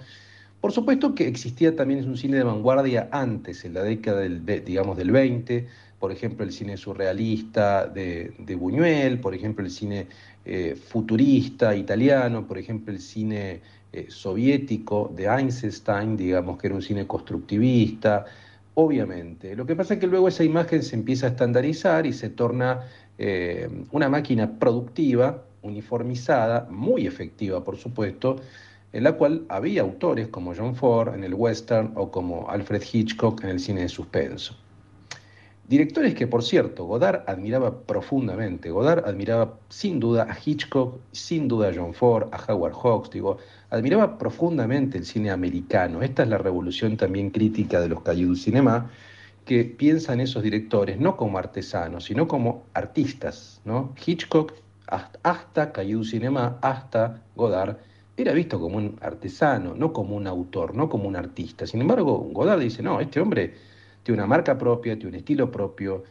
Por 0.64 0.72
supuesto 0.72 1.14
que 1.14 1.27
existía 1.27 1.76
también 1.76 2.07
un 2.07 2.15
cine 2.15 2.38
de 2.38 2.44
vanguardia 2.44 3.10
antes, 3.11 3.65
en 3.65 3.73
la 3.73 3.84
década 3.84 4.22
del, 4.22 4.45
digamos, 4.64 4.95
del 4.95 5.11
20, 5.11 5.68
por 5.99 6.10
ejemplo, 6.14 6.45
el 6.45 6.53
cine 6.53 6.77
surrealista 6.77 7.85
de, 7.85 8.56
Buñuel, 8.57 9.19
por 9.19 9.35
ejemplo, 9.35 9.65
el 9.65 9.69
cine 9.69 10.07
eh, 10.45 10.77
futurista 10.77 11.76
italiano, 11.76 12.48
por 12.48 12.57
ejemplo, 12.57 12.94
el 12.94 13.02
cine 13.02 13.60
eh, 13.91 14.06
soviético 14.07 15.11
de 15.14 15.26
Einstein, 15.26 16.15
digamos, 16.15 16.57
que 16.57 16.68
era 16.68 16.77
un 16.77 16.81
cine 16.81 17.06
constructivista, 17.06 18.23
obviamente. 18.76 19.57
Lo 19.57 19.65
que 19.65 19.76
pasa 19.76 19.95
es 19.95 19.99
que 19.99 20.07
luego 20.07 20.30
esa 20.30 20.45
imagen 20.45 20.81
se 20.81 20.95
empieza 20.95 21.26
a 21.26 21.30
estandarizar 21.31 22.06
y 22.06 22.14
se 22.14 22.30
torna 22.30 22.88
eh, 23.18 23.68
una 23.91 24.07
máquina 24.07 24.49
productiva, 24.60 25.44
uniformizada, 25.61 26.69
muy 26.72 27.06
efectiva, 27.06 27.65
por 27.65 27.76
supuesto, 27.76 28.38
en 28.94 29.03
la 29.03 29.14
cual 29.14 29.45
había 29.49 29.82
autores 29.82 30.28
como 30.28 30.53
John 30.56 30.76
Ford 30.76 31.15
en 31.15 31.24
el 31.24 31.34
western 31.34 31.91
o 31.95 32.11
como 32.11 32.49
Alfred 32.49 32.84
Hitchcock 32.91 33.44
en 33.44 33.49
el 33.49 33.60
cine 33.60 33.82
de 33.82 33.90
suspenso. 33.90 34.56
Directores 35.68 36.14
que, 36.14 36.28
por 36.28 36.44
cierto, 36.44 36.86
Godard 36.86 37.24
admiraba 37.26 37.82
profundamente. 37.84 38.70
Godard 38.70 39.07
admiraba 39.07 39.57
sin 39.70 39.99
duda 39.99 40.28
a 40.30 40.38
Hitchcock, 40.38 40.99
sin 41.14 41.48
duda 41.48 41.70
a 41.70 41.74
John 41.74 41.94
Ford, 41.94 42.28
a 42.32 42.52
Howard 42.52 42.74
Hawks, 42.74 43.10
digo, 43.10 43.38
admiraba 43.70 44.18
profundamente 44.18 44.98
el 44.98 45.06
cine 45.06 45.32
americano. 45.32 46.03
Esta 46.03 46.24
es 46.24 46.30
la 46.30 46.38
revolución 46.38 46.98
también 46.98 47.30
crítica 47.30 47.80
de 47.80 47.88
los 47.88 48.02
cahiers 48.02 48.28
du 48.28 48.36
cinema, 48.36 48.91
que 49.45 49.64
piensan 49.64 50.20
esos 50.20 50.44
directores 50.44 50.99
no 50.99 51.15
como 51.15 51.38
artesanos, 51.38 52.03
sino 52.06 52.28
como 52.28 52.65
artistas. 52.74 53.61
¿no? 53.64 53.95
Hitchcock, 54.06 54.53
hasta 54.88 55.72
Cahiers 55.72 55.99
du 55.99 56.03
cinema, 56.03 56.57
hasta 56.61 57.22
Godard, 57.36 57.78
era 58.15 58.34
visto 58.34 58.60
como 58.60 58.77
un 58.77 58.98
artesano, 59.02 59.73
no 59.76 59.91
como 59.91 60.15
un 60.15 60.27
autor, 60.27 60.76
no 60.76 60.90
como 60.90 61.07
un 61.07 61.15
artista. 61.15 61.65
Sin 61.65 61.81
embargo, 61.81 62.18
Godard 62.31 62.60
dice, 62.60 62.84
no, 62.84 62.99
este 62.99 63.19
hombre 63.19 63.53
tiene 64.03 64.22
una 64.22 64.27
marca 64.27 64.57
propia, 64.57 64.95
tiene 64.95 65.10
un 65.10 65.15
estilo 65.15 65.49
propio, 65.49 66.03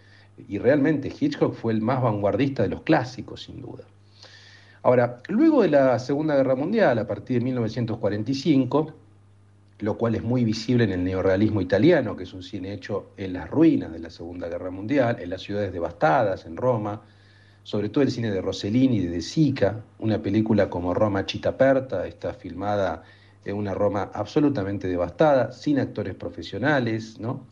y 0.48 0.58
realmente 0.58 1.12
Hitchcock 1.18 1.54
fue 1.54 1.72
el 1.72 1.80
más 1.80 2.02
vanguardista 2.02 2.62
de 2.62 2.70
los 2.70 2.82
clásicos, 2.82 3.42
sin 3.42 3.60
duda. 3.60 3.84
Ahora, 4.82 5.22
luego 5.28 5.62
de 5.62 5.68
la 5.68 5.98
Segunda 5.98 6.34
Guerra 6.34 6.56
Mundial, 6.56 6.98
a 6.98 7.06
partir 7.06 7.38
de 7.38 7.44
1945, 7.44 8.92
lo 9.78 9.96
cual 9.96 10.14
es 10.16 10.22
muy 10.22 10.44
visible 10.44 10.84
en 10.84 10.92
el 10.92 11.04
neorrealismo 11.04 11.60
italiano, 11.60 12.16
que 12.16 12.24
es 12.24 12.32
un 12.32 12.42
cine 12.42 12.72
hecho 12.72 13.10
en 13.16 13.32
las 13.34 13.48
ruinas 13.48 13.92
de 13.92 14.00
la 14.00 14.10
Segunda 14.10 14.48
Guerra 14.48 14.70
Mundial, 14.70 15.18
en 15.20 15.30
las 15.30 15.42
ciudades 15.42 15.72
devastadas, 15.72 16.46
en 16.46 16.56
Roma, 16.56 17.02
sobre 17.62 17.88
todo 17.88 18.02
el 18.02 18.10
cine 18.10 18.30
de 18.30 18.40
Rossellini 18.40 18.96
y 18.96 19.06
de 19.06 19.10
De 19.10 19.22
Sica, 19.22 19.82
una 19.98 20.20
película 20.20 20.68
como 20.68 20.94
Roma 20.94 21.26
Chitaperta, 21.26 22.06
está 22.06 22.34
filmada 22.34 23.02
en 23.44 23.56
una 23.56 23.74
Roma 23.74 24.10
absolutamente 24.12 24.88
devastada, 24.88 25.52
sin 25.52 25.78
actores 25.78 26.14
profesionales, 26.14 27.18
¿no? 27.18 27.46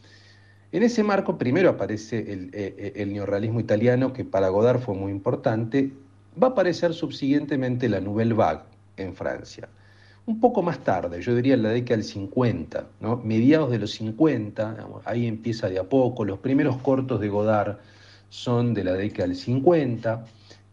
En 0.73 0.85
ese 0.85 1.03
marco 1.03 1.37
primero 1.37 1.69
aparece 1.69 2.33
el, 2.33 2.51
eh, 2.53 2.93
el 2.97 3.13
neorrealismo 3.13 3.59
italiano, 3.59 4.13
que 4.13 4.25
para 4.25 4.49
Godard 4.51 4.81
fue 4.81 4.95
muy 4.95 5.11
importante, 5.11 5.93
va 6.41 6.49
a 6.49 6.51
aparecer 6.51 6.95
subsiguientemente 6.95 7.89
la 7.89 8.01
Nouvelle 8.01 8.35
Vague 8.35 8.63
en 8.97 9.15
Francia. 9.15 9.69
Un 10.27 10.39
poco 10.39 10.63
más 10.63 10.79
tarde, 10.81 11.21
yo 11.23 11.35
diría 11.35 11.55
en 11.55 11.65
la 11.65 11.71
década 11.71 11.97
del 11.97 12.05
50, 12.05 12.87
¿no? 13.01 13.17
mediados 13.17 13.71
de 13.71 13.81
los 13.81 13.91
50, 13.93 14.75
digamos, 14.75 15.03
ahí 15.07 15.27
empieza 15.27 15.69
de 15.69 15.81
a 15.81 15.85
poco, 15.85 16.25
los 16.25 16.39
primeros 16.39 16.77
cortos 16.77 17.21
de 17.21 17.29
Godard 17.29 17.79
son 18.31 18.73
de 18.73 18.85
la 18.85 18.95
década 18.95 19.29
del 19.29 19.37
50, 19.37 20.25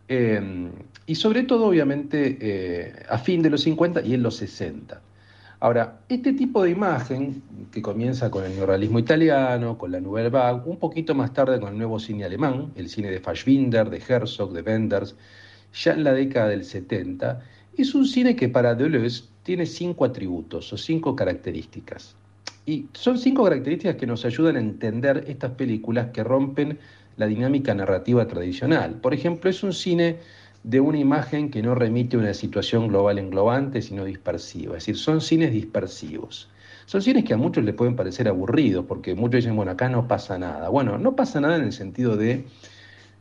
eh, 0.07 0.69
y 1.05 1.15
sobre 1.15 1.43
todo 1.43 1.65
obviamente 1.65 2.37
eh, 2.39 2.93
a 3.09 3.17
fin 3.17 3.41
de 3.41 3.49
los 3.49 3.61
50 3.61 4.01
y 4.01 4.13
en 4.13 4.23
los 4.23 4.37
60. 4.37 5.01
Ahora, 5.59 6.01
este 6.07 6.33
tipo 6.33 6.63
de 6.63 6.69
imagen, 6.69 7.41
que 7.71 7.81
comienza 7.81 8.29
con 8.29 8.45
el 8.45 8.55
neorrealismo 8.55 8.99
italiano, 8.99 9.77
con 9.77 9.91
la 9.91 9.99
Nouvelle 9.99 10.29
Vague, 10.29 10.61
un 10.65 10.77
poquito 10.77 11.15
más 11.15 11.33
tarde 11.33 11.59
con 11.59 11.69
el 11.69 11.77
nuevo 11.77 11.99
cine 11.99 12.25
alemán, 12.25 12.71
el 12.75 12.89
cine 12.89 13.09
de 13.09 13.19
Fassbinder, 13.19 13.89
de 13.89 14.01
Herzog, 14.07 14.53
de 14.53 14.61
Wenders, 14.61 15.15
ya 15.73 15.93
en 15.93 16.03
la 16.03 16.13
década 16.13 16.49
del 16.49 16.63
70, 16.63 17.41
es 17.75 17.95
un 17.95 18.05
cine 18.05 18.35
que 18.35 18.49
para 18.49 18.75
Deleuze 18.75 19.23
tiene 19.41 19.65
cinco 19.65 20.05
atributos 20.05 20.71
o 20.73 20.77
cinco 20.77 21.15
características. 21.15 22.15
Y 22.67 22.85
son 22.93 23.17
cinco 23.17 23.43
características 23.43 23.95
que 23.95 24.05
nos 24.05 24.25
ayudan 24.25 24.57
a 24.57 24.59
entender 24.59 25.23
estas 25.27 25.51
películas 25.51 26.09
que 26.13 26.23
rompen 26.23 26.77
la 27.17 27.27
dinámica 27.27 27.73
narrativa 27.73 28.27
tradicional. 28.27 28.95
Por 28.95 29.13
ejemplo, 29.13 29.49
es 29.49 29.63
un 29.63 29.73
cine 29.73 30.17
de 30.63 30.79
una 30.79 30.99
imagen 30.99 31.49
que 31.49 31.61
no 31.61 31.75
remite 31.75 32.15
a 32.15 32.19
una 32.19 32.33
situación 32.33 32.87
global 32.87 33.19
englobante, 33.19 33.81
sino 33.81 34.05
dispersiva. 34.05 34.77
Es 34.77 34.83
decir, 34.83 34.97
son 34.97 35.21
cines 35.21 35.51
dispersivos. 35.51 36.49
Son 36.85 37.01
cines 37.01 37.25
que 37.25 37.33
a 37.33 37.37
muchos 37.37 37.63
les 37.63 37.75
pueden 37.75 37.95
parecer 37.95 38.27
aburridos, 38.27 38.85
porque 38.85 39.13
muchos 39.13 39.43
dicen, 39.43 39.55
bueno, 39.55 39.71
acá 39.71 39.89
no 39.89 40.07
pasa 40.07 40.37
nada. 40.37 40.69
Bueno, 40.69 40.97
no 40.97 41.15
pasa 41.15 41.41
nada 41.41 41.57
en 41.57 41.63
el 41.63 41.73
sentido 41.73 42.15
de, 42.15 42.45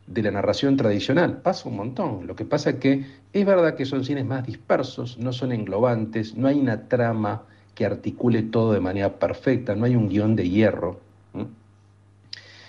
de 0.07 0.21
la 0.21 0.31
narración 0.31 0.77
tradicional, 0.77 1.41
pasa 1.41 1.67
un 1.67 1.75
montón. 1.75 2.27
Lo 2.27 2.35
que 2.35 2.45
pasa 2.45 2.71
es 2.71 2.75
que 2.77 3.05
es 3.33 3.45
verdad 3.45 3.75
que 3.75 3.85
son 3.85 4.05
cines 4.05 4.25
más 4.25 4.45
dispersos, 4.45 5.17
no 5.17 5.33
son 5.33 5.51
englobantes, 5.51 6.35
no 6.35 6.47
hay 6.47 6.59
una 6.59 6.87
trama 6.87 7.43
que 7.75 7.85
articule 7.85 8.41
todo 8.43 8.73
de 8.73 8.79
manera 8.79 9.19
perfecta, 9.19 9.75
no 9.75 9.85
hay 9.85 9.95
un 9.95 10.09
guion 10.09 10.35
de 10.35 10.49
hierro. 10.49 10.99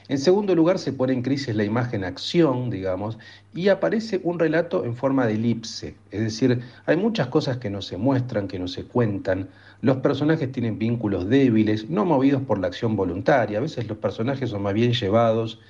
En 0.08 0.16
segundo 0.16 0.54
lugar, 0.54 0.78
se 0.78 0.94
pone 0.94 1.12
en 1.12 1.20
crisis 1.20 1.54
la 1.54 1.64
imagen-acción, 1.64 2.70
digamos, 2.70 3.18
y 3.52 3.68
aparece 3.68 4.22
un 4.24 4.38
relato 4.38 4.86
en 4.86 4.96
forma 4.96 5.26
de 5.26 5.34
elipse. 5.34 5.96
Es 6.10 6.20
decir, 6.20 6.62
hay 6.86 6.96
muchas 6.96 7.26
cosas 7.26 7.58
que 7.58 7.68
no 7.68 7.82
se 7.82 7.98
muestran, 7.98 8.48
que 8.48 8.58
no 8.58 8.68
se 8.68 8.84
cuentan. 8.84 9.50
Los 9.82 9.98
personajes 9.98 10.50
tienen 10.50 10.78
vínculos 10.78 11.28
débiles, 11.28 11.90
no 11.90 12.06
movidos 12.06 12.40
por 12.42 12.58
la 12.58 12.68
acción 12.68 12.96
voluntaria. 12.96 13.58
A 13.58 13.60
veces 13.60 13.86
los 13.86 13.98
personajes 13.98 14.48
son 14.48 14.62
más 14.62 14.72
bien 14.72 14.94
llevados 14.94 15.60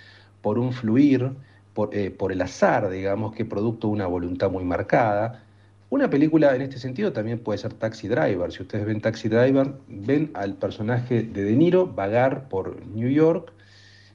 por 0.41 0.61
un 0.61 0.73
fluir, 0.73 1.33
por, 1.75 1.93
eh, 1.93 2.13
por 2.13 2.31
el 2.31 2.41
azar, 2.41 2.89
digamos, 2.91 3.35
que 3.35 3.45
producto 3.45 3.89
de 3.89 3.95
una 3.95 4.07
voluntad 4.07 4.53
muy 4.53 4.63
marcada. 4.65 5.43
Una 5.91 6.11
película 6.11 6.55
en 6.55 6.63
este 6.63 6.79
sentido 6.79 7.13
también 7.13 7.41
puede 7.41 7.59
ser 7.59 7.73
Taxi 7.75 8.07
Driver. 8.07 8.53
Si 8.53 8.63
ustedes 8.63 8.87
ven 8.87 9.01
Taxi 9.01 9.29
Driver, 9.29 9.75
ven 9.89 10.31
al 10.35 10.55
personaje 10.55 11.25
de 11.25 11.43
De 11.43 11.57
Niro 11.57 11.89
vagar 11.89 12.49
por 12.49 12.87
New 12.87 13.11
York 13.11 13.53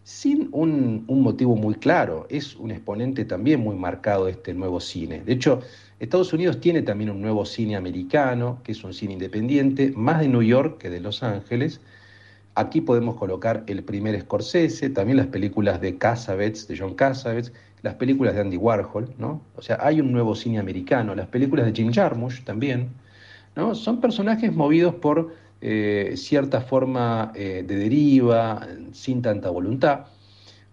sin 0.03 0.49
un, 0.51 1.05
un, 1.07 1.21
motivo 1.21 1.55
muy 1.55 1.75
claro. 1.75 2.27
Es 2.29 2.55
un 2.55 2.71
exponente 2.71 3.25
también 3.25 3.61
muy 3.61 3.75
marcado 3.75 4.25
de 4.25 4.31
este 4.31 4.53
nuevo 4.53 4.79
cine. 4.79 5.21
De 5.23 5.33
hecho, 5.33 5.61
Estados 5.99 6.33
Unidos 6.33 6.59
tiene 6.59 6.81
también 6.81 7.09
un 7.09 7.21
nuevo 7.21 7.45
cine 7.45 7.75
americano, 7.75 8.59
que 8.63 8.73
es 8.73 8.83
un 8.83 8.93
cine 8.93 9.13
independiente, 9.13 9.93
más 9.95 10.19
de 10.19 10.27
New 10.27 10.41
York 10.41 10.77
que 10.77 10.89
de 10.89 10.99
Los 10.99 11.23
Ángeles. 11.23 11.79
Aquí 12.55 12.81
podemos 12.81 13.15
colocar 13.15 13.63
el 13.67 13.83
primer 13.83 14.19
Scorsese, 14.19 14.89
también 14.89 15.17
las 15.17 15.27
películas 15.27 15.81
de 15.81 15.97
Cassavetes, 15.97 16.67
de 16.67 16.77
John 16.77 16.93
Cassavetes, 16.93 17.53
las 17.81 17.95
películas 17.95 18.35
de 18.35 18.41
Andy 18.41 18.57
Warhol, 18.57 19.13
¿no? 19.17 19.41
O 19.55 19.61
sea, 19.61 19.77
hay 19.81 20.01
un 20.01 20.11
nuevo 20.11 20.35
cine 20.35 20.59
americano, 20.59 21.15
las 21.15 21.27
películas 21.27 21.65
de 21.65 21.73
Jim 21.73 21.91
Jarmusch 21.91 22.43
también, 22.43 22.89
¿no? 23.55 23.73
Son 23.73 24.01
personajes 24.01 24.53
movidos 24.53 24.95
por 24.95 25.33
eh, 25.65 26.17
cierta 26.17 26.59
forma 26.59 27.31
eh, 27.35 27.63
de 27.65 27.75
deriva, 27.77 28.67
sin 28.91 29.21
tanta 29.21 29.49
voluntad. 29.49 30.07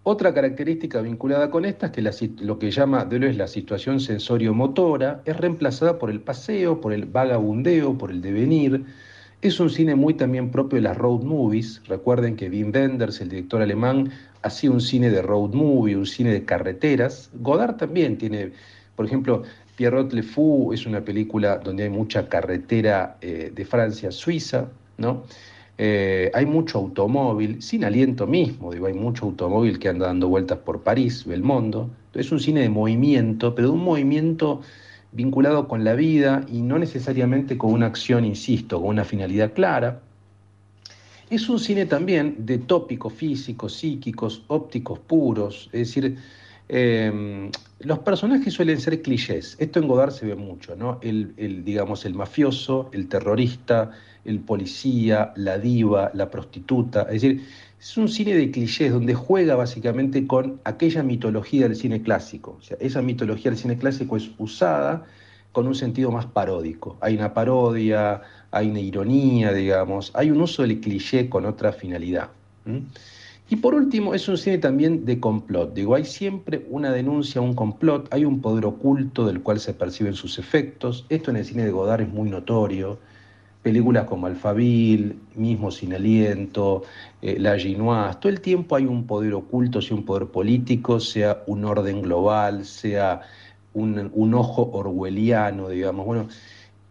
Otra 0.02 0.34
característica 0.34 1.00
vinculada 1.00 1.48
con 1.48 1.64
esta 1.64 1.86
es 1.86 1.92
que 1.92 2.30
lo 2.40 2.58
que 2.58 2.72
llama 2.72 3.04
Deleuze 3.04 3.38
la 3.38 3.46
situación 3.46 4.00
sensorio-motora 4.00 5.22
es 5.24 5.36
reemplazada 5.36 5.96
por 5.96 6.10
el 6.10 6.20
paseo, 6.20 6.80
por 6.80 6.92
el 6.92 7.04
vagabundeo, 7.04 7.96
por 7.96 8.10
el 8.10 8.20
devenir. 8.20 8.84
Es 9.42 9.60
un 9.60 9.70
cine 9.70 9.94
muy 9.94 10.14
también 10.14 10.50
propio 10.50 10.78
de 10.78 10.82
las 10.82 10.98
road 10.98 11.22
movies. 11.22 11.80
Recuerden 11.86 12.34
que 12.34 12.50
Wim 12.50 12.72
Wenders, 12.74 13.20
el 13.20 13.28
director 13.28 13.62
alemán, 13.62 14.10
hacía 14.42 14.72
un 14.72 14.80
cine 14.80 15.10
de 15.10 15.22
road 15.22 15.54
movie, 15.54 15.94
un 15.94 16.06
cine 16.06 16.32
de 16.32 16.44
carreteras. 16.44 17.30
Godard 17.34 17.76
también 17.76 18.18
tiene, 18.18 18.50
por 18.96 19.06
ejemplo, 19.06 19.44
Pierrot 19.76 20.12
Le 20.12 20.24
Fou 20.24 20.72
es 20.72 20.84
una 20.84 21.02
película 21.02 21.58
donde 21.58 21.84
hay 21.84 21.90
mucha 21.90 22.28
carretera 22.28 23.18
eh, 23.20 23.52
de 23.54 23.64
Francia 23.64 24.08
a 24.08 24.12
Suiza, 24.12 24.68
¿no? 25.00 25.24
Eh, 25.78 26.30
hay 26.34 26.44
mucho 26.44 26.78
automóvil, 26.78 27.62
sin 27.62 27.84
aliento 27.84 28.26
mismo, 28.26 28.70
digo, 28.70 28.86
hay 28.86 28.92
mucho 28.92 29.24
automóvil 29.24 29.78
que 29.78 29.88
anda 29.88 30.06
dando 30.06 30.28
vueltas 30.28 30.58
por 30.58 30.82
París, 30.82 31.24
Belmondo. 31.24 31.90
Es 32.12 32.30
un 32.30 32.38
cine 32.38 32.60
de 32.60 32.68
movimiento, 32.68 33.54
pero 33.54 33.68
de 33.68 33.74
un 33.74 33.84
movimiento 33.84 34.60
vinculado 35.12 35.66
con 35.66 35.82
la 35.82 35.94
vida 35.94 36.44
y 36.52 36.60
no 36.60 36.78
necesariamente 36.78 37.56
con 37.56 37.72
una 37.72 37.86
acción, 37.86 38.24
insisto, 38.24 38.78
con 38.78 38.90
una 38.90 39.04
finalidad 39.04 39.54
clara. 39.54 40.02
Es 41.30 41.48
un 41.48 41.58
cine 41.58 41.86
también 41.86 42.36
de 42.40 42.58
tópicos 42.58 43.12
físicos, 43.12 43.74
psíquicos, 43.74 44.42
ópticos 44.48 44.98
puros, 44.98 45.70
es 45.72 45.88
decir, 45.88 46.18
eh, 46.68 47.50
los 47.80 47.98
personajes 48.00 48.52
suelen 48.52 48.80
ser 48.80 49.00
clichés. 49.02 49.56
Esto 49.58 49.80
en 49.80 49.88
Godard 49.88 50.12
se 50.12 50.26
ve 50.26 50.36
mucho, 50.36 50.76
¿no? 50.76 50.98
El, 51.02 51.64
digamos, 51.64 52.04
el 52.04 52.14
mafioso, 52.14 52.90
el 52.92 53.08
terrorista, 53.08 53.90
el 54.24 54.40
policía, 54.40 55.32
la 55.36 55.58
diva, 55.58 56.10
la 56.14 56.30
prostituta. 56.30 57.02
Es 57.02 57.22
decir, 57.22 57.42
es 57.80 57.96
un 57.96 58.08
cine 58.08 58.34
de 58.34 58.50
clichés 58.50 58.92
donde 58.92 59.14
juega 59.14 59.54
básicamente 59.54 60.26
con 60.26 60.60
aquella 60.64 61.02
mitología 61.02 61.62
del 61.62 61.76
cine 61.76 62.02
clásico. 62.02 62.58
Esa 62.78 63.00
mitología 63.02 63.50
del 63.50 63.58
cine 63.58 63.78
clásico 63.78 64.16
es 64.16 64.30
usada 64.38 65.04
con 65.52 65.66
un 65.66 65.74
sentido 65.74 66.10
más 66.10 66.26
paródico. 66.26 66.96
Hay 67.00 67.16
una 67.16 67.32
parodia, 67.32 68.22
hay 68.50 68.70
una 68.70 68.80
ironía, 68.80 69.52
digamos, 69.52 70.10
hay 70.14 70.30
un 70.30 70.40
uso 70.40 70.62
del 70.62 70.80
cliché 70.80 71.28
con 71.28 71.46
otra 71.46 71.72
finalidad. 71.72 72.28
Y 73.48 73.56
por 73.56 73.74
último, 73.74 74.14
es 74.14 74.28
un 74.28 74.38
cine 74.38 74.58
también 74.58 75.04
de 75.04 75.18
complot. 75.18 75.74
Digo, 75.74 75.96
hay 75.96 76.04
siempre 76.04 76.64
una 76.68 76.92
denuncia, 76.92 77.40
un 77.40 77.54
complot, 77.54 78.06
hay 78.12 78.24
un 78.24 78.40
poder 78.40 78.64
oculto 78.64 79.26
del 79.26 79.42
cual 79.42 79.58
se 79.58 79.74
perciben 79.74 80.14
sus 80.14 80.38
efectos. 80.38 81.04
Esto 81.08 81.32
en 81.32 81.38
el 81.38 81.44
cine 81.44 81.64
de 81.64 81.72
Godard 81.72 82.02
es 82.02 82.08
muy 82.08 82.30
notorio. 82.30 82.98
Películas 83.62 84.04
como 84.04 84.26
Alfabil, 84.26 85.18
mismo 85.34 85.70
Sin 85.70 85.92
Aliento, 85.92 86.82
eh, 87.20 87.38
La 87.38 87.58
Ginoise, 87.58 88.16
todo 88.18 88.32
el 88.32 88.40
tiempo 88.40 88.76
hay 88.76 88.86
un 88.86 89.06
poder 89.06 89.34
oculto, 89.34 89.82
sea 89.82 89.96
un 89.96 90.04
poder 90.04 90.28
político, 90.28 90.98
sea 90.98 91.42
un 91.46 91.64
orden 91.66 92.00
global, 92.00 92.64
sea 92.64 93.20
un, 93.74 94.34
ojo 94.34 94.70
orwelliano, 94.72 95.68
digamos. 95.68 96.06
Bueno, 96.06 96.28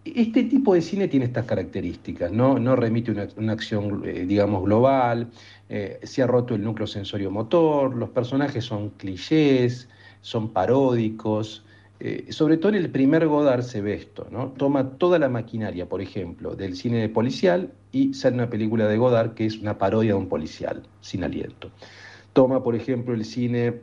este 0.05 0.43
tipo 0.43 0.73
de 0.75 0.81
cine 0.81 1.07
tiene 1.07 1.25
estas 1.25 1.45
características, 1.45 2.31
no, 2.31 2.59
no 2.59 2.75
remite 2.75 3.11
una, 3.11 3.51
acción, 3.51 4.03
eh, 4.05 4.25
digamos, 4.27 4.63
global, 4.63 5.27
eh, 5.69 5.99
se 6.03 6.21
ha 6.21 6.27
roto 6.27 6.55
el 6.55 6.63
núcleo 6.63 6.87
sensorio-motor, 6.87 7.95
los 7.95 8.09
personajes 8.09 8.63
son 8.63 8.89
clichés, 8.91 9.89
son 10.21 10.49
paródicos. 10.49 11.63
Eh, 12.01 12.27
sobre 12.31 12.55
todo 12.57 12.69
en 12.69 12.75
el 12.75 12.89
primer 12.89 13.27
Godard 13.27 13.63
se 13.63 13.81
ve 13.81 13.93
esto, 13.93 14.27
¿no? 14.31 14.53
Toma 14.57 14.91
toda 14.91 15.19
la 15.19 15.27
maquinaria, 15.27 15.87
por 15.87 16.01
ejemplo, 16.01 16.55
del 16.55 16.77
cine 16.77 17.09
policial 17.09 17.71
y 17.91 18.13
sale 18.13 18.35
una 18.35 18.49
película 18.49 18.87
de 18.87 18.97
Godard 18.97 19.33
que 19.33 19.45
es 19.45 19.57
una 19.57 19.77
parodia 19.77 20.13
de 20.13 20.19
un 20.19 20.29
policial, 20.29 20.83
sin 21.01 21.25
aliento. 21.25 21.71
Toma, 22.31 22.63
por 22.63 22.75
ejemplo, 22.75 23.13
el 23.13 23.25
cine, 23.25 23.81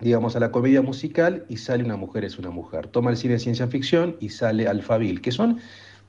digamos, 0.00 0.36
a 0.36 0.40
la 0.40 0.52
comedia 0.52 0.82
musical 0.82 1.44
y 1.48 1.56
sale 1.56 1.82
Una 1.82 1.96
mujer 1.96 2.24
es 2.24 2.38
una 2.38 2.50
mujer. 2.50 2.86
Toma 2.86 3.10
el 3.10 3.16
cine 3.16 3.34
de 3.34 3.40
ciencia 3.40 3.66
ficción 3.66 4.16
y 4.20 4.28
sale 4.28 4.68
Alfabil, 4.68 5.20
que 5.20 5.32
son 5.32 5.58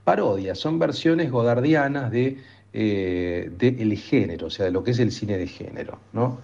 parodias, 0.03 0.60
son 0.60 0.77
versiones 0.77 1.31
godardianas 1.31 2.11
de 2.11 2.38
eh, 2.76 3.51
del 3.57 3.95
género, 3.97 4.47
o 4.47 4.49
sea, 4.49 4.65
de 4.65 4.72
lo 4.72 4.84
que 4.84 4.91
es 4.91 4.99
el 4.99 5.11
cine 5.11 5.38
de 5.38 5.47
género. 5.47 5.99
¿no? 6.11 6.39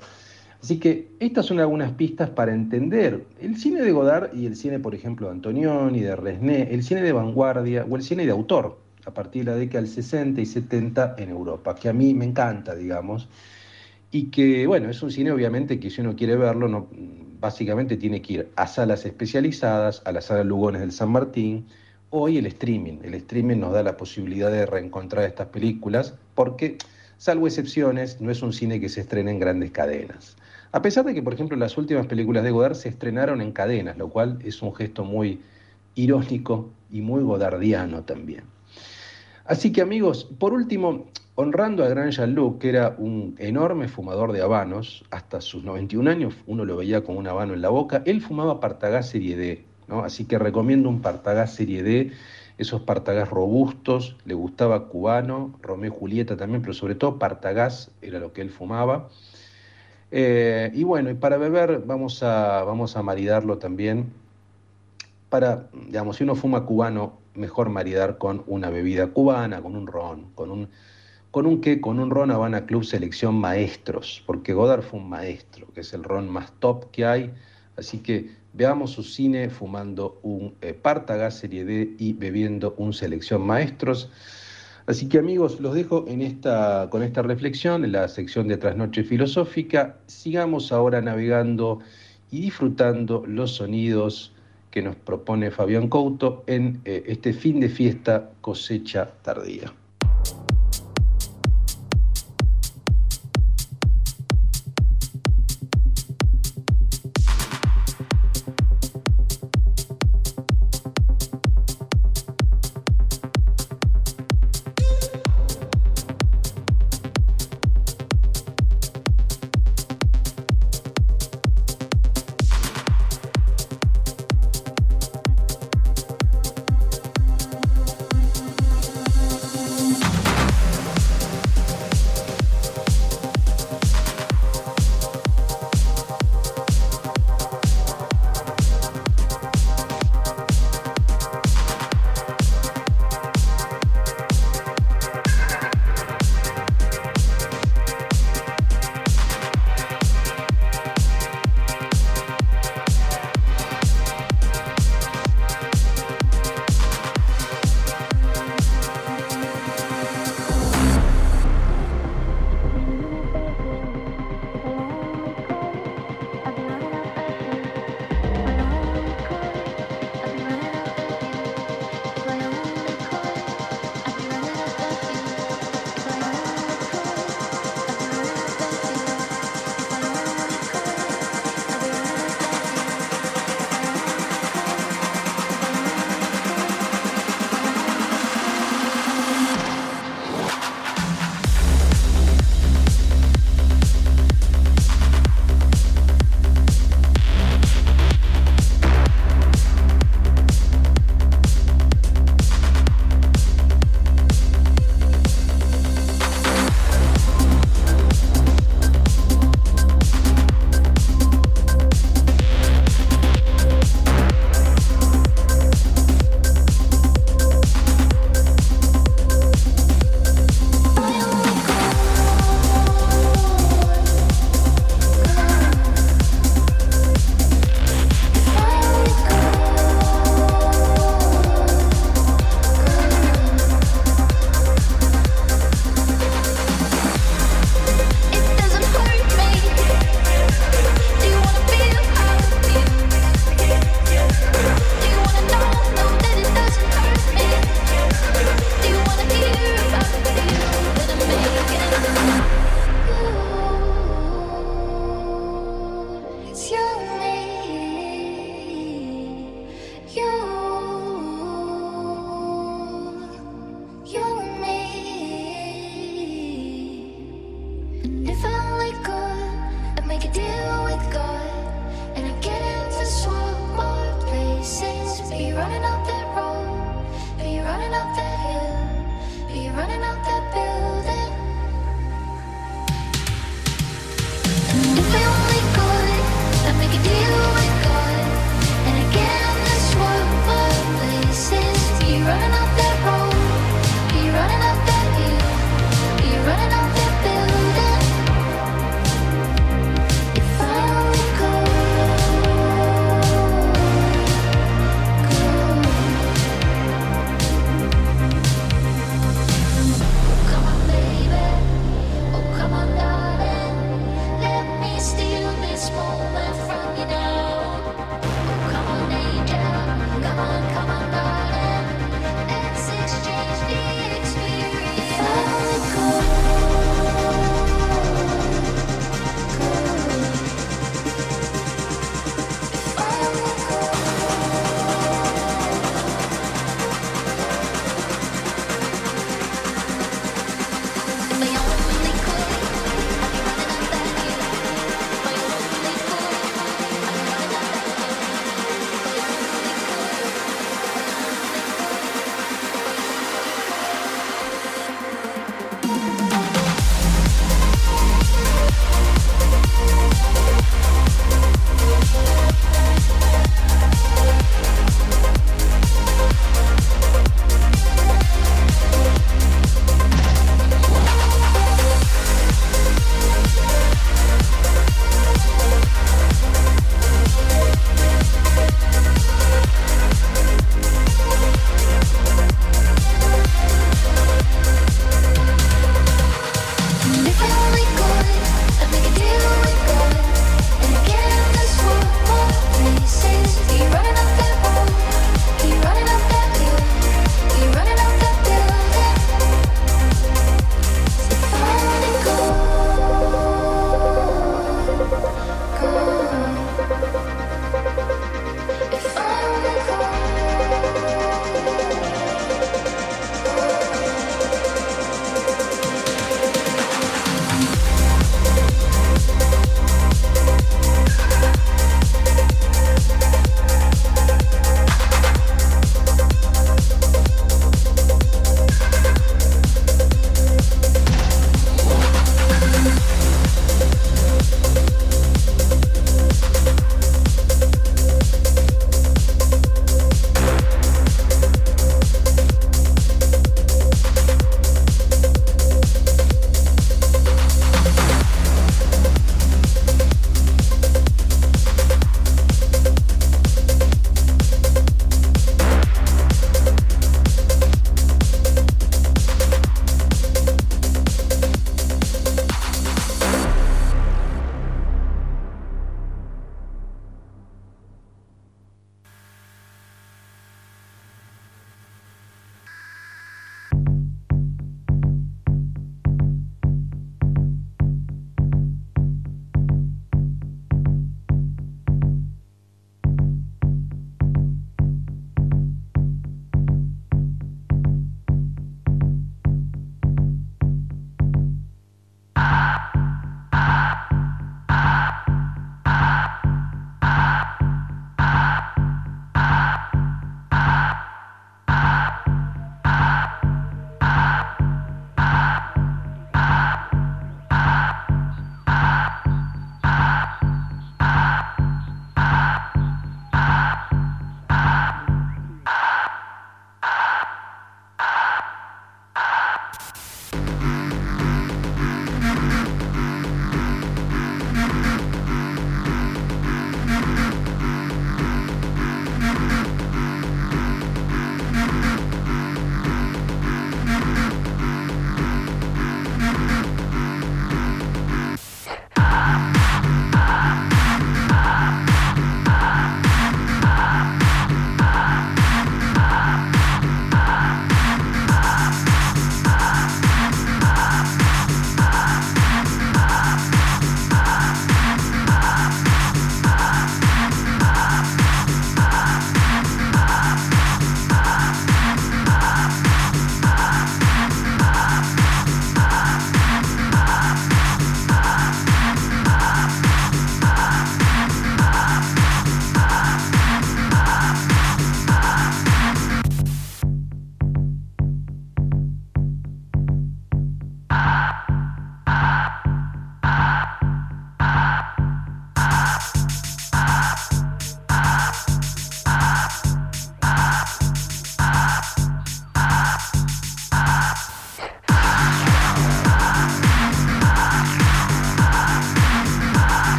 Así 0.62 0.78
que 0.78 1.08
estas 1.20 1.46
son 1.46 1.60
algunas 1.60 1.94
pistas 1.94 2.30
para 2.30 2.54
entender 2.54 3.26
el 3.40 3.58
cine 3.58 3.82
de 3.82 3.92
Godard 3.92 4.34
y 4.34 4.46
el 4.46 4.58
cine, 4.58 4.80
por 4.80 4.94
ejemplo, 4.94 5.28
de 5.28 5.34
Antonioni, 5.34 6.02
de 6.02 6.16
Resné, 6.16 6.74
el 6.74 6.84
cine 6.84 7.02
de 7.02 7.14
vanguardia 7.14 7.86
o 7.90 7.96
el 7.96 8.04
cine 8.04 8.26
de 8.26 8.32
autor, 8.32 8.78
a 9.06 9.14
partir 9.14 9.46
de 9.46 9.52
la 9.52 9.58
década 9.58 9.82
del 9.82 9.90
60 9.90 10.42
y 10.42 10.46
70 10.46 11.16
en 11.18 11.30
Europa, 11.30 11.76
que 11.76 11.88
a 11.88 11.94
mí 11.94 12.14
me 12.14 12.26
encanta, 12.26 12.76
digamos, 12.76 13.30
y 14.12 14.26
que, 14.26 14.68
bueno, 14.68 14.90
es 14.90 15.02
un 15.02 15.12
cine 15.12 15.32
obviamente 15.32 15.80
que 15.80 15.90
si 15.90 16.02
uno 16.02 16.16
quiere 16.16 16.36
verlo, 16.36 16.68
no, 16.68 16.88
básicamente 17.40 17.96
tiene 17.96 18.22
que 18.22 18.34
ir 18.34 18.50
a 18.56 18.68
salas 18.68 19.06
especializadas, 19.06 20.02
a 20.06 20.12
las 20.12 20.26
salas 20.26 20.46
Lugones 20.46 20.82
del 20.82 20.92
San 20.92 21.10
Martín, 21.10 21.68
hoy 22.10 22.38
el 22.38 22.46
streaming. 22.48 23.00
El 23.04 23.14
streaming 23.14 23.58
nos 23.58 23.74
da 23.74 23.84
la 23.84 23.98
posibilidad 23.98 24.52
de 24.52 24.66
reencontrar 24.66 25.26
estas 25.26 25.48
películas 25.48 26.16
porque, 26.36 26.78
salvo 27.18 27.48
excepciones, 27.48 28.20
no 28.20 28.32
es 28.32 28.42
un 28.42 28.52
cine 28.52 28.80
que 28.80 28.90
se 28.90 29.02
estrena 29.02 29.32
en 29.32 29.40
grandes 29.40 29.72
cadenas. 29.72 30.36
A 30.72 30.82
pesar 30.82 31.06
de 31.06 31.14
que, 31.14 31.24
por 31.24 31.34
ejemplo, 31.34 31.58
las 31.58 31.78
últimas 31.78 32.06
películas 32.06 32.44
de 32.44 32.52
Godard 32.52 32.76
se 32.76 32.90
estrenaron 32.90 33.42
en 33.42 33.52
cadenas, 33.52 33.98
lo 33.98 34.10
cual 34.10 34.40
es 34.44 34.62
un 34.62 34.76
gesto 34.76 35.04
muy 35.04 35.40
irónico 35.96 36.70
y 36.92 37.02
muy 37.02 37.24
godardiano 37.24 38.04
también. 38.04 38.44
Así 39.46 39.72
que 39.72 39.82
amigos, 39.82 40.30
por 40.38 40.54
último, 40.54 41.08
honrando 41.34 41.84
a 41.84 41.90
gran 41.90 42.12
Jean-Luc, 42.12 42.60
que 42.60 42.70
era 42.70 42.96
un 43.00 43.36
enorme 43.40 43.88
fumador 43.88 44.32
de 44.32 44.42
habanos, 44.44 45.04
hasta 45.10 45.42
sus 45.42 45.64
91 45.64 46.12
años 46.12 46.36
uno 46.46 46.66
lo 46.66 46.78
veía 46.78 47.04
con 47.04 47.18
un 47.18 47.28
habano 47.28 47.56
en 47.56 47.62
la 47.62 47.70
boca, 47.70 48.04
él 48.06 48.22
fumaba 48.22 48.60
Partagás 48.60 49.10
Serie 49.10 49.36
D, 49.38 49.64
¿no? 49.88 50.04
así 50.04 50.26
que 50.26 50.38
recomiendo 50.38 50.88
un 50.88 51.02
Partagás 51.02 51.56
Serie 51.56 51.82
D, 51.82 52.12
esos 52.60 52.82
Partagás 52.82 53.30
robustos, 53.30 54.18
le 54.26 54.36
gustaba 54.36 54.90
cubano, 54.90 55.58
Romeo 55.62 55.94
y 55.96 55.98
Julieta 55.98 56.38
también, 56.38 56.62
pero 56.62 56.74
sobre 56.74 56.94
todo 56.94 57.18
Partagás 57.18 57.90
era 58.02 58.20
lo 58.20 58.34
que 58.34 58.42
él 58.42 58.50
fumaba. 58.50 59.10
Eh, 60.12 60.72
y 60.74 60.84
bueno, 60.84 61.10
y 61.10 61.14
para 61.14 61.38
beber 61.38 61.84
vamos 61.86 62.24
a, 62.24 62.64
vamos 62.64 62.96
a 62.96 63.04
maridarlo 63.04 63.58
también. 63.58 64.12
Para, 65.30 65.68
digamos, 65.74 66.18
si 66.18 66.24
uno 66.24 66.36
fuma 66.36 66.66
cubano, 66.66 67.20
mejor 67.36 67.70
maridar 67.70 68.18
con 68.18 68.44
una 68.48 68.70
bebida 68.70 69.08
cubana, 69.08 69.62
con 69.62 69.76
un 69.76 69.86
ron, 69.88 70.32
con 70.34 70.50
un, 70.50 70.70
con 71.32 71.46
un 71.46 71.62
qué, 71.62 71.80
con 71.80 72.00
un 72.00 72.10
ron 72.10 72.32
Habana 72.32 72.66
Club 72.66 72.84
Selección 72.84 73.36
Maestros, 73.36 74.24
porque 74.26 74.54
Godard 74.54 74.82
fue 74.82 75.00
un 75.00 75.10
maestro, 75.10 75.68
que 75.74 75.82
es 75.82 75.94
el 75.94 76.04
ron 76.04 76.30
más 76.30 76.52
top 76.60 76.90
que 76.92 77.06
hay. 77.06 77.32
Así 77.78 78.00
que 78.00 78.32
veamos 78.54 78.92
su 78.92 79.04
cine 79.04 79.50
fumando 79.50 80.20
un 80.24 80.56
eh, 80.62 80.76
Serie 81.30 81.66
D 81.66 81.96
y 81.98 82.14
bebiendo 82.14 82.74
un 82.78 82.94
Selección 82.94 83.46
Maestros. 83.46 84.12
Así 84.90 85.08
que 85.08 85.20
amigos, 85.20 85.60
los 85.60 85.76
dejo 85.76 86.06
en 86.08 86.24
esta, 86.24 86.88
con 86.90 87.04
esta 87.04 87.22
reflexión 87.22 87.86
en 87.86 87.92
la 87.92 88.08
sección 88.08 88.48
de 88.48 88.58
Trasnoche 88.58 89.04
Filosófica. 89.04 89.98
Sigamos 90.08 90.72
ahora 90.72 91.00
navegando 91.00 91.78
y 92.32 92.42
disfrutando 92.42 93.24
los 93.28 93.52
sonidos 93.52 94.34
que 94.72 94.82
nos 94.82 94.96
propone 94.96 95.52
Fabián 95.52 95.90
Couto 95.90 96.44
en 96.48 96.82
eh, 96.86 97.04
este 97.06 97.34
fin 97.34 97.60
de 97.60 97.70
fiesta 97.70 98.32
cosecha 98.42 99.12
tardía. 99.22 99.72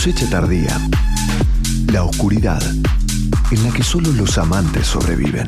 Cosecha 0.00 0.30
tardía. 0.30 0.80
La 1.92 2.04
oscuridad 2.04 2.62
en 3.50 3.62
la 3.62 3.70
que 3.70 3.82
solo 3.82 4.10
los 4.12 4.38
amantes 4.38 4.86
sobreviven. 4.86 5.44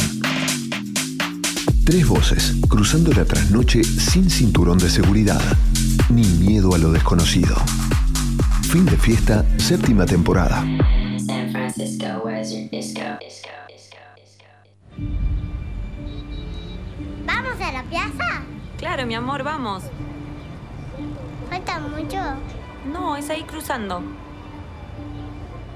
Tres 1.86 2.06
voces 2.06 2.56
cruzando 2.68 3.14
la 3.14 3.24
trasnoche 3.24 3.82
sin 3.82 4.28
cinturón 4.28 4.76
de 4.76 4.90
seguridad, 4.90 5.40
ni 6.10 6.24
miedo 6.24 6.74
a 6.74 6.78
lo 6.78 6.92
desconocido. 6.92 7.56
Fin 8.64 8.84
de 8.84 8.98
fiesta, 8.98 9.42
séptima 9.56 10.04
temporada. 10.04 10.62
San 11.26 11.50
Francisco, 11.50 12.20
where's 12.22 12.52
your 12.52 12.68
disco? 12.68 13.00
Disco, 13.20 13.48
disco, 13.72 14.04
disco. 14.18 14.44
¿Vamos 17.24 17.58
a 17.58 17.72
la 17.72 17.84
plaza? 17.84 18.42
Claro, 18.76 19.06
mi 19.06 19.14
amor, 19.14 19.44
vamos. 19.44 19.84
¿Falta 21.48 21.80
mucho? 21.80 22.18
No, 22.92 23.16
es 23.16 23.30
ahí 23.30 23.44
cruzando. 23.44 24.02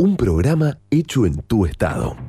Un 0.00 0.16
programa 0.16 0.78
hecho 0.90 1.26
en 1.26 1.42
tu 1.42 1.66
estado. 1.66 2.27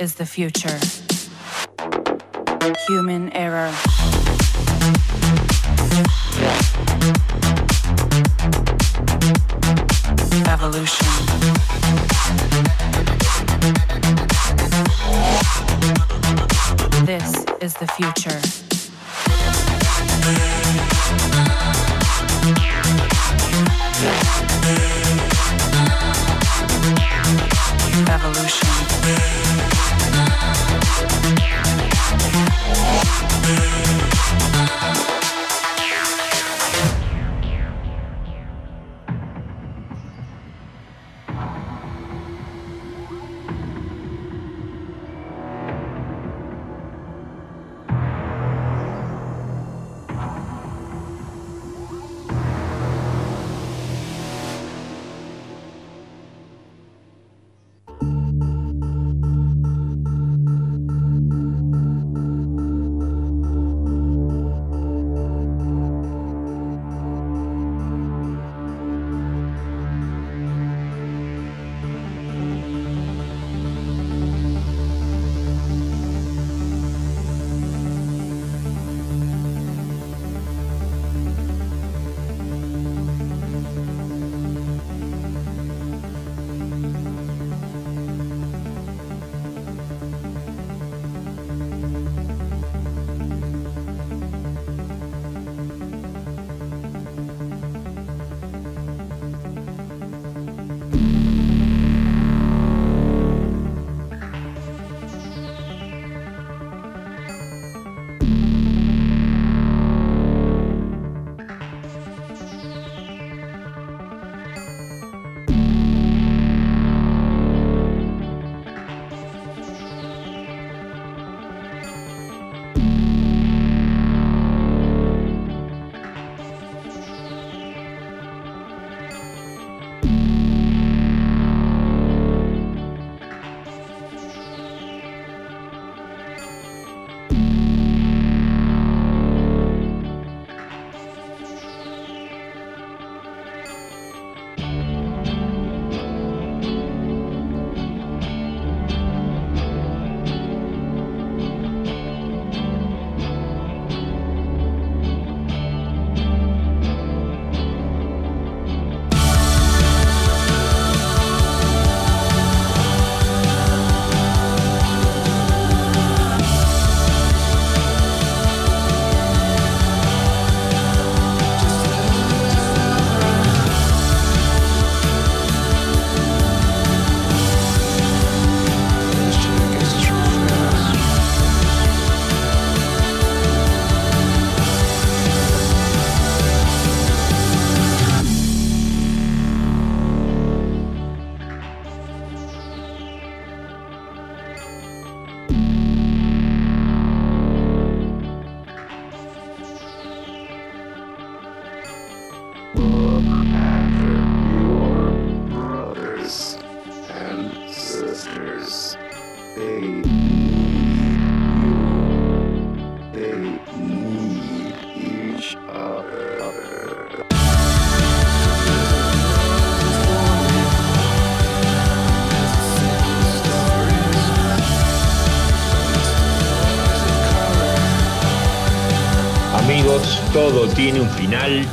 Is 0.00 0.14
the 0.14 0.24
future. 0.24 0.80
Human 2.88 3.30
error. 3.34 3.70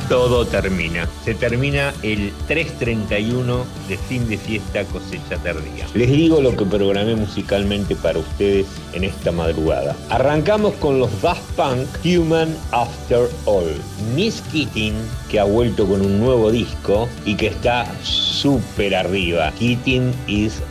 Todo 0.09 0.45
termina. 0.45 1.07
Se 1.23 1.35
termina 1.35 1.93
el 2.01 2.31
3.31 2.47 3.63
de 3.87 3.97
fin 3.97 4.27
de 4.27 4.37
fiesta 4.37 4.83
cosecha 4.85 5.37
tardía. 5.43 5.85
Les 5.93 6.09
digo 6.09 6.41
lo 6.41 6.55
que 6.55 6.65
programé 6.65 7.15
musicalmente 7.15 7.95
para 7.95 8.19
ustedes 8.19 8.65
en 8.93 9.03
esta 9.03 9.31
madrugada. 9.31 9.95
Arrancamos 10.09 10.73
con 10.75 10.99
los 10.99 11.21
Daft 11.21 11.41
Punk 11.55 11.87
Human 12.05 12.55
After 12.71 13.29
All. 13.45 13.75
Miss 14.15 14.41
Keating, 14.51 14.95
que 15.29 15.39
ha 15.39 15.43
vuelto 15.43 15.87
con 15.87 16.01
un 16.01 16.19
nuevo 16.19 16.51
disco 16.51 17.09
y 17.25 17.35
que 17.35 17.47
está 17.47 17.87
súper 18.03 18.95
arriba. 18.95 19.51
Keating 19.59 20.13
is 20.27 20.61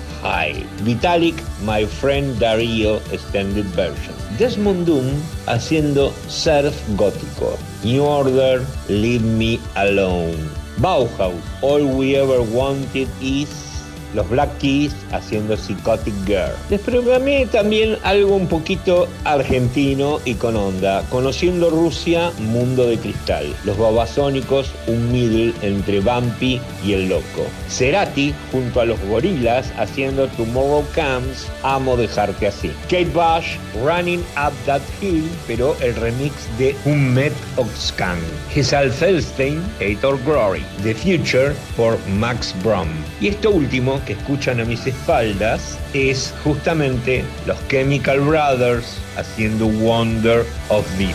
Vitalik, 0.82 1.38
My 1.62 1.86
Friend 1.86 2.34
Darío 2.38 2.98
Extended 3.12 3.66
Version. 3.78 4.14
Desmond 4.38 4.86
Doom 4.86 5.06
haciendo 5.46 6.12
surf 6.28 6.74
gótico. 6.96 7.56
New 7.84 8.04
Order, 8.04 8.64
Leave 8.88 9.22
Me 9.22 9.60
Alone. 9.76 10.36
Bauhaus, 10.78 11.40
All 11.62 11.86
We 11.96 12.16
Ever 12.16 12.42
Wanted 12.42 13.08
Is. 13.20 13.65
Los 14.14 14.28
Black 14.28 14.56
Keys 14.58 14.94
haciendo 15.12 15.56
Psychotic 15.56 16.14
Girl. 16.26 16.52
Les 16.70 16.80
programé 16.80 17.46
también 17.46 17.96
algo 18.02 18.36
un 18.36 18.46
poquito 18.46 19.08
argentino 19.24 20.20
y 20.24 20.34
con 20.34 20.56
onda. 20.56 21.04
Conociendo 21.10 21.70
Rusia, 21.70 22.30
Mundo 22.38 22.86
de 22.86 22.98
Cristal. 22.98 23.54
Los 23.64 23.78
Babasónicos, 23.78 24.70
un 24.86 25.12
middle 25.12 25.52
entre 25.62 26.00
Bumpy 26.00 26.60
y 26.84 26.92
el 26.92 27.08
Loco. 27.08 27.46
Cerati 27.68 28.34
junto 28.52 28.80
a 28.80 28.84
los 28.84 29.00
Gorilas 29.02 29.72
haciendo 29.78 30.28
Tomorrow 30.28 30.84
Comes, 30.94 31.46
Amo 31.62 31.96
Dejarte 31.96 32.46
Así. 32.46 32.70
Kate 32.84 33.10
Bush, 33.12 33.56
Running 33.84 34.20
Up 34.36 34.52
That 34.66 34.82
Hill, 35.00 35.28
pero 35.46 35.76
el 35.80 35.94
remix 35.96 36.32
de 36.58 36.74
Hummet 36.84 37.32
Oxcan. 37.56 38.18
Giselle 38.52 38.90
Felstein, 38.90 39.62
Hate 39.80 40.04
or 40.04 40.18
Glory. 40.24 40.64
The 40.82 40.94
Future 40.94 41.54
por 41.76 41.98
Max 42.08 42.54
Brom. 42.62 42.88
Y 43.20 43.28
esto 43.28 43.50
último 43.50 43.95
que 44.04 44.14
escuchan 44.14 44.60
a 44.60 44.64
mis 44.64 44.86
espaldas 44.86 45.78
es 45.92 46.34
justamente 46.44 47.24
los 47.46 47.56
Chemical 47.68 48.20
Brothers 48.20 48.98
haciendo 49.16 49.66
Wonder 49.66 50.44
of 50.68 50.86
Deep. 50.98 51.14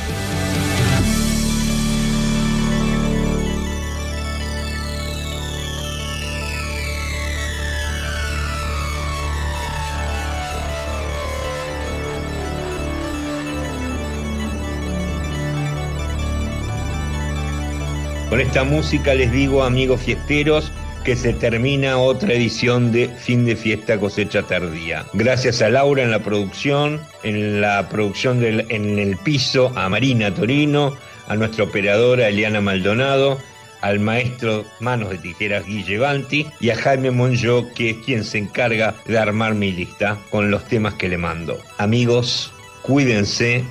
Con 18.32 18.40
esta 18.40 18.64
música 18.64 19.14
les 19.14 19.30
digo, 19.30 19.62
amigos 19.62 20.00
fiesteros, 20.00 20.72
que 21.04 21.16
se 21.16 21.34
termina 21.34 21.98
otra 21.98 22.34
edición 22.34 22.92
de 22.92 23.10
Fin 23.10 23.46
de 23.46 23.56
Fiesta 23.56 24.00
Cosecha 24.00 24.44
Tardía. 24.44 25.06
Gracias 25.14 25.62
a 25.62 25.70
Laura 25.70 26.04
en 26.04 26.12
la 26.12 26.20
producción, 26.20 27.02
en 27.24 27.62
la 27.62 27.90
producción 27.90 28.40
del, 28.40 28.66
en 28.70 29.00
el 29.00 29.18
piso, 29.18 29.72
a 29.76 29.90
Marina 29.90 30.34
Torino, 30.34 30.96
a 31.28 31.36
nuestra 31.36 31.64
operadora 31.64 32.28
Eliana 32.28 32.62
Maldonado, 32.62 33.40
al 33.82 34.00
maestro 34.00 34.64
Manos 34.80 35.10
de 35.10 35.18
Tijeras 35.18 35.66
Guille 35.66 35.98
Banti 35.98 36.48
y 36.60 36.70
a 36.70 36.76
Jaime 36.76 37.10
Monjo, 37.10 37.68
que 37.74 37.92
es 37.92 37.98
quien 38.06 38.24
se 38.24 38.38
encarga 38.38 38.94
de 39.06 39.18
armar 39.18 39.56
mi 39.56 39.72
lista 39.72 40.20
con 40.30 40.52
los 40.52 40.64
temas 40.66 40.94
que 40.96 41.10
le 41.10 41.18
mando. 41.18 41.60
Amigos, 41.80 42.54
cuídense, 42.84 43.64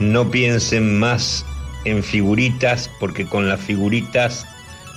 no 0.00 0.30
piensen 0.30 0.98
más 0.98 1.44
en 1.84 2.02
figuritas, 2.02 2.90
porque 2.98 3.26
con 3.26 3.48
las 3.48 3.60
figuritas 3.60 4.46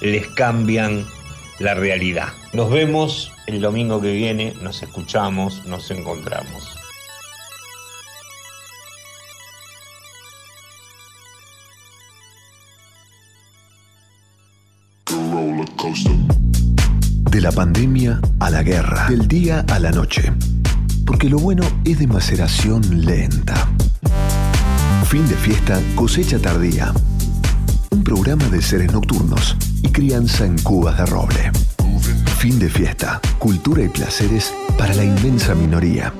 les 0.01 0.25
cambian 0.29 1.05
la 1.59 1.73
realidad. 1.73 2.29
Nos 2.53 2.71
vemos 2.71 3.31
el 3.45 3.61
domingo 3.61 4.01
que 4.01 4.13
viene, 4.13 4.53
nos 4.61 4.81
escuchamos, 4.81 5.65
nos 5.65 5.91
encontramos. 5.91 6.75
De 17.31 17.41
la 17.41 17.51
pandemia 17.51 18.19
a 18.39 18.49
la 18.49 18.63
guerra, 18.63 19.07
del 19.09 19.27
día 19.27 19.65
a 19.69 19.79
la 19.79 19.91
noche. 19.91 20.33
Porque 21.05 21.29
lo 21.29 21.39
bueno 21.39 21.63
es 21.85 21.99
de 21.99 22.07
maceración 22.07 22.81
lenta. 23.05 23.67
Fin 25.05 25.27
de 25.27 25.35
fiesta, 25.35 25.79
cosecha 25.95 26.39
tardía. 26.39 26.93
Un 27.91 28.03
programa 28.03 28.45
de 28.49 28.61
seres 28.61 28.91
nocturnos 28.91 29.55
y 29.81 29.89
crianza 29.89 30.45
en 30.45 30.57
cubas 30.59 30.97
de 30.97 31.05
roble. 31.05 31.51
Fin 32.37 32.59
de 32.59 32.69
fiesta, 32.69 33.19
cultura 33.37 33.83
y 33.83 33.89
placeres 33.89 34.53
para 34.77 34.93
la 34.93 35.03
inmensa 35.03 35.55
minoría. 35.55 36.13